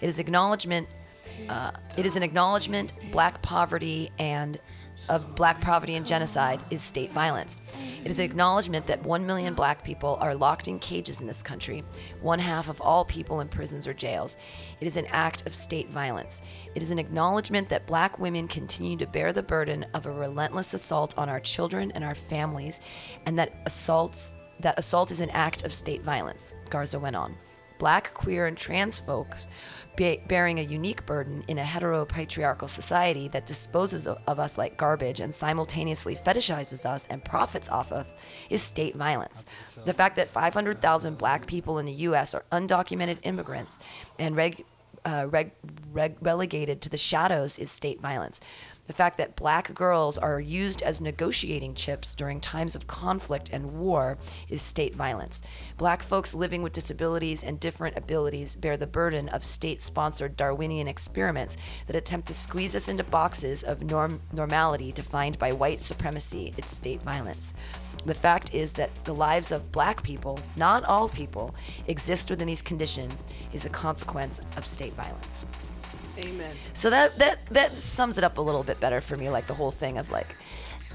[0.00, 0.88] It is acknowledgement.
[1.48, 4.58] Uh, it is an acknowledgement black poverty and
[5.08, 7.60] of black poverty and genocide is state violence.
[8.04, 11.42] It is an acknowledgement that 1 million black people are locked in cages in this
[11.42, 11.82] country,
[12.20, 14.36] one half of all people in prisons or jails.
[14.80, 16.42] It is an act of state violence.
[16.74, 20.74] It is an acknowledgement that black women continue to bear the burden of a relentless
[20.74, 22.80] assault on our children and our families,
[23.26, 27.36] and that assaults that assault is an act of state violence, Garza went on.
[27.78, 29.48] Black, queer, and trans folks
[29.96, 34.76] be- bearing a unique burden in a heteropatriarchal society that disposes of, of us like
[34.76, 38.14] garbage and simultaneously fetishizes us and profits off of
[38.50, 39.44] is state violence.
[39.84, 42.34] The fact that 500,000 black people in the U.S.
[42.34, 43.80] are undocumented immigrants
[44.18, 44.64] and reg,
[45.04, 45.52] uh, reg,
[45.92, 48.40] reg, relegated to the shadows is state violence.
[48.92, 53.80] The fact that black girls are used as negotiating chips during times of conflict and
[53.80, 54.18] war
[54.50, 55.40] is state violence.
[55.78, 60.88] Black folks living with disabilities and different abilities bear the burden of state sponsored Darwinian
[60.88, 61.56] experiments
[61.86, 66.52] that attempt to squeeze us into boxes of norm- normality defined by white supremacy.
[66.58, 67.54] It's state violence.
[68.04, 71.54] The fact is that the lives of black people, not all people,
[71.86, 75.46] exist within these conditions is a consequence of state violence.
[76.24, 76.54] Amen.
[76.74, 79.54] So that that that sums it up a little bit better for me, like the
[79.54, 80.36] whole thing of like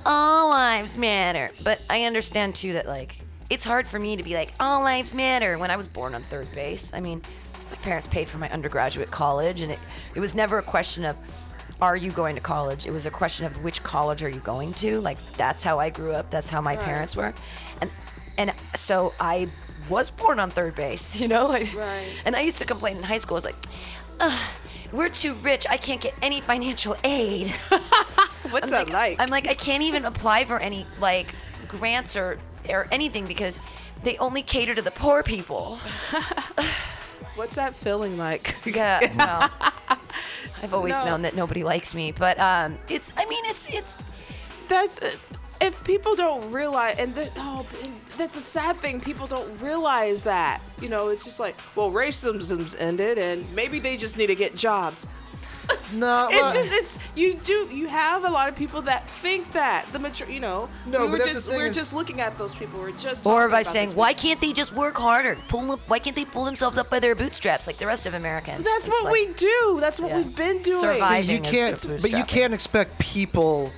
[0.05, 1.51] all lives matter.
[1.63, 5.13] But I understand too that like it's hard for me to be like all lives
[5.15, 6.93] matter when I was born on third base.
[6.93, 7.21] I mean,
[7.71, 9.79] my parents paid for my undergraduate college, and it
[10.15, 11.17] it was never a question of
[11.79, 12.87] are you going to college?
[12.87, 14.99] It was a question of which college are you going to?
[15.01, 16.29] Like that's how I grew up.
[16.31, 17.33] That's how my parents were,
[17.81, 17.89] and
[18.37, 19.49] and so I
[19.89, 21.19] was born on third base.
[21.21, 22.07] You know, like, Right.
[22.25, 23.35] and I used to complain in high school.
[23.35, 23.55] I was like,
[24.19, 24.39] Ugh,
[24.91, 25.65] we're too rich.
[25.69, 27.47] I can't get any financial aid.
[28.49, 29.19] What's I'm that like?
[29.19, 31.33] I'm like, I can't even apply for any like
[31.67, 32.39] grants or
[32.69, 33.59] or anything because
[34.03, 35.77] they only cater to the poor people.
[37.35, 38.55] What's that feeling like?
[38.65, 39.49] Yeah, well,
[40.61, 41.05] I've always No.
[41.05, 43.13] known that nobody likes me, but um, it's.
[43.15, 44.01] I mean, it's it's.
[44.67, 44.99] that's
[45.61, 47.65] if people don't realize and the, oh
[48.17, 52.75] that's a sad thing people don't realize that you know it's just like well racism's
[52.75, 55.07] ended and maybe they just need to get jobs
[55.93, 59.51] No, well, it's just it's you do you have a lot of people that think
[59.51, 61.75] that the mature you know No, we but were that's the just thing we're is-
[61.75, 64.95] just looking at those people we're just Or by saying, why can't they just work
[64.97, 65.37] harder?
[65.49, 68.13] Pull them, why can't they pull themselves up by their bootstraps like the rest of
[68.13, 68.63] Americans?
[68.63, 70.17] that's It's what like- we do that's what Yeah.
[70.17, 71.25] we've been doing Survive.
[71.25, 73.71] you can't, but you can't expect people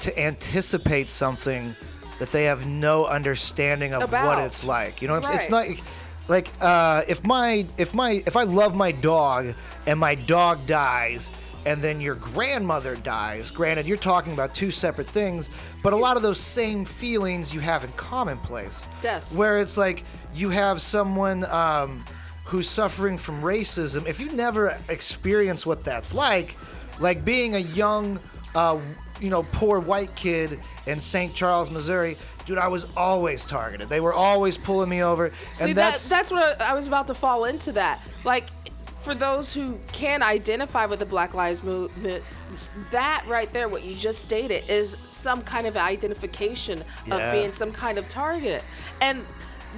[0.00, 1.74] to anticipate something
[2.18, 5.00] that they have no understanding of what it's like.
[5.00, 5.70] You know, what I'm saying?
[5.70, 5.86] it's not
[6.28, 9.54] like uh, if my if my if I love my dog
[9.86, 11.30] and my dog dies.
[11.66, 13.50] And then your grandmother dies.
[13.50, 15.50] Granted, you're talking about two separate things,
[15.82, 18.88] but a lot of those same feelings you have in commonplace.
[19.02, 19.30] Death.
[19.34, 22.02] Where it's like you have someone um,
[22.44, 24.06] who's suffering from racism.
[24.06, 26.56] If you never experience what that's like,
[26.98, 28.18] like being a young,
[28.54, 28.78] uh,
[29.20, 31.34] you know, poor white kid in St.
[31.34, 32.16] Charles, Missouri,
[32.46, 33.88] dude, I was always targeted.
[33.88, 36.86] They were always pulling me over, See and that that's that's what I, I was
[36.88, 38.00] about to fall into that.
[38.24, 38.46] Like
[39.00, 42.22] for those who can identify with the Black Lives Movement,
[42.90, 47.16] that right there, what you just stated, is some kind of identification Yeah.
[47.16, 48.62] of being some kind of target.
[49.00, 49.24] And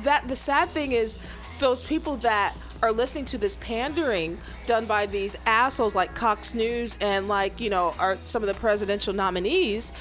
[0.03, 1.19] that the sad thing is,
[1.61, 4.37] those people that are listening to this pandering
[4.67, 8.55] done by these assholes like Cox News and like you know are some of the
[8.55, 9.93] presidential nominees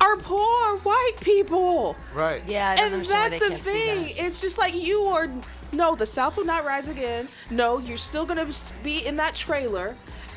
[0.00, 2.42] are poor white people right.
[2.46, 4.02] Yeah, I don't and understand why that's they the can't see thing.
[4.16, 4.26] that.
[4.26, 5.28] It's just like you are.
[5.72, 7.28] No, the South will not rise again.
[7.50, 8.46] No, you're still gonna
[8.82, 9.96] be in that trailer,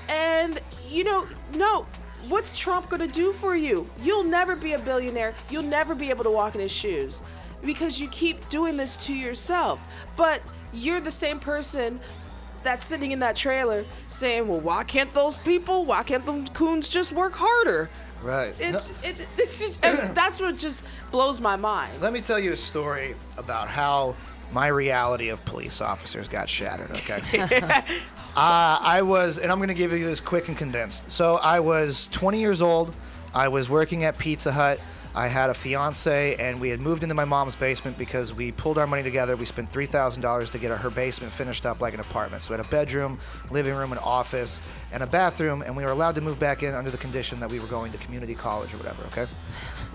[0.10, 0.60] and
[0.90, 1.86] you know, no.
[2.28, 3.88] What's Trump gonna do for you?
[4.02, 5.36] You'll never be a billionaire.
[5.52, 7.22] You'll never be able to walk in his shoes,
[7.64, 9.84] because you keep doing this to yourself.
[10.16, 10.42] But
[10.76, 12.00] you're the same person
[12.64, 15.86] that's sitting in that trailer saying, "Well, why can't those people?
[15.86, 17.90] Why can't them coons just work harder?"
[18.24, 18.56] Right.
[18.60, 22.02] It's No- it, it's just, that's what just blows my mind.
[22.02, 24.16] Let me tell you a story about how
[24.52, 27.22] my reality of police officers got shattered, okay?
[28.36, 31.12] uh, I was, and I'm going to give you this quick and condensed.
[31.12, 32.94] So I was 20 years old.
[33.34, 34.80] I was working at Pizza Hut.
[35.16, 38.78] I had a fiance, and we had moved into my mom's basement because we pulled
[38.78, 39.38] our money together.
[39.38, 42.44] We spent $3,000 to get her basement finished up like an apartment.
[42.44, 43.18] So we had a bedroom,
[43.50, 44.60] living room, an office,
[44.92, 47.50] and a bathroom, and we were allowed to move back in under the condition that
[47.50, 49.26] we were going to community college or whatever, okay?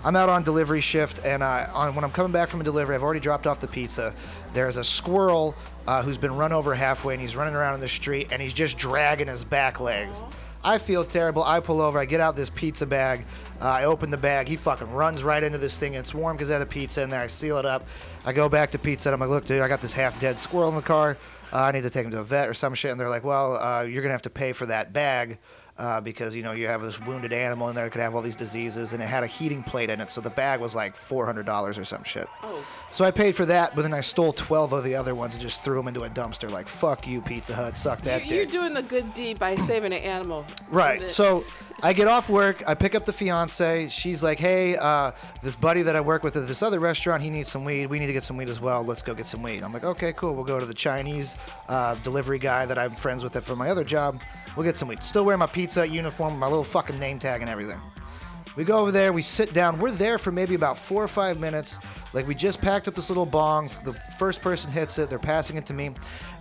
[0.03, 2.95] I'm out on delivery shift, and uh, on, when I'm coming back from a delivery,
[2.95, 4.15] I've already dropped off the pizza.
[4.53, 5.53] There's a squirrel
[5.85, 8.55] uh, who's been run over halfway, and he's running around in the street, and he's
[8.55, 10.23] just dragging his back legs.
[10.63, 11.43] I feel terrible.
[11.43, 11.97] I pull over.
[11.97, 13.25] I get out this pizza bag.
[13.59, 14.47] Uh, I open the bag.
[14.47, 15.95] He fucking runs right into this thing.
[15.95, 17.21] And it's warm because I had a pizza in there.
[17.21, 17.85] I seal it up.
[18.25, 19.09] I go back to pizza.
[19.09, 21.17] And I'm like, look, dude, I got this half dead squirrel in the car.
[21.51, 22.91] Uh, I need to take him to a vet or some shit.
[22.91, 25.39] And they're like, well, uh, you're gonna have to pay for that bag
[25.81, 28.21] uh, because you know you have this wounded animal in there that could have all
[28.21, 30.95] these diseases, and it had a heating plate in it, so the bag was like
[30.95, 32.27] four hundred dollars or some shit.
[32.43, 32.63] Oh.
[32.91, 35.41] So I paid for that, but then I stole twelve of the other ones and
[35.41, 36.51] just threw them into a dumpster.
[36.51, 39.91] Like fuck you, Pizza Hut, suck that You're, you're doing the good deed by saving
[39.91, 40.45] an animal.
[40.69, 41.09] Right.
[41.09, 41.43] So
[41.81, 42.63] I get off work.
[42.67, 43.89] I pick up the fiance.
[43.89, 47.31] She's like, "Hey, uh, this buddy that I work with at this other restaurant, he
[47.31, 47.87] needs some weed.
[47.87, 48.83] We need to get some weed as well.
[48.83, 50.35] Let's go get some weed." I'm like, "Okay, cool.
[50.35, 51.33] We'll go to the Chinese
[51.69, 54.21] uh, delivery guy that I'm friends with from my other job.
[54.55, 55.03] We'll get some weed.
[55.03, 57.79] Still wearing my pizza uniform, my little fucking name tag and everything."
[58.57, 59.79] We go over there, we sit down.
[59.79, 61.79] We're there for maybe about four or five minutes.
[62.11, 63.69] Like, we just packed up this little bong.
[63.85, 65.91] The first person hits it, they're passing it to me.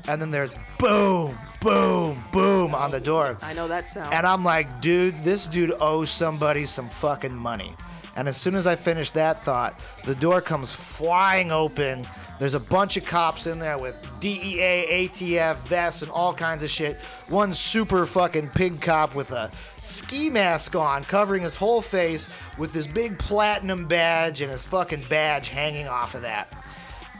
[0.08, 3.38] and then there's boom, boom, boom on the door.
[3.42, 4.12] I know that sound.
[4.12, 7.76] And I'm like, dude, this dude owes somebody some fucking money.
[8.20, 12.06] And as soon as I finish that thought, the door comes flying open.
[12.38, 16.68] There's a bunch of cops in there with DEA, ATF, vests, and all kinds of
[16.68, 16.98] shit.
[17.30, 22.28] One super fucking pig cop with a ski mask on, covering his whole face
[22.58, 26.52] with this big platinum badge and his fucking badge hanging off of that.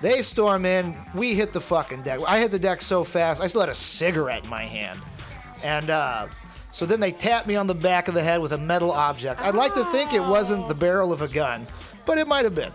[0.03, 0.95] They storm in.
[1.15, 2.21] We hit the fucking deck.
[2.27, 5.01] I hit the deck so fast, I still had a cigarette in my hand.
[5.63, 6.27] And uh,
[6.73, 9.41] so then they tapped me on the back of the head with a metal object.
[9.41, 11.67] I'd like to think it wasn't the barrel of a gun,
[12.07, 12.73] but it might have been.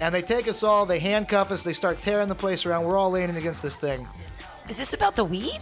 [0.00, 2.84] And they take us all, they handcuff us, they start tearing the place around.
[2.84, 4.06] We're all leaning against this thing.
[4.68, 5.58] Is this about the weed?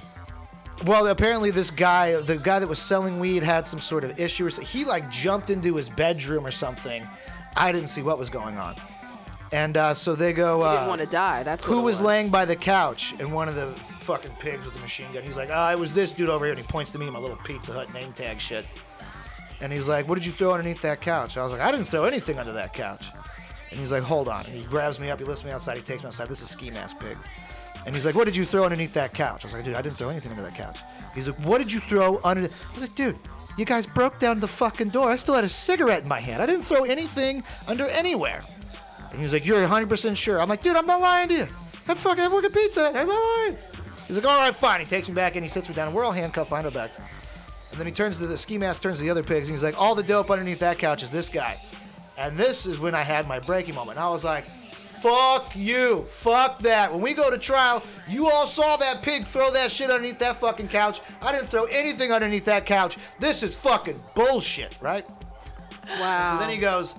[0.85, 4.47] Well, apparently this guy, the guy that was selling weed, had some sort of issue.
[4.47, 7.07] Or so, he like jumped into his bedroom or something.
[7.57, 8.77] I didn't see what was going on.
[9.51, 10.59] And uh, so they go.
[10.59, 11.43] He Uh, didn't want to die.
[11.43, 13.15] That's what who it was laying by the couch?
[13.19, 13.69] And one of the
[14.09, 15.23] fucking pigs with the machine gun.
[15.23, 16.55] He's like, oh, it was this dude over here.
[16.55, 18.67] And he points to me, my little Pizza Hut name tag shit.
[19.61, 21.37] And he's like, what did you throw underneath that couch?
[21.37, 23.05] I was like, I didn't throw anything under that couch.
[23.71, 24.47] And he's like, hold on.
[24.47, 26.29] And he grabs me up, he lifts me outside, he takes me outside.
[26.29, 27.19] This is ski mask pig.
[27.85, 29.45] And he's like, what did you throw underneath that couch?
[29.45, 30.79] I was like, dude, I didn't throw anything under that couch.
[31.15, 32.45] He's like, what did you throw under.
[32.45, 33.19] I was like, dude,
[33.59, 35.11] you guys broke down the fucking door.
[35.11, 36.43] I still had a cigarette in my hand.
[36.43, 38.43] I didn't throw anything under anywhere.
[39.11, 40.41] And he was like, You're 100% sure.
[40.41, 41.49] I'm like, Dude, I'm not lying to you.
[41.89, 42.93] I fucking work at Pizza.
[42.95, 43.59] I'm not lying.
[44.09, 44.81] He's like, All right, fine.
[44.81, 45.87] He takes me back and He sits me down.
[45.87, 46.99] And we're all handcuffed behind our backs.
[47.71, 49.63] And then he turns to the ski mask, turns to the other pigs, and he's
[49.63, 51.61] like, All the dope underneath that couch is this guy.
[52.17, 53.99] And this is when I had my breaking moment.
[53.99, 56.03] And I was like, Fuck you.
[56.09, 56.91] Fuck that.
[56.91, 60.37] When we go to trial, you all saw that pig throw that shit underneath that
[60.37, 61.01] fucking couch.
[61.23, 62.97] I didn't throw anything underneath that couch.
[63.21, 65.07] This is fucking bullshit, right?
[66.01, 66.35] Wow.
[66.35, 66.97] So then he goes,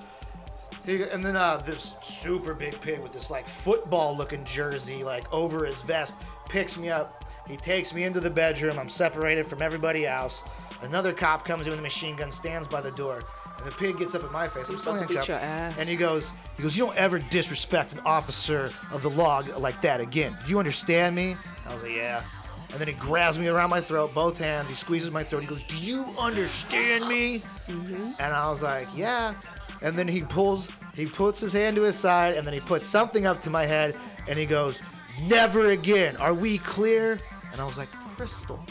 [0.86, 5.31] he, and then uh, this super big pig with this like football looking jersey like
[5.34, 6.14] over his vest
[6.49, 7.26] picks me up.
[7.47, 8.77] He takes me into the bedroom.
[8.77, 10.43] I'm separated from everybody else.
[10.81, 13.23] Another cop comes in with a machine gun, stands by the door,
[13.57, 14.69] and the pig gets up in my face.
[14.69, 15.30] I'm still handcuffed.
[15.30, 19.81] And he goes, he goes, you don't ever disrespect an officer of the law like
[19.81, 20.38] that again.
[20.43, 21.35] Do you understand me?
[21.67, 22.23] I was like, yeah.
[22.71, 24.69] And then he grabs me around my throat, both hands.
[24.69, 25.41] He squeezes my throat.
[25.41, 27.41] He goes, do you understand me?
[27.67, 29.34] And I was like, yeah.
[29.81, 32.88] And then he pulls, he puts his hand to his side, and then he puts
[32.88, 33.95] something up to my head,
[34.27, 34.81] and he goes,
[35.21, 36.17] never again.
[36.17, 37.19] Are we clear?
[37.51, 38.63] And I was like, crystal.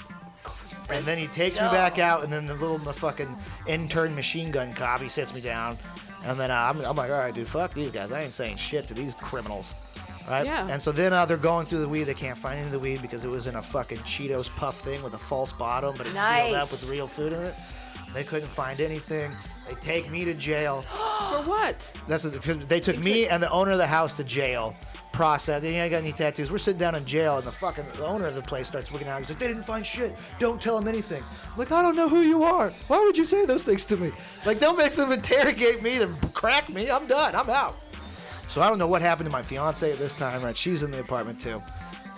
[0.90, 4.50] And then he takes me back out, and then the little the fucking intern machine
[4.50, 5.78] gun cop, he sits me down.
[6.24, 8.10] And then uh, I'm, I'm like, all right, dude, fuck these guys.
[8.10, 9.74] I ain't saying shit to these criminals.
[10.28, 10.44] Right?
[10.44, 10.66] Yeah.
[10.68, 12.04] And so then uh, they're going through the weed.
[12.04, 14.78] They can't find any of the weed because it was in a fucking Cheetos puff
[14.80, 17.54] thing with a false bottom, but it's sealed up with real food in it.
[18.12, 19.32] They couldn't find anything.
[19.68, 20.82] They take me to jail.
[20.92, 21.92] For what?
[22.06, 24.74] That's a, they took me and the owner of the house to jail.
[25.18, 25.60] Process.
[25.60, 26.52] They ain't got any tattoos.
[26.52, 29.08] We're sitting down in jail, and the fucking the owner of the place starts looking
[29.08, 29.18] out.
[29.18, 30.14] He's like, "They didn't find shit.
[30.38, 32.72] Don't tell them anything." I'm like, "I don't know who you are.
[32.86, 34.12] Why would you say those things to me?
[34.44, 36.88] Like, don't make them interrogate me to crack me.
[36.88, 37.34] I'm done.
[37.34, 37.74] I'm out."
[38.46, 40.40] So I don't know what happened to my fiance at this time.
[40.40, 40.56] Right?
[40.56, 41.60] She's in the apartment too,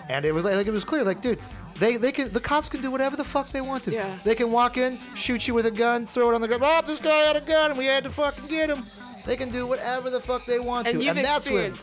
[0.07, 1.03] and it was like, it was clear.
[1.03, 1.39] Like, dude.
[1.79, 3.91] They, they can the cops can do whatever the fuck they want to.
[3.91, 4.19] Yeah.
[4.23, 6.63] They can walk in, shoot you with a gun, throw it on the ground.
[6.63, 8.85] Oh, this guy had a gun, and we had to fucking get him.
[9.25, 11.73] They can do whatever the fuck they want And to, and that's when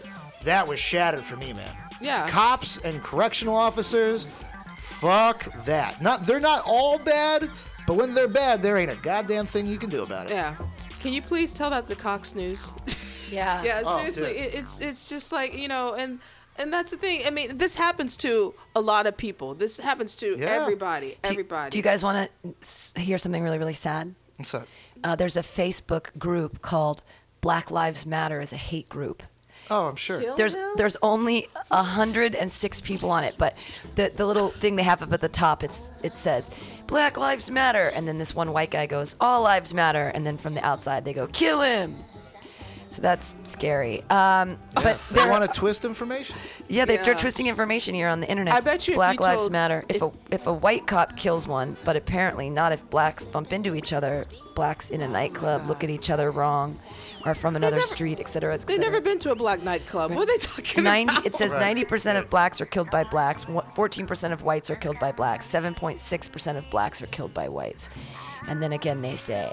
[0.45, 1.75] that was shattered for me, man.
[2.01, 2.29] Yeah.
[2.29, 4.27] Cops and correctional officers,
[4.79, 6.01] fuck that.
[6.03, 7.51] Not they're not all bad,
[7.87, 10.33] but when they're bad, there ain't a goddamn thing you can do about it.
[10.33, 10.57] Yeah.
[11.01, 12.73] Can you please tell that to Cox News?
[13.31, 13.63] Yeah.
[13.63, 14.37] yeah, Oh, seriously, dude.
[14.37, 16.19] it, it's it's just like you know, and
[16.57, 17.27] and that's the thing.
[17.27, 19.53] I mean, this happens to a lot of people.
[19.53, 20.47] This happens to Yeah.
[20.47, 21.19] everybody.
[21.23, 21.69] Do- Everybody.
[21.69, 24.15] Do you guys want to hear something really, really sad?
[24.37, 24.67] What's up?
[25.05, 27.03] Uh, there's a Facebook group called
[27.43, 29.23] Black Lives Matter as a hate group.
[29.71, 30.21] Oh, I'm sure.
[30.21, 30.73] Kill There's them?
[30.77, 33.57] there's only hundred and six people on it, but
[33.97, 36.51] the the little thing they have up at the top it's it says
[36.87, 40.39] Black Lives Matter, and then this one white guy goes All Lives Matter, and then
[40.39, 41.97] from the outside they go Kill him.
[42.91, 44.01] So that's scary.
[44.09, 46.35] Um, but They want to twist information.
[46.69, 48.55] yeah, they're, they're twisting information here on the internet.
[48.55, 49.85] I bet you if Black you Lives told- Matter.
[49.91, 53.53] If, if- a if a white cop kills one, but apparently not if blacks bump
[53.53, 54.25] into each other,
[54.55, 56.75] blacks in a nightclub look at each other wrong,
[57.29, 58.55] or from another never- street, etc.
[58.55, 58.77] et cetera.
[58.77, 60.11] They've never been to a black nightclub.
[60.13, 61.27] What are they talking 90 about?
[61.27, 65.13] it says 90% of blacks are killed by blacks 14% of whites are killed by
[65.13, 67.89] blacks 7.6% of blacks are killed by whites
[68.47, 69.53] and then again they say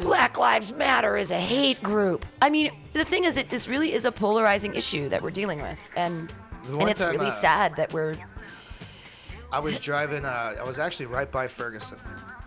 [0.00, 3.92] black lives matter is a hate group i mean the thing is that this really
[3.92, 6.32] is a polarizing issue that we're dealing with and
[6.78, 8.14] and it's time, really uh, sad that we're
[9.50, 10.24] I was driving.
[10.24, 11.98] Uh, I was actually right by Ferguson,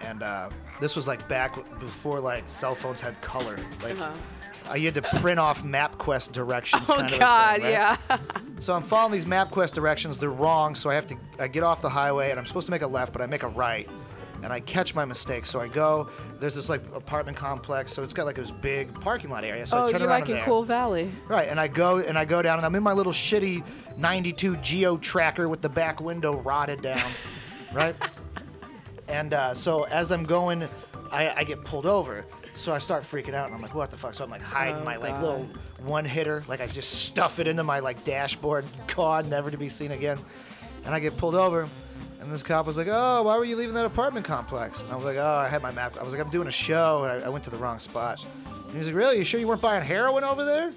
[0.01, 0.49] and uh,
[0.79, 3.55] this was like back before like cell phones had color.
[3.83, 4.71] Like Uh-huh.
[4.71, 6.89] uh, you had to print off MapQuest directions.
[6.89, 7.97] Oh kind of God, thing, right?
[8.09, 8.17] yeah.
[8.59, 10.17] So I'm following these MapQuest directions.
[10.17, 11.17] They're wrong, so I have to.
[11.39, 13.43] I get off the highway, and I'm supposed to make a left, but I make
[13.43, 13.87] a right,
[14.43, 15.45] and I catch my mistake.
[15.45, 16.09] So I go.
[16.39, 19.67] There's this like apartment complex, so it's got like this big parking lot area.
[19.67, 20.45] So I Oh, turn you around like in in there.
[20.45, 21.11] Cool Valley.
[21.27, 23.61] Right, and I go and I go down, and I'm in my little shitty
[23.97, 27.03] '92 Geo Tracker with the back window rotted down,
[27.73, 27.93] right?
[29.07, 30.67] And uh, so as I'm going,
[31.11, 32.25] I, I get pulled over.
[32.55, 34.77] So I start freaking out, and I'm like, "What the fuck?" So I'm like hiding
[34.77, 35.21] Oh, my like God.
[35.21, 35.49] little
[35.83, 38.63] one hitter, like I just stuff it into my like dashboard,
[38.95, 40.17] gone, never to be seen again.
[40.85, 41.67] And I get pulled over,
[42.21, 44.95] and this cop was like, "Oh, why were you leaving that apartment complex?" And I
[44.95, 45.97] was like, "Oh, I had my map.
[45.99, 48.25] I was like, I'm doing a show, and I, I went to the wrong spot."
[48.47, 49.17] And he was like, "Really?
[49.17, 50.71] You sure you weren't buying heroin over there?"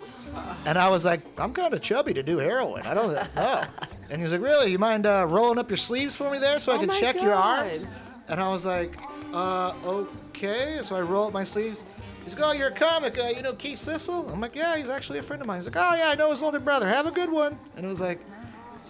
[0.67, 2.83] And I was like, "I'm kind of chubby to do heroin.
[2.89, 3.65] I don't know."
[4.11, 4.73] And he was like, "Really?
[4.73, 6.99] You mind uh, rolling up your sleeves for me there so I Oh can my
[6.99, 7.87] check your arms?"
[8.29, 8.97] And I was like,
[9.33, 10.81] uh, okay.
[10.83, 11.85] So I roll up my sleeves.
[12.25, 13.19] He's like, oh, you're a comic.
[13.19, 14.31] Uh, you know Keith Sissel?
[14.31, 15.59] I'm like, yeah, he's actually a friend of mine.
[15.61, 16.87] He's like, oh, yeah, I know his older brother.
[16.87, 17.59] Have a good one.
[17.77, 18.21] And it was like,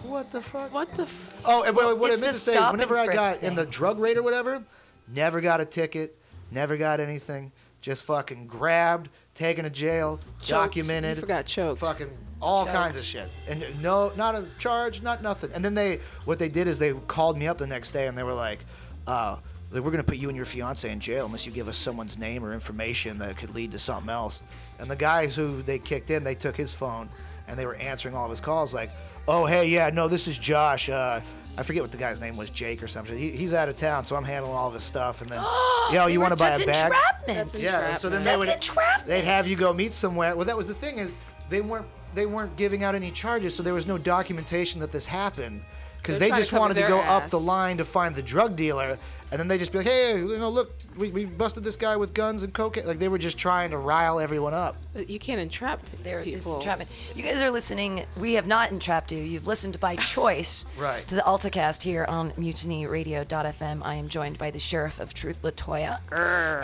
[0.03, 0.73] what the fuck?
[0.73, 1.03] What the?
[1.03, 3.55] F- Oh, and what, what I meant to say is whenever I got frisk in
[3.55, 4.61] the drug raid or whatever,
[5.07, 6.17] never got a ticket,
[6.51, 7.51] never got anything.
[7.81, 11.15] Just fucking grabbed, taken to jail, documented.
[11.15, 11.79] You forgot choked.
[11.79, 12.09] Fucking
[12.41, 12.75] all Choked.
[12.75, 13.29] kinds of shit.
[13.47, 15.51] And no, not a charge, not nothing.
[15.53, 18.17] And then they, what they did is they called me up the next day and
[18.17, 18.65] they were like,
[19.09, 19.37] uh,
[19.71, 22.17] like, we're gonna put you and your fiance in jail unless you give us someone's
[22.17, 24.43] name or information that could lead to something else.
[24.79, 27.09] And the guys who they kicked in, they took his phone
[27.47, 28.89] and they were answering all of his calls like,
[29.27, 30.89] oh hey yeah no this is Josh.
[30.89, 31.21] Uh,
[31.57, 33.17] I forget what the guy's name was, Jake or something.
[33.17, 35.19] He, he's out of town, so I'm handling all of his stuff.
[35.21, 35.43] And then,
[35.91, 36.85] yo, They you want to buy that's a bag?
[36.85, 37.37] entrapment.
[37.37, 39.07] That's Yeah, so then they That's would entrapment.
[39.07, 40.35] they'd have you go meet somewhere.
[40.35, 41.17] Well, that was the thing is
[41.49, 45.05] they weren't they weren't giving out any charges, so there was no documentation that this
[45.05, 45.61] happened
[46.01, 48.97] because they just wanted to go up the line to find the drug dealer,
[49.31, 51.95] and then they just be like, hey, you know, look, we, we busted this guy
[51.95, 52.85] with guns and cocaine.
[52.87, 54.75] Like they were just trying to rile everyone up.
[55.07, 56.55] you can't entrap There, it's people.
[56.57, 56.89] entrapment.
[57.15, 58.05] You guys are listening.
[58.17, 59.19] We have not entrapped you.
[59.19, 61.07] You've listened by choice Right.
[61.07, 63.81] to the AltaCast here on MutinyRadio.fm.
[63.83, 65.99] I am joined by the Sheriff of Truth, Latoya,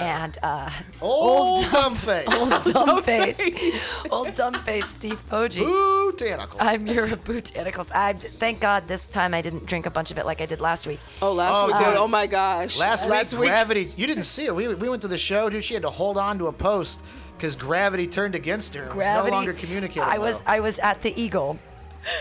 [0.02, 0.70] and uh,
[1.02, 1.96] Old dumb- dumb
[2.36, 2.50] old
[3.06, 5.64] dumbface, old dumbface Steve Poggi.
[5.66, 6.56] Botanicals.
[6.60, 7.92] I'm your botanicals.
[7.94, 10.60] I thank God this time I didn't drink a bunch of it like I did
[10.62, 11.00] last week.
[11.22, 11.78] Oh, last Oh, week.
[11.78, 11.96] dude.
[11.98, 12.28] oh my
[12.62, 12.78] gosh.
[12.78, 13.50] Last, last week.
[13.50, 13.92] Gravity.
[13.96, 14.54] You didn't see her.
[14.54, 15.64] We, we went to the show, dude.
[15.64, 17.00] She had to hold on to a post
[17.38, 18.88] because Gravity turned against her.
[18.88, 19.32] Gravity.
[19.32, 20.04] no longer communicating.
[20.04, 20.44] I was well.
[20.56, 21.60] I was at the Eagle,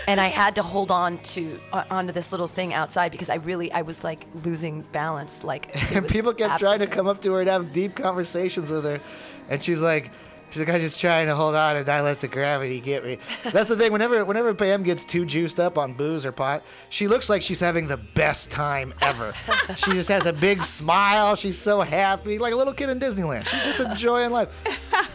[0.07, 3.35] and I had to hold on to uh, onto this little thing outside because I
[3.35, 5.43] really I was like losing balance.
[5.43, 8.83] Like and people kept trying to come up to her and have deep conversations with
[8.85, 8.99] her,
[9.49, 10.11] and she's like,
[10.49, 13.17] she's like, I'm just trying to hold on and not let the gravity get me.
[13.51, 13.91] That's the thing.
[13.91, 17.59] Whenever whenever Pam gets too juiced up on booze or pot, she looks like she's
[17.59, 19.33] having the best time ever.
[19.77, 21.35] she just has a big smile.
[21.35, 23.45] She's so happy, like a little kid in Disneyland.
[23.47, 24.49] She's just enjoying life.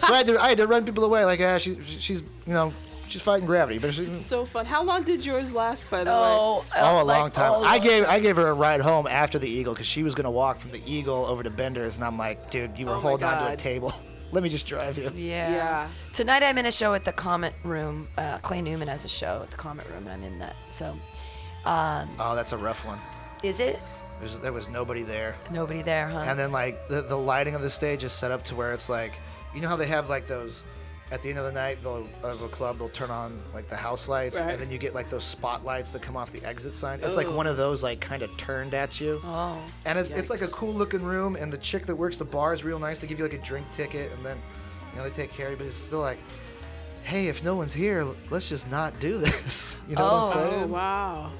[0.00, 1.24] So I had to I had to run people away.
[1.24, 2.72] Like, ah, she, she's you know.
[3.08, 4.66] She's fighting gravity, but she, So fun.
[4.66, 6.16] How long did yours last, by the way?
[6.16, 7.50] Oh, Oh, a like, long time.
[7.56, 10.14] oh, I gave I gave her a ride home after the Eagle because she was
[10.14, 12.96] gonna walk from the Eagle over to Bender's, and I'm like, dude, you were Oh
[12.96, 13.92] my holding onto a table.
[14.32, 15.10] Let me just drive you.
[15.16, 15.50] Yeah.
[15.50, 15.88] Yeah.
[16.12, 18.06] Tonight I'm in a show at the Comet Room.
[18.16, 20.54] Uh, Clay Newman has a show at the Comet Room, and I'm in that.
[20.70, 20.96] So,
[21.66, 22.98] Oh, that's a rough one.
[23.42, 23.78] is it
[24.20, 26.18] There's, there was nobody there, nobody there, huh?
[26.26, 28.88] and then like the the lighting of the stage is set up to where it's
[28.88, 29.18] like,
[29.54, 30.62] you know how they have like those.
[31.12, 33.74] At the end of the night, they'll, of a club, they'll turn on like the
[33.74, 34.52] house lights, Right.
[34.52, 37.00] and then you get like those spotlights that come off the exit sign.
[37.02, 39.20] It's like one of those like kind of turned at you.
[39.24, 39.58] oh.
[39.84, 42.54] And it's, it's like a cool looking room, and the chick that works the bar
[42.54, 43.00] is real nice.
[43.00, 44.38] They give you like a drink ticket, and then
[44.92, 45.56] you know they take care of you.
[45.58, 46.18] But it's still like,
[47.02, 49.78] hey, if no one's here, let's just not do this.
[49.88, 50.16] You know what Oh.
[50.18, 50.46] I'm saying?
[50.46, 50.70] Oh, saying?
[50.70, 51.32] wow.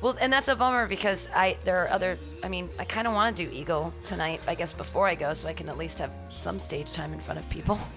[0.00, 2.18] Well, and that's a bummer because I there are other.
[2.42, 4.40] I mean, I kind of want to do Eagle tonight.
[4.46, 7.20] I guess before I go, so I can at least have some stage time in
[7.20, 7.78] front of people.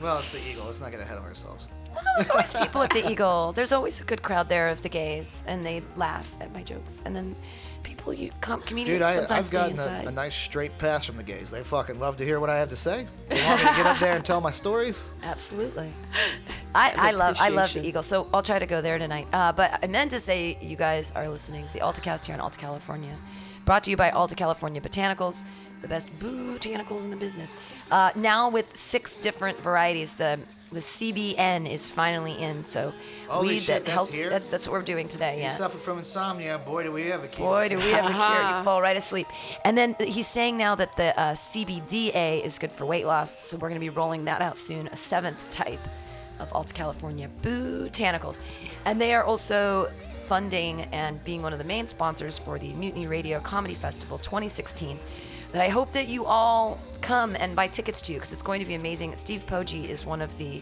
[0.00, 0.64] Well, it's the Eagle.
[0.66, 1.68] Let's not get ahead of ourselves.
[2.16, 3.52] There's always people at the Eagle.
[3.52, 7.02] There's always a good crowd there of the gays, and they laugh at my jokes.
[7.04, 7.34] And then
[7.82, 10.04] people, you com- comedians Dude, I, sometimes I've stay gotten inside.
[10.04, 11.50] a, a nice straight pass from the gays.
[11.50, 13.06] They fucking love to hear what I have to say.
[13.28, 15.02] They want me to get up there and tell my stories.
[15.22, 15.92] Absolutely.
[16.74, 17.84] I, I love I love the.
[17.84, 19.26] Eagle, so I'll try to go there tonight.
[19.32, 22.40] Uh, but I meant to say you guys are listening to the AltaCast here in
[22.40, 23.14] Alta, California,
[23.64, 25.44] brought to you by Alta California Botanicals,
[25.82, 27.52] the best botanicals in the business.
[27.90, 30.38] Uh, now with six different varieties, the
[30.72, 32.62] the CBN is finally in.
[32.62, 32.92] So
[33.28, 34.12] Holy weed shit, that that's helps.
[34.12, 34.30] here?
[34.30, 35.38] That's that's what we're doing today.
[35.38, 35.56] You Yeah.
[35.56, 36.58] suffer from insomnia.
[36.58, 37.42] Boy, do we have a key.
[37.42, 38.56] Boy, do we have a cure.
[38.58, 39.26] You fall right asleep.
[39.64, 43.56] And then he's saying now that the uh, CBDA is good for weight loss, so
[43.56, 45.80] we're going to be rolling that out soon, a seventh type
[46.38, 48.38] of Alta California botanicals.
[48.86, 49.90] And they are also
[50.26, 54.98] funding and being one of the main sponsors for the Mutiny Radio Comedy Festival 2016
[55.52, 58.66] that I hope that you all come and buy tickets to because it's going to
[58.66, 59.16] be amazing.
[59.16, 60.60] Steve Poggi is one of the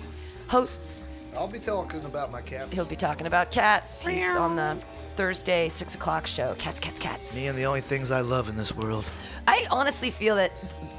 [0.48, 1.04] hosts.
[1.36, 2.74] I'll be talking about my cats.
[2.74, 4.06] He'll be talking about cats.
[4.06, 4.78] He's on the
[5.14, 6.54] Thursday six o'clock show.
[6.58, 7.36] Cats, cats, cats.
[7.36, 9.04] Me and the only things I love in this world.
[9.46, 10.52] I honestly feel that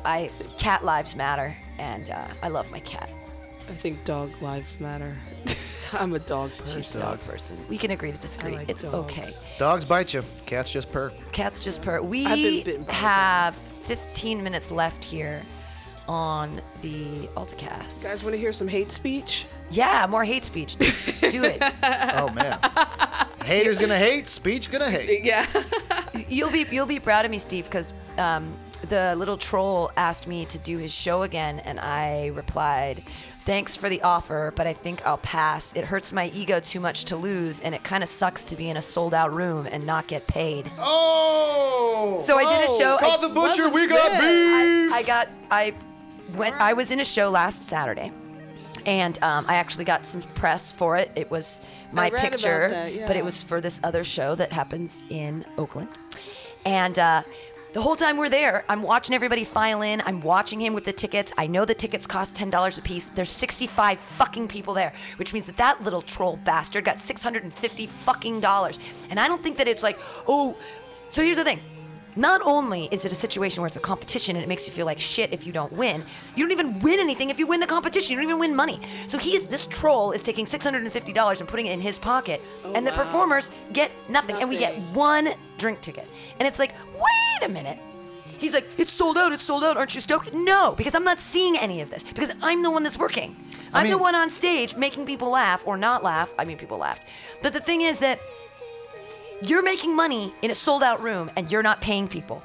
[0.05, 3.11] I cat lives matter, and uh, I love my cat.
[3.67, 5.17] I think dog lives matter.
[5.93, 6.81] I'm a dog person.
[6.81, 7.57] She's a dog person.
[7.69, 8.55] We can agree to disagree.
[8.55, 8.95] like it's dogs.
[9.17, 9.29] okay.
[9.57, 10.23] Dogs bite you.
[10.45, 11.11] Cats just purr.
[11.31, 12.01] Cats just purr.
[12.01, 15.43] We been bitten by a have 15 minutes left here
[16.07, 18.03] on the AltaCast.
[18.03, 19.45] You Guys, want to hear some hate speech?
[19.71, 20.75] yeah, more hate speech.
[20.79, 21.61] Let's do it.
[21.61, 22.59] Oh man.
[23.45, 24.27] Haters gonna hate.
[24.27, 25.23] Speech gonna hate.
[25.23, 25.45] Yeah.
[26.27, 28.53] You'll be you'll be proud of me, Steve, because um,
[28.89, 33.03] the little troll asked me to do his show again, and I replied,
[33.49, 35.73] "Thanks for the offer, but I think I'll pass.
[35.75, 38.69] It hurts my ego too much to lose, and it kind of sucks to be
[38.69, 42.21] in a sold out room and not get paid." Oh.
[42.23, 42.97] So I did a show.
[42.97, 43.69] Call I- the butcher.
[43.69, 44.21] We got this?
[44.21, 44.93] beef.
[44.93, 45.73] I, I got I
[46.35, 48.11] went I was in a show last Saturday.
[48.85, 51.11] And um, I actually got some press for it.
[51.15, 51.61] It was
[51.91, 55.89] my picture, that, but it was for this other show that happens in Oakland.
[56.65, 57.23] And uh,
[57.71, 60.01] the whole time we're there, I'm watching everybody file in.
[60.05, 61.31] I'm watching him with the tickets.
[61.37, 63.09] I know the tickets cost ten dollars a piece.
[63.09, 68.39] There's 65 fucking people there, which means that that little troll bastard got 650 fucking
[68.39, 68.79] dollars.
[69.11, 70.57] And I don't think that it's like, oh.
[71.09, 71.59] So here's the thing.
[72.19, 74.85] Not only is it a situation where it's a competition and it makes you feel
[74.85, 76.03] like shit if you don't win,
[76.35, 78.11] you don't even win anything if you win the competition.
[78.11, 78.81] You don't even win money.
[79.07, 82.85] So he's this troll is taking $650 and putting it in his pocket, oh, and
[82.85, 86.05] the performers get nothing, and we get one drink ticket.
[86.39, 87.77] And it's like, wait a minute.
[88.37, 89.77] He's like, it's sold out, it's sold out.
[89.77, 90.33] Aren't you stoked?
[90.33, 93.33] No, because I'm not seeing any of this because I'm the one that's working.
[93.73, 96.33] I'm the mean- one on stage making people laugh or not laugh.
[96.37, 97.07] I mean, people laughed.
[97.41, 98.19] But the thing is that
[99.43, 102.43] you're making money in a sold out room and you're not paying people.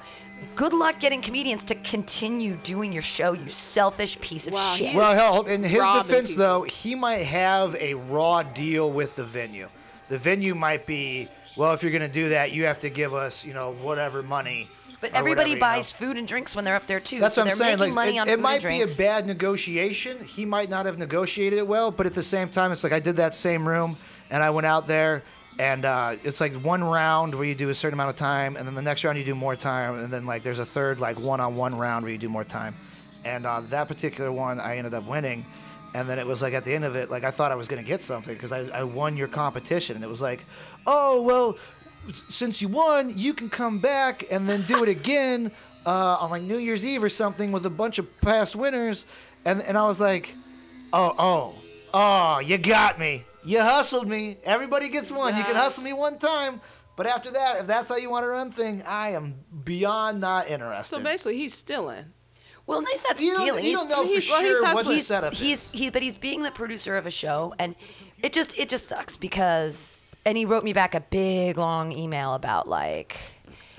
[0.56, 4.90] Good luck getting comedians to continue doing your show, you selfish piece of Wow, shit.
[4.90, 6.44] he Well, hell, in his robbing defense, people.
[6.44, 9.68] though, he might have a raw deal with the venue.
[10.08, 13.14] The venue might be, well, if you're going to do that, you have to give
[13.14, 14.68] us, you know, whatever money.
[15.00, 15.60] but or everybody whatever, you know.
[15.60, 17.20] buys food and drinks when they're up there too.
[17.20, 17.78] That's so what I'm they're saying.
[17.80, 18.96] making Like, money it, on it food might and be a drinks.
[18.96, 20.24] bad negotiation.
[20.24, 23.00] He might not have negotiated it well, but at the same time, it's like I
[23.00, 23.96] did that same room,
[24.30, 25.22] and I went out there,
[25.58, 28.66] and uh, it's like one round where you do a certain amount of time, and
[28.66, 31.18] then the next round you do more time, and then like there's a third like
[31.18, 32.74] one-on-one round where you do more time,
[33.24, 35.44] and uh, that particular one I ended up winning.
[35.96, 37.68] And then it was like at the end of it, like I thought I was
[37.68, 40.44] gonna get something because I, I won your competition, and it was like,
[40.88, 41.56] oh well,
[42.28, 45.52] since you won, you can come back and then do it again
[45.86, 49.04] uh, on like New Year's Eve or something with a bunch of past winners.
[49.44, 50.34] And and I was like,
[50.92, 51.54] oh oh
[51.92, 53.24] oh, you got me.
[53.44, 54.38] You hustled me.
[54.44, 55.36] Everybody gets one.
[55.36, 56.60] You can hustle me one time.
[56.96, 59.34] But after that, if that's how you want to run thing, I am
[59.64, 60.96] beyond not interested.
[60.96, 62.04] So basically, he's stealing.
[62.66, 63.64] well, he's not you don't, stealing.
[63.64, 64.98] you He's- don't know for he's- well, he's sure what the hustling.
[65.00, 65.72] setup he's is.
[65.72, 67.74] he but he's being the producer of a show and
[68.22, 72.32] it just it just sucks because and he wrote me back a big long email
[72.34, 73.18] about like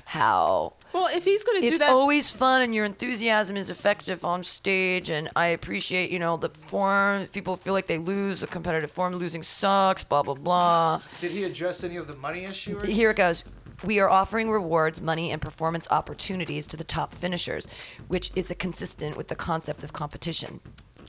[0.06, 3.58] how Well, if he's going to do that, it's that, always fun and your enthusiasm
[3.58, 7.88] is effective on stage and i appreciate you know the form if people feel like
[7.88, 12.08] they lose the competitive form losing sucks blah blah blah Did he address any of
[12.08, 12.80] the money issue?
[12.80, 13.44] Or here it goes.
[13.84, 17.68] We are offering rewards, money, and performance opportunities to the top finishers,
[18.08, 20.62] which is a consistent with the concept of competition.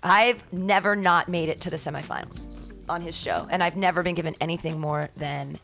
[0.02, 4.16] I've never not made it to the semifinals on his show, and I've never been
[4.16, 5.58] given anything more than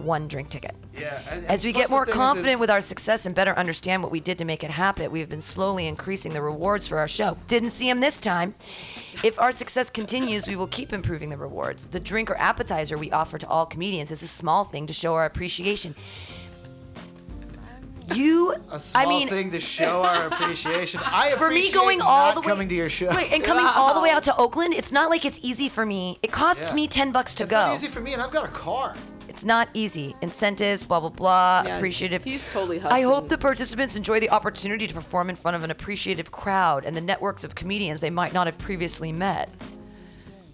[0.00, 0.74] one drink ticket.
[0.98, 1.20] yeah.
[1.30, 4.20] and- As we get more confident is- with our success and better understand what we
[4.20, 7.36] did to make it happen, we have been slowly increasing the rewards for our show.
[7.46, 8.54] Didn't see him this time.
[9.24, 11.86] If our success continues, we will keep improving the rewards.
[11.86, 15.14] The drink or appetizer we offer to all comedians is a small thing to show
[15.14, 15.94] our appreciation.
[18.14, 20.98] You, a small I mean, thing to show our appreciation.
[21.04, 23.08] I for me going all the way coming to your show.
[23.14, 25.84] Wait, and coming all the way out to Oakland, it's not like it's easy for
[25.84, 26.18] me.
[26.22, 26.74] It costs Yeah.
[26.74, 27.58] me ten bucks to it's go.
[27.66, 28.94] not easy for me, and I've got a car.
[29.38, 30.16] It's not easy.
[30.20, 31.62] Incentives, blah blah blah.
[31.64, 32.24] Yeah, appreciative.
[32.24, 35.70] he's totally I hope the participants enjoy the opportunity to perform in front of an
[35.70, 39.48] appreciative crowd and the networks of comedians they might not have previously met.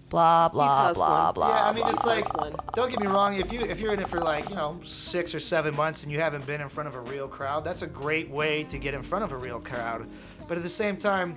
[0.09, 1.33] Blah blah blah hustling.
[1.33, 1.49] blah.
[1.49, 1.93] yeah, I mean, blah.
[1.93, 2.55] it's like, hustling.
[2.75, 3.35] don't get me wrong.
[3.37, 6.11] If you if you're in it for like you know six or seven months and
[6.11, 8.93] you haven't been in front of a real crowd, that's a great way to get
[8.93, 10.07] in front of a real crowd.
[10.47, 11.35] But at the same time,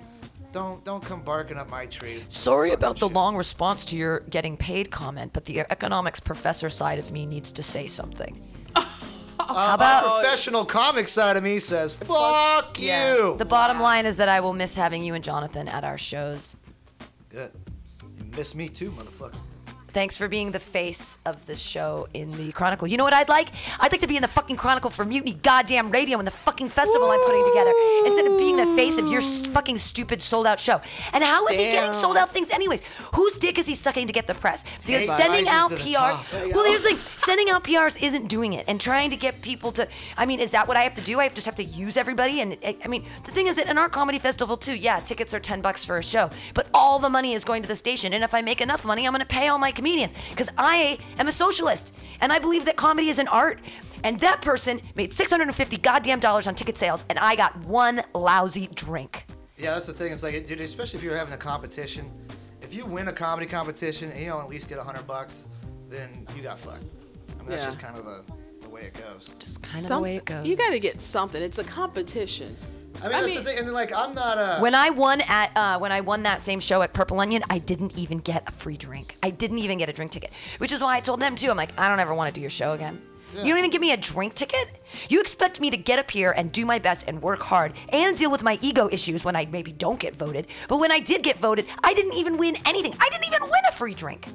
[0.58, 2.24] don't don't come barking up my tree.
[2.28, 6.98] Sorry about the long response to your getting paid comment, but the economics professor side
[6.98, 8.40] of me needs to say something.
[8.74, 14.16] How uh, about Professional comic side of me says, "Fuck you." the bottom line is
[14.16, 16.56] that I will miss having you and Jonathan at our shows.
[17.28, 17.52] Good.
[18.02, 19.36] You miss me too, motherfucker.
[19.90, 22.86] Thanks for being the face of this show in the Chronicle.
[22.86, 23.48] You know what I'd like?
[23.80, 26.68] I'd like to be in the fucking Chronicle for Mutiny Goddamn Radio and the fucking
[26.68, 27.72] festival I'm putting together
[28.04, 30.80] instead of being the face of your st- fucking stupid sold out show.
[31.12, 32.82] And how is he getting sold out things anyways?
[33.14, 34.62] Whose dick is he sucking to get the press?
[34.64, 35.94] Because Snake sending out to the PRs.
[35.94, 36.24] top.
[36.52, 39.72] Well, here's the thing sending out PRs isn't doing it and trying to get people
[39.72, 39.88] to.
[40.16, 41.18] I mean, is that what I have to do?
[41.18, 42.40] I just have to use everybody?
[42.40, 45.32] And I I mean, the thing is that in our comedy festival, too, yeah, tickets
[45.34, 48.12] are 10 bucks for a show, but all the money is going to the station.
[48.12, 50.98] And if I make enough money, I'm going to pay all my comedians because I
[51.18, 53.60] am a socialist and I believe that comedy is an art.
[54.04, 58.68] And that person made 650 goddamn dollars on ticket sales, and I got one lousy
[58.74, 59.26] drink.
[59.56, 60.12] Yeah, that's the thing.
[60.12, 62.08] It's like, dude, especially if you're having a competition.
[62.62, 65.46] If you win a comedy competition and you don't at least get a hundred bucks,
[65.90, 66.84] then you got fucked.
[67.34, 67.68] I mean, that's Yeah.
[67.68, 68.22] just kind of the,
[68.60, 69.30] the way it goes.
[69.40, 70.46] Just kind of Some- the way it goes.
[70.46, 71.42] You got to get something.
[71.42, 72.56] It's a competition.
[73.00, 73.58] I mean, I that's mean- the thing.
[73.58, 74.60] And then, like, I'm not a.
[74.60, 77.58] When I won at uh, when I won that same show at Purple Onion, I
[77.58, 79.16] didn't even get a free drink.
[79.22, 81.50] I didn't even get a drink ticket, which is why I told them too.
[81.50, 83.00] I'm like, I don't ever want to do your show again.
[83.34, 84.68] You don't even give me a drink ticket.
[85.10, 88.16] You expect me to get up here and do my best and work hard and
[88.16, 90.46] deal with my ego issues when I maybe don't get voted.
[90.66, 92.94] But when I did get voted, I didn't even win anything.
[92.98, 94.28] I didn't even win a free drink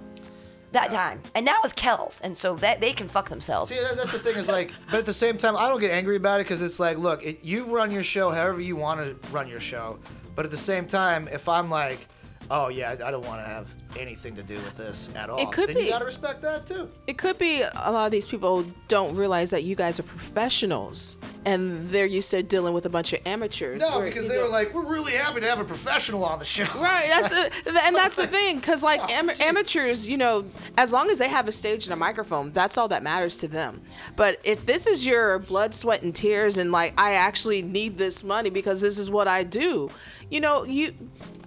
[0.74, 3.72] that time, and that was Kells, and so that they can fuck themselves.
[3.74, 5.91] See, that, that's the thing is like, but at the same time, I don't get
[5.91, 9.00] angry about it because it's like, look, it, you run your show however you want
[9.00, 10.00] to run your show.
[10.36, 12.08] But at the same time, if I'm like,
[12.54, 13.68] oh yeah, I don't want to have
[14.00, 15.82] anything to do with this at all, It could then be.
[15.84, 16.88] you gotta respect that too.
[17.08, 21.18] It could be a lot of these people don't realize that you guys are professionals
[21.46, 23.80] and they're used to dealing with a bunch of amateurs.
[23.80, 26.46] No, because they know- were like, we're really happy to have a professional on the
[26.46, 26.64] show.
[26.80, 30.46] Right, that's a, and that's the thing, because like am- oh, amateurs, you know,
[30.78, 33.48] as long as they have a stage and a microphone, that's all that matters to
[33.48, 33.82] them.
[34.16, 38.24] But if this is your blood, sweat, and tears, and like I actually need this
[38.24, 39.90] money because this is what I do,
[40.30, 40.94] you know, you,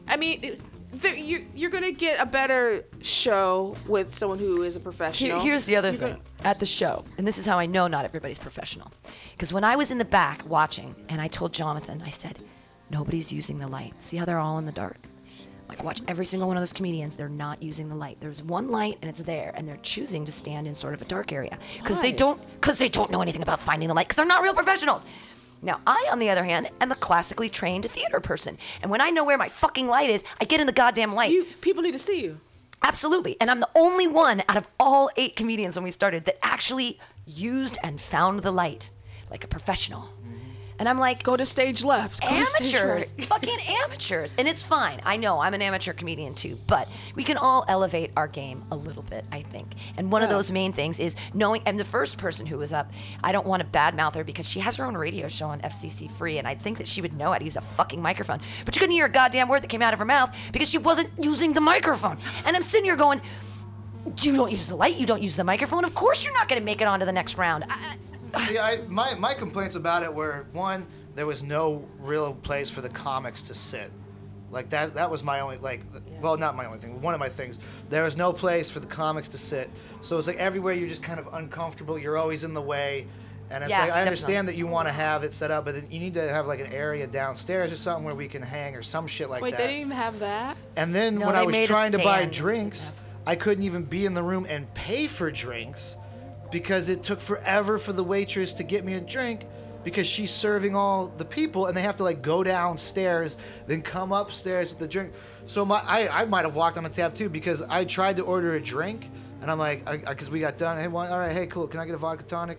[0.09, 0.61] I mean.
[0.99, 5.41] There- you, you're gonna get a better show with someone who is a Here- professional.
[5.41, 8.39] here's the other thing at the show, and this is how I know not everybody's
[8.39, 8.93] professional.
[9.33, 12.39] Because when I was in the back watching, and I told Jonathan, I said,
[12.91, 13.95] nobody's using the light.
[14.03, 14.97] See how they're all in the dark?
[15.69, 18.19] Like, watch every single one of those comedians, they're not using the light.
[18.21, 21.05] There's one light, and it's there, and they're choosing to stand in sort of a
[21.07, 21.59] dark area.
[21.79, 24.43] Because they don't, because they don't know anything about finding the light, because they're not
[24.43, 25.05] real professionals.
[25.67, 28.57] Now, I, on the other hand, am a classically trained theater person.
[28.83, 31.33] And when I know where my fucking light is, I get in the goddamn light.
[31.33, 32.41] you people need to see you.
[32.85, 33.37] Absolutely.
[33.41, 37.01] And I'm the only one out of all eight comedians when we started that actually
[37.27, 38.91] used and found the light
[39.29, 40.09] like a professional.
[40.79, 42.23] And I'm like, Go to stage left.
[42.23, 43.25] Go to stage amateurs, right.
[43.29, 44.35] fucking amateurs.
[44.39, 45.01] And it's fine.
[45.05, 48.77] I know I'm an amateur comedian too, but we can all elevate our game a
[48.77, 49.69] little bit, I think.
[49.97, 51.63] And one of those main things is knowing.
[51.67, 52.93] And the first person who was up,
[53.25, 56.11] I don't want to badmouth her because she has her own radio show on FCC
[56.11, 58.41] Free, and I think that she would know how to use a fucking microphone.
[58.65, 60.79] But you couldn't hear a goddamn word that came out of her mouth because she
[60.79, 62.19] wasn't using the microphone.
[62.45, 63.21] And I'm sitting here going.
[64.23, 64.95] You don't use the light.
[64.95, 65.85] You don't use the microphone.
[65.85, 67.65] Of course, you're not going to make it onto the next round.
[67.69, 67.97] I,
[68.39, 72.81] See, I, my, my complaints about it were one, there was no real place for
[72.81, 73.91] the comics to sit.
[74.51, 77.21] Like that that was my only like th- well not my only thing, one of
[77.21, 77.59] my things.
[77.91, 79.69] There was no place for the comics to sit.
[80.03, 83.09] So it's like everywhere you're just kind of uncomfortable, you're always in the way.
[83.51, 84.09] And it's Yeah, like I definitely.
[84.09, 86.47] understand that you want to have it set up, but then you need to have
[86.47, 89.45] like an area downstairs or something where we can hang or some shit like that.
[89.45, 89.59] Wait, that.
[89.59, 90.57] they didn't even have that.
[90.77, 92.33] And then No, when they I was made a trying to buy stand.
[92.33, 92.93] drinks,
[93.27, 95.97] I couldn't even be in the room and pay for drinks
[96.51, 99.47] because it took forever for the waitress to get me a drink
[99.85, 103.37] because she's serving all the people and they have to like go downstairs
[103.67, 105.13] then come upstairs with the drink.
[105.47, 108.23] So my I, I might have walked on a tab too because I tried to
[108.25, 109.11] order a drink
[109.43, 110.79] and I'm like because we got done.
[110.79, 111.69] Hey, one, all right, hey, cool.
[111.69, 112.59] Can I get a vodka tonic?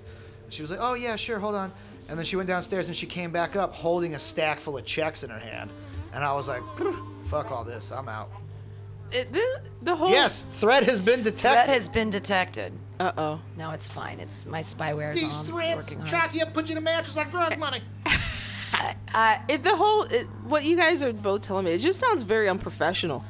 [0.49, 1.71] She was like, oh yeah, sure, hold on.
[2.07, 4.85] And then she went downstairs and she came back up holding a stack full of
[4.85, 5.69] checks in her hand.
[6.13, 6.61] And I was like,
[7.25, 8.29] fuck all this, I'm out.
[9.11, 11.41] It, the, the whole Yes, threat has been detected.
[11.41, 12.71] threat has been detected.
[12.99, 13.41] Uh oh.
[13.57, 14.19] No, it's fine.
[14.19, 15.45] It's my spyware is These on.
[15.45, 16.09] threats working hard.
[16.09, 17.81] trap you up, put you in a mattress like drug money.
[19.49, 22.47] It, the whole it, what you guys are both telling me, it just sounds very
[22.47, 23.23] unprofessional.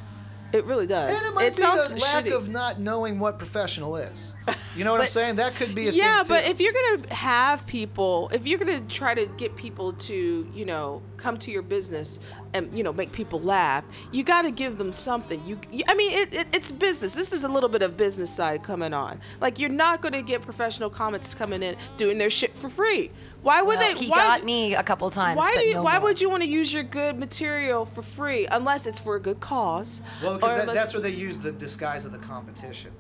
[0.54, 1.10] It really does.
[1.22, 2.36] And it might be sounds a lack shitty.
[2.36, 4.32] of not knowing what professional is.
[4.78, 5.36] You know what I'm saying?
[5.36, 6.00] That could be a thing.
[6.00, 10.50] yeah, but if you're gonna have people, if you're gonna try to get people to,
[10.54, 12.22] you know, come to your business
[12.54, 13.84] and you know make people laugh,
[14.14, 15.44] you got to give them something.
[15.46, 17.14] You, you- I mean, it, it, it's business.
[17.14, 19.20] This is a little bit of business side coming on.
[19.42, 23.12] Like you're not gonna get professional comics coming in doing their shit for free.
[23.44, 24.00] Why would Well, they?
[24.00, 25.38] he why, got me a couple times.
[25.38, 26.10] Why but do you, no Why more.
[26.10, 29.40] would you want to use your good material for free unless it's for a good
[29.40, 30.02] cause?
[30.22, 32.92] well, because that, that's it's- where they use the disguise of the competition.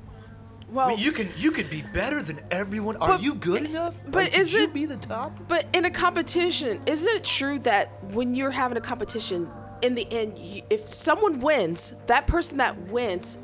[0.69, 2.97] Well, I mean, you can you could be better than everyone.
[2.97, 3.95] Are But- you good enough?
[4.05, 5.31] but Like, could is you it- be the top?
[5.47, 9.49] But in a competition, isn't it true that when you're having a competition,
[9.81, 13.38] in the end, you, if someone wins, that person that wins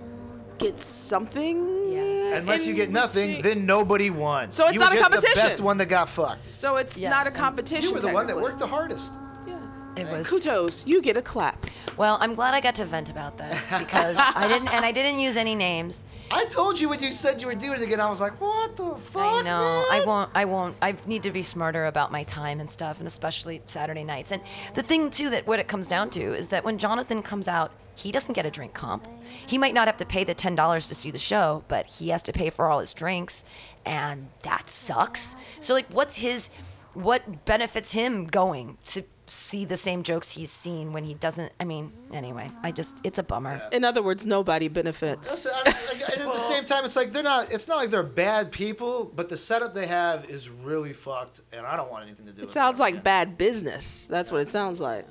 [0.64, 1.92] get something.
[1.94, 2.38] Yeah.
[2.38, 3.42] Unless you get nothing, return.
[3.44, 4.52] then nobody won.
[4.52, 5.44] So it's you were not a just competition.
[5.44, 6.48] The best one that got fucked.
[6.48, 7.10] So it's Yeah.
[7.10, 7.90] not a competition.
[7.90, 8.44] You were the one that technically.
[8.44, 9.14] worked the hardest.
[9.48, 9.58] Yeah.
[9.96, 11.66] It was Kudos, you get a clap.
[11.98, 15.20] Well, I'm glad I got to vent about that because I didn't, and I didn't
[15.20, 16.06] use any names.
[16.32, 18.00] I told you when you said you were doing it again.
[18.00, 19.22] I was like, what the fuck?
[19.22, 19.86] I know.
[19.92, 20.08] I man?
[20.08, 20.30] won't.
[20.34, 20.76] I won't.
[20.82, 24.32] I need to be smarter about my time and stuff, and especially Saturday nights.
[24.32, 24.42] And
[24.74, 27.72] the thing too that what it comes down to is that when Jonathan comes out,
[27.96, 29.08] he doesn't get a drink comp.
[29.48, 32.10] He might not have to pay the ten dollars to see the show, but he
[32.10, 33.44] has to pay for all his drinks,
[33.86, 35.36] and that sucks.
[35.60, 36.50] So like, what's his?
[36.94, 41.52] What benefits him going to see the same jokes he's seen when he doesn't?
[41.60, 43.62] I mean, anyway, I just it's a bummer.
[43.72, 45.48] In other words, nobody benefits.
[45.48, 47.52] I- I- and at the same time, it's like they're not.
[47.52, 51.66] It's not like they're bad people, but the setup they have is really fucked, and
[51.66, 52.42] I don't want anything to do.
[52.42, 52.84] It with sounds it.
[52.84, 54.06] like bad business.
[54.06, 55.08] That's what it sounds like.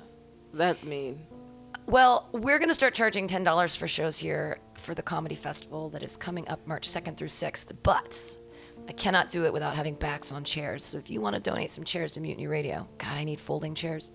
[0.53, 1.25] That mean.
[1.85, 6.01] Well, we're going to start charging $10 for shows here for the comedy festival that
[6.03, 7.75] is coming up March 2nd through 6th.
[7.83, 8.17] But
[8.87, 10.83] I cannot do it without having backs on chairs.
[10.83, 13.75] So if you want to donate some chairs to Mutiny Radio, God, I need folding
[13.75, 14.11] chairs.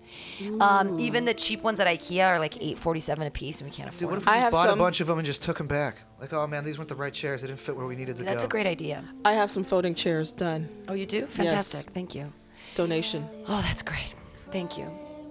[0.59, 3.89] Um, even the cheap ones at IKEA are like 8.47 a piece, and we can't
[3.91, 4.33] Dude, afford what if them.
[4.33, 5.97] we I just have bought some- a bunch of them and just took them back?
[6.19, 7.41] Like, oh man, these weren't the right chairs.
[7.41, 8.47] They didn't fit where we needed to That's go.
[8.47, 9.03] a great idea.
[9.23, 10.67] I have some folding chairs done.
[10.87, 11.25] Oh, you do?
[11.25, 11.87] Fantastic.
[11.91, 12.33] Thank you.
[12.75, 13.27] Donation.
[13.47, 14.13] Oh, that's great.
[14.51, 14.89] Thank you.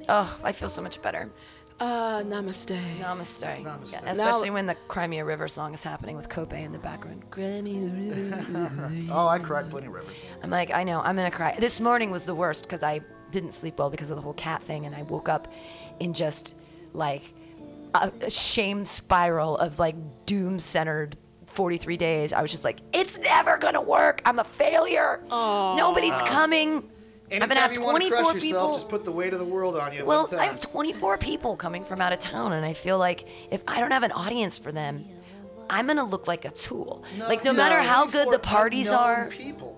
[0.09, 1.31] Oh, I feel so much better.
[1.81, 2.77] Uh, namaste.
[2.99, 3.63] Namaste.
[3.63, 3.93] Namaste.
[3.93, 6.79] Yeah, especially when the Cry Me a River song is happening with Kobe in the
[6.79, 7.31] background.
[7.31, 9.09] Cry Me a River.
[9.13, 10.15] Oh, I cried plenty of rivers.
[10.43, 11.57] I'm like, I know, I'm gonna cry.
[11.59, 13.01] This morning was the worst because I
[13.31, 15.53] didn't sleep well because of the whole cat thing, and I woke up
[16.01, 16.57] in just
[16.95, 17.33] like
[17.95, 19.95] a, a shame spiral of like
[20.27, 22.33] doom centered 43 days.
[22.33, 24.21] I was just like, it's never gonna work.
[24.25, 25.21] I'm a failure.
[25.31, 26.89] Nobody's coming.
[27.31, 28.49] I'm gonna have Anytime you wanna 24 crush people.
[28.49, 30.05] yourself, just put the weight of the world on you.
[30.05, 30.29] Well.
[30.39, 33.81] I have 24 people coming from out of town, and I feel like if I
[33.81, 35.05] don't have an audience for them,
[35.71, 37.05] I'm gonna look like a tool.
[37.19, 39.27] like no matter how good the parties are.
[39.31, 39.75] People.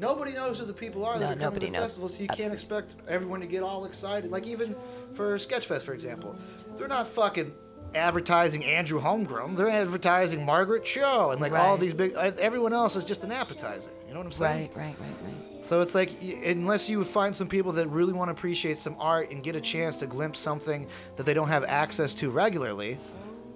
[0.00, 1.82] Nobody knows who the people are that No, are coming nobody to the knows.
[1.84, 4.30] festival, so you can't expect everyone to get all excited.
[4.32, 4.74] Like even
[5.12, 6.34] for Sketchfest, for example,
[6.76, 7.52] they're not fucking
[7.94, 9.56] advertising Andrew Holmgren.
[9.56, 12.12] They're advertising Margaret Cho and like all these big.
[12.14, 13.90] Everyone else is just an appetizer.
[14.14, 14.70] You know what I'm saying?
[14.76, 15.64] Right, right, right, right.
[15.64, 19.32] So it's like unless you find some people that really want to appreciate some art
[19.32, 20.86] and get a chance to glimpse something
[21.16, 22.96] that they don't have access to regularly,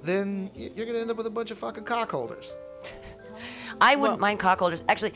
[0.02, 2.48] then you're gonna end up with a bunch of fucking cockholders.
[3.80, 4.82] I wouldn't mind cockholders.
[4.88, 5.12] Actually,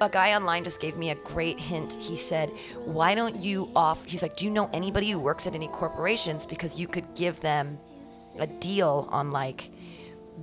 [0.00, 1.92] a guy online just gave me a great hint.
[2.00, 2.48] He said,
[2.86, 6.46] "Why don't you off?" He's like, "Do you know anybody who works at any corporations?
[6.46, 7.78] Because you could give them
[8.38, 9.70] a deal on like."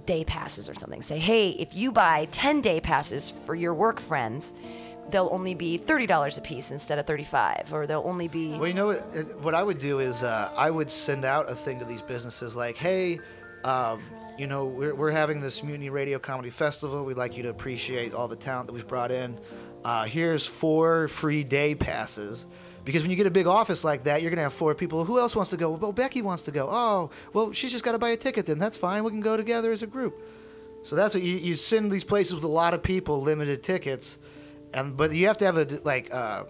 [0.05, 1.01] Day passes or something.
[1.01, 4.53] Say, hey, if you buy 10 day passes for your work friends,
[5.09, 8.73] they'll only be $30 a piece instead of 35 or they'll only be Well, you
[8.73, 9.41] know what?
[9.41, 12.55] What I would do is uh, I would send out a thing to these businesses
[12.55, 13.19] like, "Hey,
[13.63, 14.01] um,
[14.37, 17.03] you know, we're, we're having this Mutiny Radio Comedy Festival.
[17.05, 19.39] We'd like you to appreciate all the talent that we've brought in.
[19.83, 22.45] Uh, here's four free day passes."
[22.87, 25.03] Because when you get a big office like that, you're gonna have four people.
[25.03, 25.71] Who else wants to go?
[25.71, 26.69] Well, Becky wants to go.
[26.71, 28.45] Oh, well, she's just got to buy a ticket.
[28.45, 29.03] Then that's fine.
[29.03, 30.21] We can go together as a group.
[30.83, 34.17] So that's what you, you send these places with a lot of people, limited tickets,
[34.73, 36.45] and but you have to have a, like uh,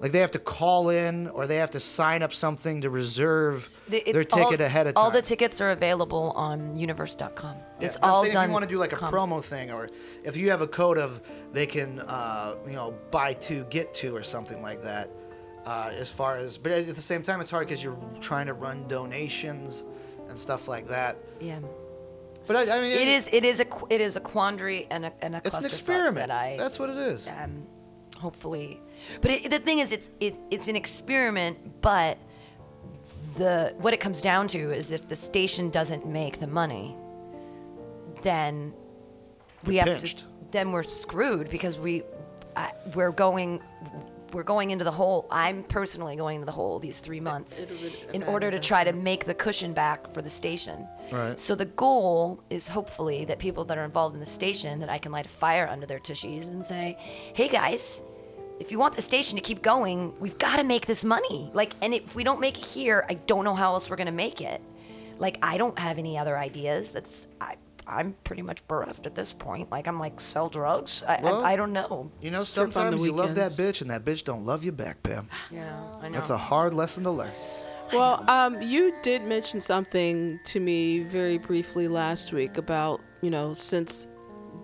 [0.00, 3.68] like they have to call in or they have to sign up something to reserve
[3.88, 5.02] The- their ticket all, ahead of time.
[5.02, 7.56] All the tickets are available on universe.com.
[7.80, 8.44] It's all done.
[8.44, 9.88] If you want to do like a com- promo thing, or
[10.22, 11.20] if you have a code of
[11.52, 15.10] they can uh, you know buy two get two or something like that.
[15.64, 18.52] Uh, as far as, but at the same time, it's hard because you're trying to
[18.54, 19.84] run donations
[20.28, 21.18] and stuff like that.
[21.40, 21.60] Yeah.
[22.48, 25.12] But I, I mean, It is it is a it is a quandary and a
[25.22, 26.26] and a It's an experiment.
[26.26, 27.28] that I That's what it is.
[27.28, 27.62] um,
[28.18, 28.80] hopefully.
[29.20, 31.80] But it, the thing is, it's it, it's an experiment.
[31.80, 32.18] But
[33.36, 36.96] the what it comes down to is if the station doesn't make the money,
[38.22, 38.72] then
[39.64, 40.18] we You're have pinched.
[40.18, 40.24] to.
[40.50, 42.02] Then we're screwed because we
[42.96, 43.60] we're going
[44.32, 45.26] we're going into the hole.
[45.30, 47.76] I'm personally going into the hole these three months it'll
[48.12, 50.86] in order to try to make the cushion back for the station.
[51.10, 51.38] Right.
[51.38, 54.98] So the goal is hopefully that people that are involved in the station that I
[54.98, 56.96] can light a fire under their tushies and say,
[57.34, 58.02] "Hey guys,
[58.58, 61.50] if you want the station to keep going, we've got to make this money.
[61.52, 64.12] Like, and if we don't make it here, I don't know how else we're gonna
[64.12, 64.60] make it.
[65.18, 66.92] Like, I don't have any other ideas.
[66.92, 67.56] That's I."
[67.86, 69.70] I'm pretty much bereft at this point.
[69.70, 71.02] Like I'm like sell drugs.
[71.06, 72.10] I, Well, I, I don't know.
[72.20, 75.02] You know, Strip sometimes you love that bitch and that bitch don't love you back,
[75.02, 75.28] Pam.
[75.50, 76.12] Yeah, I know.
[76.12, 77.30] That's a hard lesson to learn.
[77.92, 83.52] Well, um, you did mention something to me very briefly last week about, you know,
[83.52, 84.06] since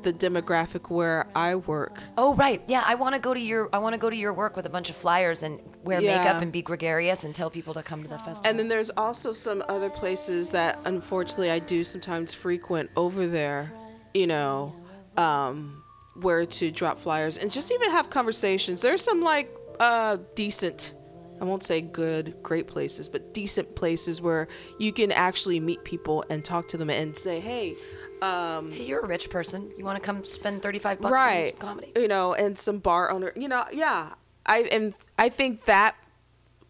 [0.02, 2.01] the demographic where I work.
[2.16, 2.85] Oh right, yeah.
[2.86, 4.70] I want to go to your I want to go to your work with a
[4.70, 6.19] bunch of flyers and wear Yeah.
[6.19, 8.48] makeup and be gregarious and tell people to come to the festival.
[8.48, 13.73] And then there's also some other places that unfortunately I do sometimes frequent over there.
[14.15, 14.74] you know,
[15.16, 15.82] um,
[16.15, 18.82] where to drop flyers and just even have conversations.
[18.82, 20.94] There's some like uh, decent,
[21.40, 24.48] I won't say good, great places, but decent places where
[24.78, 27.77] you can actually meet people and talk to them and say, hey,
[28.23, 29.70] um, Hey, you're a rich person.
[29.77, 31.93] You want to come spend 35 bucks on right, some comedy?
[31.97, 34.15] you know, and some bar owner, you know, yeah.
[34.47, 35.97] I and I think that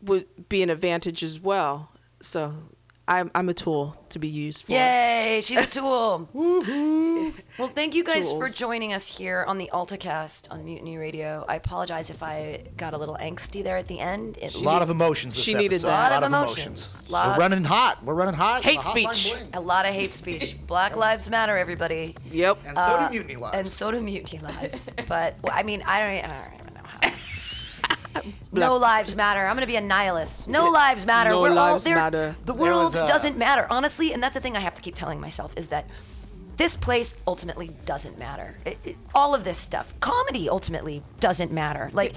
[0.03, 1.91] would be an advantage as well.
[2.21, 2.55] So
[3.09, 4.73] I'm I'm a tool to be used for.
[4.73, 6.29] Yay, she's a tool.
[7.59, 11.45] well, thank you guys for joining us here on the AltaCast on Mutiny Radio.
[11.49, 14.37] I apologize if I got a little angsty there at the end.
[14.39, 15.35] At A lot of emotions.
[15.35, 15.87] This She needed that.
[15.87, 17.07] A lot Lot of of emotions.
[17.09, 17.09] emotions.
[17.11, 18.05] We're running hot.
[18.05, 18.63] We're running hot.
[18.63, 18.83] Hate The
[19.13, 19.35] speech.
[19.55, 20.57] A lot of hate speech.
[20.67, 22.15] Black Lives Matter, everybody.
[22.31, 22.59] Yep.
[22.67, 23.57] And so do uh, mutiny lives.
[23.57, 24.95] And so do mutiny lives.
[25.09, 26.68] but well, I mean, I don't, I don't
[28.59, 28.79] even know how.
[28.79, 29.47] no lives matter.
[29.47, 30.49] I'm gonna be a nihilist.
[30.49, 31.31] No lives matter.
[31.31, 31.97] No We're lives all there.
[31.97, 32.37] matter.
[32.45, 34.13] The world was, uh, doesn't matter, honestly.
[34.13, 35.87] And that's the thing I have to keep telling myself is that
[36.57, 38.57] this place ultimately doesn't matter.
[38.65, 41.91] It, it- all of this stuff, comedy ultimately doesn't matter.
[41.93, 42.15] Like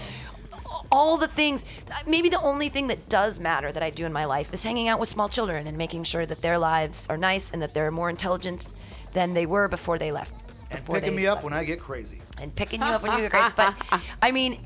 [0.91, 1.63] all the things.
[2.07, 4.87] Maybe the only thing that does matter that I do in my life is hanging
[4.87, 7.91] out with small children and making sure that their lives are nice and that they're
[7.91, 8.67] more intelligent
[9.13, 10.33] than they were before they left.
[10.69, 12.21] and picking me up left when I get crazy.
[12.41, 13.53] and picking you up when you get crazy.
[13.55, 14.59] But I mean,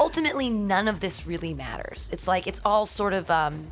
[0.00, 2.08] ultimately, none of this really matters.
[2.12, 3.30] It's like it's all sort of.
[3.30, 3.70] Um,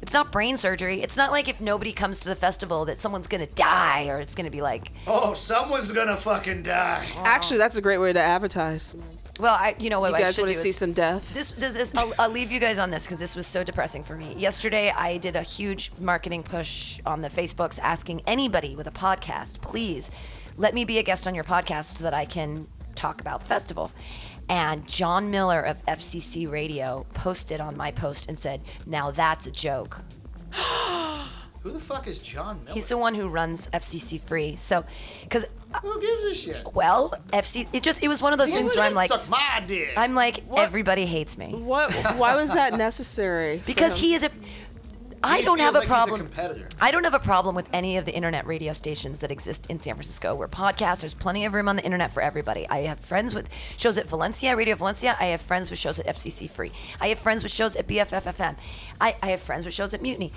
[0.00, 1.00] it's not brain surgery.
[1.00, 4.34] It's not like if nobody comes to the festival that someone's gonna die or it's
[4.34, 7.08] gonna be like, Oh, someone's gonna fucking die.
[7.18, 8.96] Actually, that's a great way to advertise.
[9.38, 10.92] well, I, you know what You I guys should want do to is- see some
[10.92, 11.32] death?
[11.32, 14.02] This, this is, I'll, I'll leave you guys on this because this was so depressing
[14.02, 14.34] for me.
[14.36, 19.60] Yesterday, I did a huge marketing push on the Facebooks asking anybody with a podcast,
[19.60, 20.10] please
[20.56, 22.66] let me be a guest on your podcast so that I can
[22.96, 23.92] talk about festival.
[24.48, 29.50] And John Miller of FCC Radio posted on my post and said, Now that's a
[29.50, 30.02] joke.
[31.62, 32.74] Who the fuck is John Miller?
[32.74, 34.56] He's the one who runs FCC Free.
[34.56, 34.84] So,
[35.22, 36.74] because, uh, Who gives a shit?
[36.74, 39.62] well, FC, it just, it was one of those things where I'm like, Suck my
[39.66, 39.92] dick.
[39.96, 41.54] I'm like, everybody hates me.
[41.54, 41.92] What?
[42.16, 43.58] Why was that necessary?
[43.58, 44.04] for Because him?
[44.08, 44.30] he is a.
[45.24, 46.20] I don't have feels a like he's a problem.
[46.20, 46.68] competitor.
[46.80, 49.78] I don't have a problem with any of the internet radio stations that exist in
[49.80, 50.34] San Francisco.
[50.34, 51.00] We're podcasts.
[51.00, 52.68] There's plenty of room on the internet for everybody.
[52.68, 55.16] I have friends with shows at Valencia, Radio Valencia.
[55.20, 56.72] I have friends with shows at FCC Free.
[57.00, 58.56] I have friends with shows at BFFFM.
[59.00, 60.32] I, I have friends with shows at Mutiny.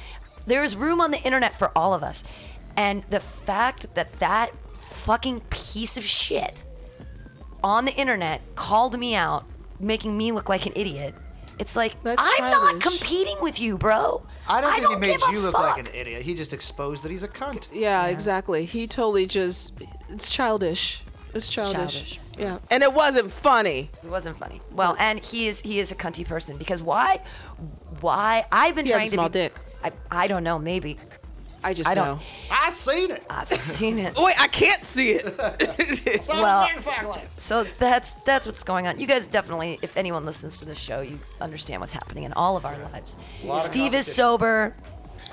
[0.46, 2.24] There is room on the internet for all of us.
[2.78, 6.64] And the fact that that fucking piece of shit
[7.64, 9.46] on the internet called me out,
[9.80, 11.16] making me look like an idiot.
[11.58, 14.26] It's like That's I'm not competing with you, bro.
[14.48, 16.22] I don't think he made give a you look like an idiot.
[16.22, 17.68] He just exposed that he's a cunt.
[17.72, 18.66] Yeah, exactly.
[18.66, 19.80] He totally just.
[20.10, 21.02] It's childish.
[21.34, 21.74] It's childish.
[21.76, 22.20] childish.
[22.38, 23.90] Yeah, and it wasn't funny.
[24.04, 24.62] It wasn't funny.
[24.72, 27.22] Well, and he is he is a cunty person because why?
[28.02, 29.56] Why I've been He has trying a small to be, dick.
[29.84, 30.60] I, I don't know.
[30.60, 30.98] Maybe
[31.66, 32.06] I just I know.
[32.06, 32.22] don't-
[32.52, 33.24] I seen it.
[33.30, 34.16] I've seen it.
[34.18, 35.26] Wait, I can't see it.
[36.30, 36.68] Well,
[37.38, 39.00] so that's that's what's going on.
[39.00, 42.56] You guys definitely, if anyone listens to the show, you understand what's happening in all
[42.58, 43.18] of our lives.
[43.60, 44.76] Steve is sober.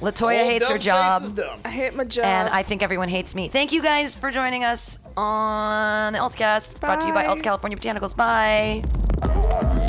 [0.00, 1.22] Latoya Old hates her job.
[1.64, 2.24] I hate my job.
[2.24, 3.48] And I think everyone hates me.
[3.48, 7.78] Thank you guys for joining us on the AltaCast, brought to you by Alta California
[7.78, 8.16] Botanicals.
[8.16, 9.88] Bye.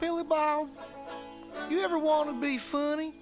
[0.00, 0.68] Billy Bob,
[1.68, 3.12] you ever want to be funny?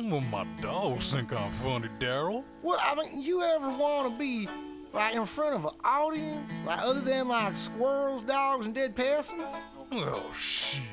[0.00, 2.44] Well, my dogs think I'm funny, Daryl.
[2.62, 4.48] Well, I mean, you ever want to be
[4.92, 9.44] like in front of an audience, like other than like squirrels, dogs, and dead peasants?
[9.92, 10.84] Oh, shit.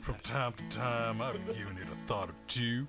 [0.00, 2.88] From time to time, I've given it a thought or two.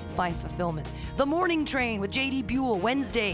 [0.11, 0.87] find fulfillment.
[1.17, 3.29] The Morning Train with JD Buell, Wednesday,